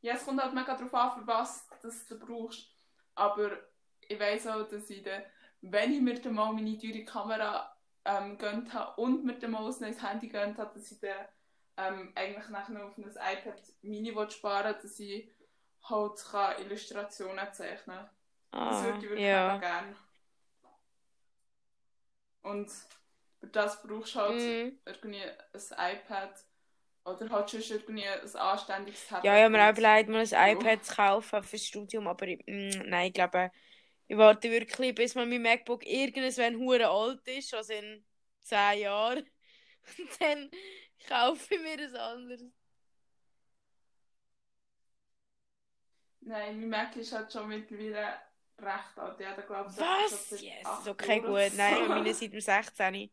Ja, 0.00 0.14
es 0.14 0.24
kommt 0.24 0.40
halt 0.42 0.54
mega 0.54 0.74
darauf 0.74 0.94
an, 0.94 1.20
für 1.20 1.26
was 1.26 1.68
das 1.82 2.06
du 2.06 2.18
brauchst. 2.18 2.66
Aber 3.14 3.50
ich 4.08 4.18
weiss 4.18 4.46
auch, 4.46 4.66
dass 4.66 4.88
ich 4.88 5.02
dann, 5.02 5.22
wenn 5.60 5.92
ich 5.92 6.00
mir 6.00 6.18
dann 6.18 6.34
mal 6.34 6.50
meine 6.54 6.78
teure 6.78 7.04
Kamera 7.04 7.76
ähm, 8.06 8.38
gönnt 8.38 8.72
habe 8.72 8.98
und 9.02 9.26
mir 9.26 9.38
dann 9.38 9.50
mal 9.50 9.70
ein 9.70 9.80
neues 9.80 10.02
Handy 10.02 10.28
gönnt 10.28 10.56
habe, 10.56 10.72
dass 10.72 10.90
ich 10.90 11.00
dann 11.00 11.26
ähm, 11.76 12.12
eigentlich 12.14 12.48
nachher 12.48 12.86
auf 12.86 12.96
ein 12.96 13.04
iPad 13.04 13.60
Mini 13.82 14.14
sparen 14.30 14.76
dass 14.82 14.98
ich 15.00 15.30
halt 15.90 16.24
kann 16.30 16.58
Illustrationen 16.62 17.52
zeichnen 17.52 17.98
kann. 17.98 18.08
Das 18.70 18.78
Ah, 18.78 18.84
würde 18.86 18.98
ich 19.04 19.10
wirklich 19.10 19.30
mega 19.30 19.56
gerne. 19.58 19.94
Und 22.42 22.70
für 23.44 23.50
das 23.50 23.82
brauchst 23.82 24.14
du 24.14 24.20
halt 24.20 24.34
Mhm. 24.34 24.78
irgendwie 24.86 25.22
ein 25.22 25.96
iPad 25.96 26.34
Oder 27.04 27.30
halt 27.30 27.50
schon 27.50 27.60
irgendwie 27.60 28.06
ein 28.06 28.36
anständiges 28.36 29.06
Tablet. 29.08 29.24
Ja, 29.26 29.36
ich 29.36 29.44
habe 29.44 29.52
mir 29.52 29.64
auch 29.66 29.76
überlegt, 29.78 30.08
mal 30.08 30.26
ein 30.30 30.56
iPad 30.56 30.84
zu 30.84 30.94
kaufen 30.94 31.42
fürs 31.42 31.66
Studium, 31.66 32.06
aber 32.08 32.26
ich, 32.28 32.42
mh, 32.46 32.84
mm, 32.84 32.88
nein, 32.88 33.08
ich 33.08 33.12
glaube, 33.14 33.50
ich 34.08 34.16
warte 34.16 34.50
wirklich, 34.50 34.94
bis 34.94 35.14
mein 35.14 35.42
MacBook 35.42 35.86
irgendwann 35.86 36.56
hure 36.56 36.88
alt 36.88 37.26
ist, 37.28 37.52
also 37.54 37.74
in 37.74 38.04
10 38.40 38.80
Jahren. 38.80 39.24
Und 39.98 40.20
dann 40.20 40.50
kaufe 41.08 41.54
ich 41.54 41.60
mir 41.60 41.72
ein 41.84 41.96
anderes. 41.96 42.44
Nein, 46.22 46.60
mein 46.60 46.70
Mac 46.70 46.96
ist 46.96 47.12
halt 47.12 47.30
schon 47.30 47.48
mittlerweile 47.48 48.14
recht 48.58 48.98
alt. 48.98 49.20
Ja, 49.20 49.34
da 49.34 49.42
glaube 49.42 49.70
ich, 49.70 49.78
Was? 49.78 50.40
Yes, 50.40 50.88
okay, 50.88 51.20
gut. 51.20 51.52
Nein, 51.54 51.88
meine 51.94 52.14
seit 52.14 52.32
dem 52.32 52.40
16. 52.40 53.10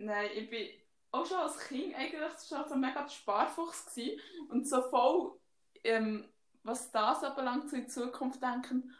Nein, 0.00 0.30
ich 0.34 0.48
bin 0.48 0.68
auch 1.10 1.26
schon 1.26 1.36
als 1.36 1.58
Kind 1.68 1.94
eigentlich 1.94 2.22
schon 2.48 2.68
so 2.68 2.74
mega 2.74 3.06
Sparfuchs 3.08 3.86
gewesen 3.86 4.20
und 4.48 4.66
so 4.66 4.80
voll, 4.82 5.38
ähm, 5.84 6.28
was 6.62 6.90
das 6.90 7.22
anbelangt, 7.22 7.68
so 7.68 7.76
in 7.76 7.88
Zukunft 7.88 8.42
denken, 8.42 8.94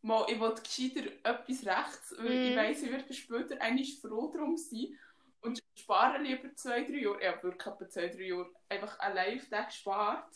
mal, 0.00 0.24
ich 0.28 0.40
will 0.40 0.54
gescheiter 0.54 1.10
etwas 1.24 1.66
rechts, 1.66 2.14
weil 2.18 2.28
mm. 2.28 2.42
ich 2.42 2.52
mhm. 2.52 2.56
weiss, 2.56 2.82
ich 2.82 2.90
werde 2.90 3.14
später 3.14 3.60
eigentlich 3.60 4.00
froh 4.00 4.30
darum 4.32 4.56
sein 4.56 4.98
und 5.42 5.62
spare 5.74 6.22
lieber 6.22 6.54
zwei, 6.54 6.84
drei 6.84 7.00
Jahre, 7.00 7.22
ja 7.22 7.42
wirklich 7.42 7.66
etwa 7.66 7.88
zwei, 7.88 8.08
drei 8.08 8.22
Jahre, 8.22 8.50
einfach 8.68 8.98
allein 8.98 9.38
auf 9.38 9.48
den 9.48 9.64
gespart, 9.66 10.34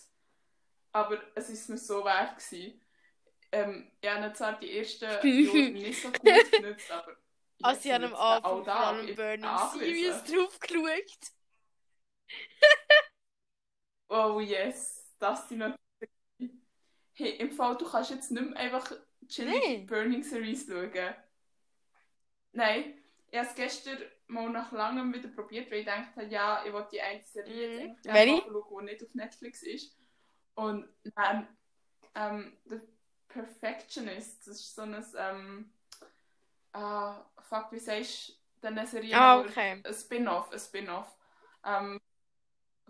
aber 0.93 1.19
es 1.35 1.49
ist 1.49 1.71
mir 1.71 1.79
so 1.79 2.05
wert 2.05 2.37
gewesen. 2.37 2.81
Ähm, 3.53 3.91
ich 4.01 4.11
habe 4.11 4.33
zwar 4.35 4.59
die 4.59 4.77
ersten 4.77 5.05
Jahre 5.23 5.71
nicht 5.71 6.03
so 6.03 6.09
gut 6.11 6.23
genutzt, 6.53 6.91
aber 6.91 7.17
am 7.63 8.15
Anfang 8.15 8.65
vor 8.65 8.69
allem 8.69 9.15
Burning 9.15 9.59
Series 9.73 10.25
drauf 10.25 10.59
geschaut. 10.59 11.33
oh 14.09 14.41
yes, 14.41 15.15
das 15.19 15.49
sind 15.49 15.59
natürlich... 15.59 15.81
Hey, 17.13 17.37
im 17.37 17.53
Fall, 17.53 17.77
du 17.77 17.85
kannst 17.85 18.11
jetzt 18.11 18.31
nicht 18.31 18.51
mehr 18.51 18.57
einfach 18.59 18.93
chillig 19.29 19.63
nee. 19.67 19.85
Burning 19.85 20.23
Series 20.23 20.67
schauen. 20.67 21.15
Nein, 22.53 22.95
ich 23.31 23.39
habe 23.39 23.49
es 23.49 23.55
gestern 23.55 23.99
mal 24.27 24.49
nach 24.51 24.73
langem 24.73 25.13
wieder 25.13 25.29
probiert, 25.29 25.71
weil 25.71 25.81
ich 25.81 25.87
dachte, 25.87 26.23
ja, 26.25 26.65
ich 26.65 26.73
wollte 26.73 26.91
die 26.93 27.01
eine 27.01 27.23
Serie 27.23 27.69
mm. 27.69 27.81
jetzt 27.81 28.05
schauen, 28.07 28.87
die 28.87 28.93
nicht 28.93 29.05
auf 29.05 29.15
Netflix 29.15 29.63
ist. 29.63 29.97
Und 30.55 30.89
dann, 31.15 31.49
ähm, 32.15 32.57
The 32.65 32.81
Perfectionist, 33.29 34.47
das 34.47 34.61
ist 34.61 34.75
so 34.75 34.83
ein... 34.83 35.05
Ähm, 35.17 35.73
uh, 36.77 37.15
fuck, 37.43 37.73
wie 37.73 37.79
sagst 37.79 38.41
du 38.61 38.69
eine 38.69 38.87
Serie? 38.87 39.17
Ah, 39.17 39.41
okay. 39.41 39.81
Ein 39.85 39.95
Spin-off, 39.95 40.53
ein 40.53 40.59
Spin-off. 40.59 41.17
Ähm, 41.65 42.01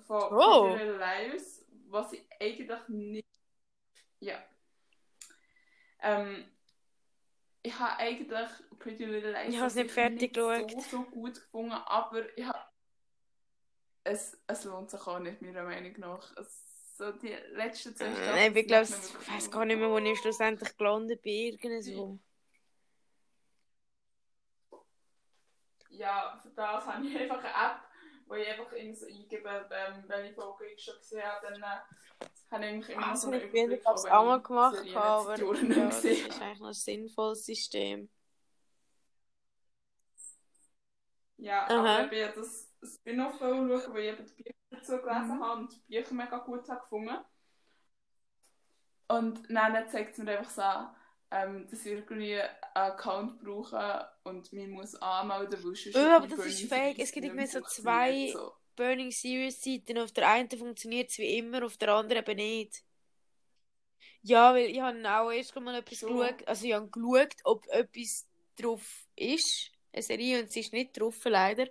von 0.07 0.22
oh. 0.33 0.74
Little 0.76 0.99
Liars, 0.99 1.64
was 1.89 2.12
ich 2.12 2.26
eigentlich 2.41 2.89
nicht... 2.89 3.28
Ja. 4.20 4.43
Ähm, 6.03 6.45
ich 7.62 7.78
habe 7.78 7.99
eigentlich 7.99 8.49
Pretty 8.78 9.05
Little 9.05 9.33
Liars 9.33 9.49
ich 9.49 9.59
habe 9.59 9.66
es 9.66 9.74
nicht 9.74 9.91
fertig 9.91 10.35
nicht 10.35 10.37
so, 10.37 10.99
so 10.99 11.03
gut 11.05 11.35
gefunden, 11.35 11.72
aber 11.72 12.37
ich 12.37 12.45
habe... 12.45 12.59
Es, 14.03 14.41
es 14.47 14.64
lohnt 14.64 14.91
sich 14.91 15.07
auch 15.07 15.18
nicht, 15.18 15.43
meiner 15.43 15.62
Meinung 15.62 15.93
nach. 15.99 16.35
Es, 16.37 16.97
so 16.97 17.12
die 17.12 17.37
letzten 17.53 17.95
zwei 17.95 18.11
Stunden... 18.11 18.57
Äh, 18.57 18.61
ich 18.61 18.66
glaube, 18.66 18.85
ich 18.85 19.33
weiß 19.33 19.51
gar 19.51 19.64
nicht 19.64 19.78
mehr, 19.78 19.91
wo 19.91 19.99
ich 19.99 20.18
schlussendlich 20.18 20.76
gelandet 20.76 21.22
bin, 21.22 21.59
irgendwo. 21.59 22.18
Ja, 26.01 26.38
für 26.42 26.51
das 26.51 26.86
habe 26.86 27.07
ich 27.07 27.20
einfach 27.20 27.44
eine 27.44 27.72
App, 27.72 27.80
wo 28.26 28.34
ich 28.34 28.48
einfach 28.48 28.72
in 28.72 28.96
so 28.96 29.07
eingebe, 29.07 29.68
ähm, 29.70 30.05
welche 30.07 30.34
Folge 30.34 30.66
ich 30.74 30.82
schon 30.82 30.96
gesehen 30.96 31.22
habe, 31.22 31.46
dann 31.46 31.62
äh, 31.62 32.26
habe 32.51 32.66
ich 32.66 32.88
immer 32.88 33.09
also 33.09 33.28
so 33.28 33.32
einen 33.32 33.42
Überblick, 33.42 33.80
Ich 33.80 33.86
habe 33.86 33.96
es 33.96 34.07
auch 34.07 34.24
mal 34.24 34.40
gemacht, 34.40 34.96
aber 34.96 35.36
ja, 35.36 35.84
das 35.84 36.05
ist 36.05 36.40
eigentlich 36.40 36.62
ein 36.62 36.72
sinnvolles 36.72 37.44
System. 37.44 38.09
Ja, 41.36 41.66
Aha. 41.68 42.05
aber 42.05 42.12
ich 42.12 42.24
habe 42.24 42.40
das 42.40 42.70
Spin-off 42.82 43.38
schauen, 43.38 43.68
wo 43.68 43.96
ich 43.96 44.07
eben 44.07 44.26
die 44.26 44.42
Bücher 44.42 44.55
dazu 44.70 44.98
gelesen 44.98 45.36
mhm. 45.36 45.44
habe 45.44 45.61
und 45.61 45.72
die 45.72 45.80
Bücher 45.96 46.14
mega 46.14 46.38
gut 46.38 46.68
habe 46.68 46.80
gefunden. 46.80 47.18
Und 49.09 49.51
dann 49.51 49.88
zeigt 49.88 50.12
es 50.12 50.18
mir 50.18 50.38
einfach 50.38 50.51
so 50.51 50.62
an, 50.62 50.94
ähm, 51.31 51.66
dass 51.70 51.85
wir 51.85 51.93
irgendwie 51.93 52.41
einen 52.41 52.51
Account 52.74 53.41
brauchen 53.41 54.05
und 54.24 54.53
man 54.53 54.70
muss 54.70 54.95
anmelden, 54.97 55.62
weil 55.64 55.74
sonst... 55.76 55.95
Oh, 55.95 55.99
aber 55.99 56.26
das 56.26 56.47
ist 56.47 56.68
fake. 56.68 56.99
Es 56.99 57.12
gibt 57.12 57.26
immer 57.26 57.47
so 57.47 57.61
zwei 57.61 58.31
so. 58.33 58.53
Burning 58.76 59.11
Series 59.11 59.62
Seiten. 59.62 59.99
Auf 59.99 60.12
der 60.12 60.28
einen 60.28 60.51
funktioniert 60.51 61.11
es 61.11 61.18
wie 61.18 61.39
immer, 61.39 61.64
auf 61.64 61.76
der 61.76 61.95
anderen 61.95 62.24
eben 62.24 62.37
nicht. 62.37 62.83
Ja, 64.22 64.53
weil 64.53 64.66
ich 64.66 64.81
habe 64.81 64.99
auch 65.09 65.31
erst 65.31 65.55
mal 65.57 65.74
etwas 65.74 66.01
so. 66.01 66.09
geschaut. 66.09 66.47
Also 66.47 66.66
ich 66.66 66.74
habe 66.74 66.89
geschaut, 66.89 67.37
ob 67.45 67.66
etwas 67.68 68.26
drauf 68.57 69.07
ist. 69.16 69.70
Eine 69.93 70.03
Serie 70.03 70.43
und 70.43 70.53
sie 70.53 70.61
ist 70.61 70.72
nicht 70.72 70.99
drauf, 70.99 71.16
leider. 71.24 71.68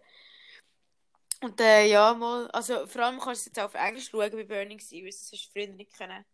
Und 1.41 1.59
äh, 1.61 1.85
ja, 1.85 2.13
mal, 2.13 2.49
also 2.51 2.85
vor 2.85 3.01
allem 3.03 3.19
kannst 3.19 3.45
du 3.45 3.49
jetzt 3.49 3.59
auch 3.59 3.65
auf 3.65 3.75
Englisch 3.75 4.09
schauen 4.09 4.31
bei 4.31 4.43
Burning 4.43 4.79
Series, 4.79 5.21
das 5.21 5.31
hast 5.31 5.47
du 5.47 5.51
früher 5.51 5.67
nicht 5.67 5.93
können. 5.97 6.25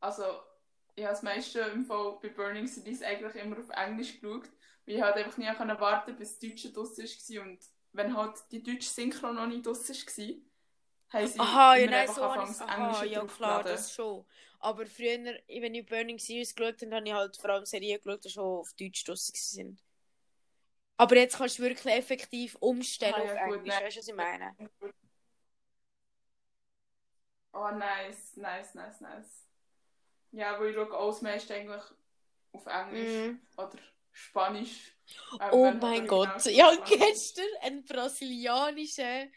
Also 0.00 0.24
ich 0.96 1.04
habe 1.04 1.14
das 1.14 1.22
meiste 1.22 1.60
im 1.60 1.84
Fall 1.84 2.18
bei 2.22 2.28
Burning 2.28 2.66
Cities 2.66 3.02
eigentlich 3.02 3.34
immer 3.36 3.58
auf 3.58 3.70
Englisch 3.70 4.20
geschaut, 4.20 4.48
weil 4.86 4.96
ich 4.96 5.02
halt 5.02 5.16
einfach 5.16 5.38
nie 5.38 5.46
warten 5.46 6.16
bis 6.16 6.38
das 6.38 6.50
Deutsche 6.50 6.72
draussen 6.72 7.04
war 7.04 7.42
und 7.46 7.58
wenn 7.92 8.16
halt 8.16 8.36
die 8.52 8.62
deutsche 8.62 8.88
Synchro 8.88 9.32
noch 9.32 9.46
nicht 9.46 9.66
draussen 9.66 9.96
war, 9.96 11.20
haben 11.20 11.26
sie 11.26 11.40
Aha, 11.40 11.76
ja, 11.76 11.86
nein, 11.86 12.08
so 12.08 12.22
anfangs 12.22 12.60
Aha, 12.60 13.04
ja 13.04 13.24
klar, 13.24 13.64
das 13.64 13.92
schon. 13.92 14.24
Aber 14.60 14.86
früher, 14.86 15.18
wenn 15.48 15.74
ich 15.74 15.86
Burning 15.86 16.18
Series 16.18 16.54
geschaut 16.54 16.82
habe, 16.82 16.96
habe 16.96 17.06
ich 17.06 17.14
halt 17.14 17.36
vor 17.36 17.50
allem 17.50 17.64
Serien 17.64 18.00
geschaut, 18.00 18.24
die 18.24 18.30
schon 18.30 18.44
auf 18.44 18.72
Deutsch 18.78 19.04
draussen 19.04 19.34
sind. 19.34 19.80
Aber 20.98 21.16
jetzt 21.16 21.38
kannst 21.38 21.58
du 21.58 21.62
wirklich 21.62 21.94
effektiv 21.94 22.56
umstellen 22.60 23.14
ah, 23.14 23.24
ja, 23.24 23.32
auf 23.32 23.54
Englisch, 23.54 23.80
weißt 23.80 23.96
du, 23.96 24.00
was 24.00 24.08
ich 24.08 24.14
meine? 24.14 24.54
Oh, 27.54 27.70
nice, 27.70 28.36
nice, 28.36 28.74
nice, 28.74 29.00
nice. 29.00 29.49
Ja, 30.32 30.58
weil 30.58 30.70
ich 30.70 30.76
schaue 30.76 30.92
auch 30.96 31.10
das 31.10 31.22
meiste 31.22 31.54
eigentlich 31.54 31.82
auf 32.52 32.66
Englisch 32.66 33.32
mm. 33.32 33.60
oder 33.60 33.78
Spanisch. 34.12 34.96
Ähm, 35.40 35.48
oh 35.52 35.70
mein 35.72 36.06
Gott, 36.06 36.46
ich 36.46 36.60
habe 36.62 36.82
gestern 36.86 37.46
eine 37.62 37.82
brasilianische, 37.82 39.30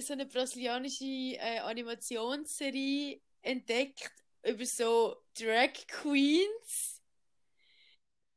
so 0.00 0.12
eine 0.12 0.26
brasilianische 0.26 1.04
äh, 1.04 1.58
Animationsserie 1.60 3.20
entdeckt 3.42 4.10
über 4.42 4.64
so 4.64 5.16
Drag 5.38 5.72
Queens. 5.86 7.02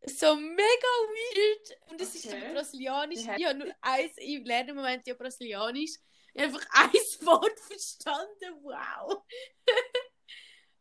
So 0.06 0.36
mega 0.36 0.62
weird. 0.64 1.92
Und 1.92 2.02
es 2.02 2.10
okay. 2.10 2.18
ist 2.18 2.30
so 2.30 2.54
brasilianisch. 2.54 3.20
Ich 3.20 3.46
habe 3.46 3.56
nur 3.56 3.74
eins, 3.82 4.14
ich 4.18 4.46
lerne 4.46 4.72
im 4.72 4.78
Moment 4.78 5.06
ja 5.06 5.14
brasilianisch. 5.14 5.92
Ich 6.34 6.42
habe 6.42 6.54
einfach 6.54 6.68
ein 6.72 7.26
Wort 7.26 7.60
verstanden. 7.60 8.64
Wow. 8.64 9.24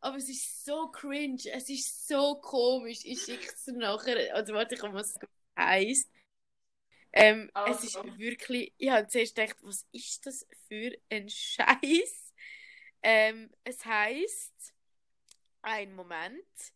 Aber 0.00 0.16
es 0.16 0.28
ist 0.28 0.64
so 0.64 0.88
cringe, 0.88 1.42
es 1.52 1.68
ist 1.68 2.06
so 2.06 2.36
komisch. 2.40 3.00
Ich 3.04 3.22
schicke 3.22 3.46
es 3.46 3.66
nachher. 3.66 4.34
Also 4.34 4.54
warte, 4.54 4.74
ich 4.76 4.82
was 4.82 5.16
es 5.16 5.18
heisst. 5.56 6.10
Ähm, 7.12 7.50
also. 7.54 7.72
Es 7.72 7.84
ist 7.84 8.18
wirklich. 8.18 8.72
Ich 8.78 8.90
habe 8.90 9.08
zuerst 9.08 9.34
gedacht, 9.34 9.56
was 9.62 9.86
ist 9.92 10.24
das 10.26 10.46
für 10.68 10.92
ein 11.10 11.28
Scheiß? 11.28 12.32
Ähm, 13.02 13.50
es 13.64 13.84
heisst. 13.84 14.74
Ein 15.62 15.94
Moment. 15.94 16.72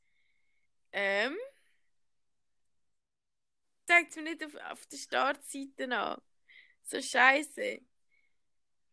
Ähm. 0.92 1.36
Zeigt 3.86 4.16
mir 4.16 4.22
nicht 4.22 4.44
auf, 4.44 4.54
auf 4.70 4.86
der 4.86 4.96
Startseite 4.96 5.96
an. 5.96 6.20
So 6.82 7.00
scheiße. 7.00 7.80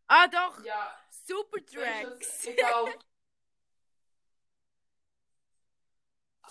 Ah 0.07 0.27
doch! 0.27 0.63
Ja. 0.63 0.99
Super 1.09 1.65
Tracks. 1.65 2.47
Egal. 2.47 2.93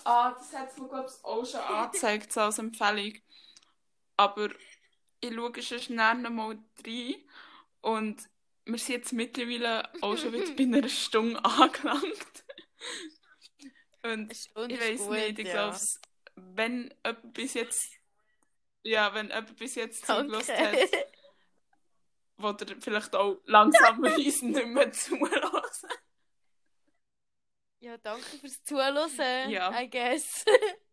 Ah, 0.05 0.31
das 0.31 0.53
hat 0.53 0.71
es 0.71 0.77
mir, 0.77 0.87
glaube 0.87 1.09
ich, 1.09 1.25
auch 1.25 1.45
schon 1.45 1.59
angezeigt, 1.75 2.31
so 2.31 2.41
als 2.41 2.59
Empfehlung. 2.59 3.13
Aber 4.17 4.49
ich 5.21 5.33
schaue 5.33 5.61
schon 5.61 5.79
schnell 5.79 6.15
mal 6.29 6.57
rein 6.85 7.15
und 7.81 8.29
wir 8.65 8.77
sind 8.77 8.95
jetzt 8.95 9.13
mittlerweile 9.13 9.89
auch 10.01 10.17
schon 10.17 10.33
wieder 10.33 10.51
bei 10.53 10.63
einer 10.63 10.89
Stunde 10.89 11.39
angelangt. 11.43 12.43
Und 14.03 14.31
ich 14.31 14.55
weiß 14.55 15.09
nicht, 15.09 15.39
ich 15.39 15.47
ja. 15.47 15.53
glaube, 15.53 15.79
wenn 16.35 16.93
jemand 17.03 17.33
bis 17.33 17.53
jetzt 17.53 17.99
ja, 18.83 19.13
wenn 19.13 19.27
jemand 19.27 19.55
bis 19.57 19.75
jetzt 19.75 20.05
zugelassen 20.05 20.57
hat, 20.57 20.89
wo 22.37 22.49
er 22.49 22.75
vielleicht 22.79 23.15
auch 23.15 23.37
langsam 23.45 24.01
nicht 24.15 24.41
mehr 24.43 24.91
zulassen. 24.91 25.48
Ja, 27.79 27.97
danke 27.97 28.25
fürs 28.39 28.63
Zuhören, 28.63 29.49
ja. 29.49 29.71
I 29.81 29.89
guess. 29.89 30.45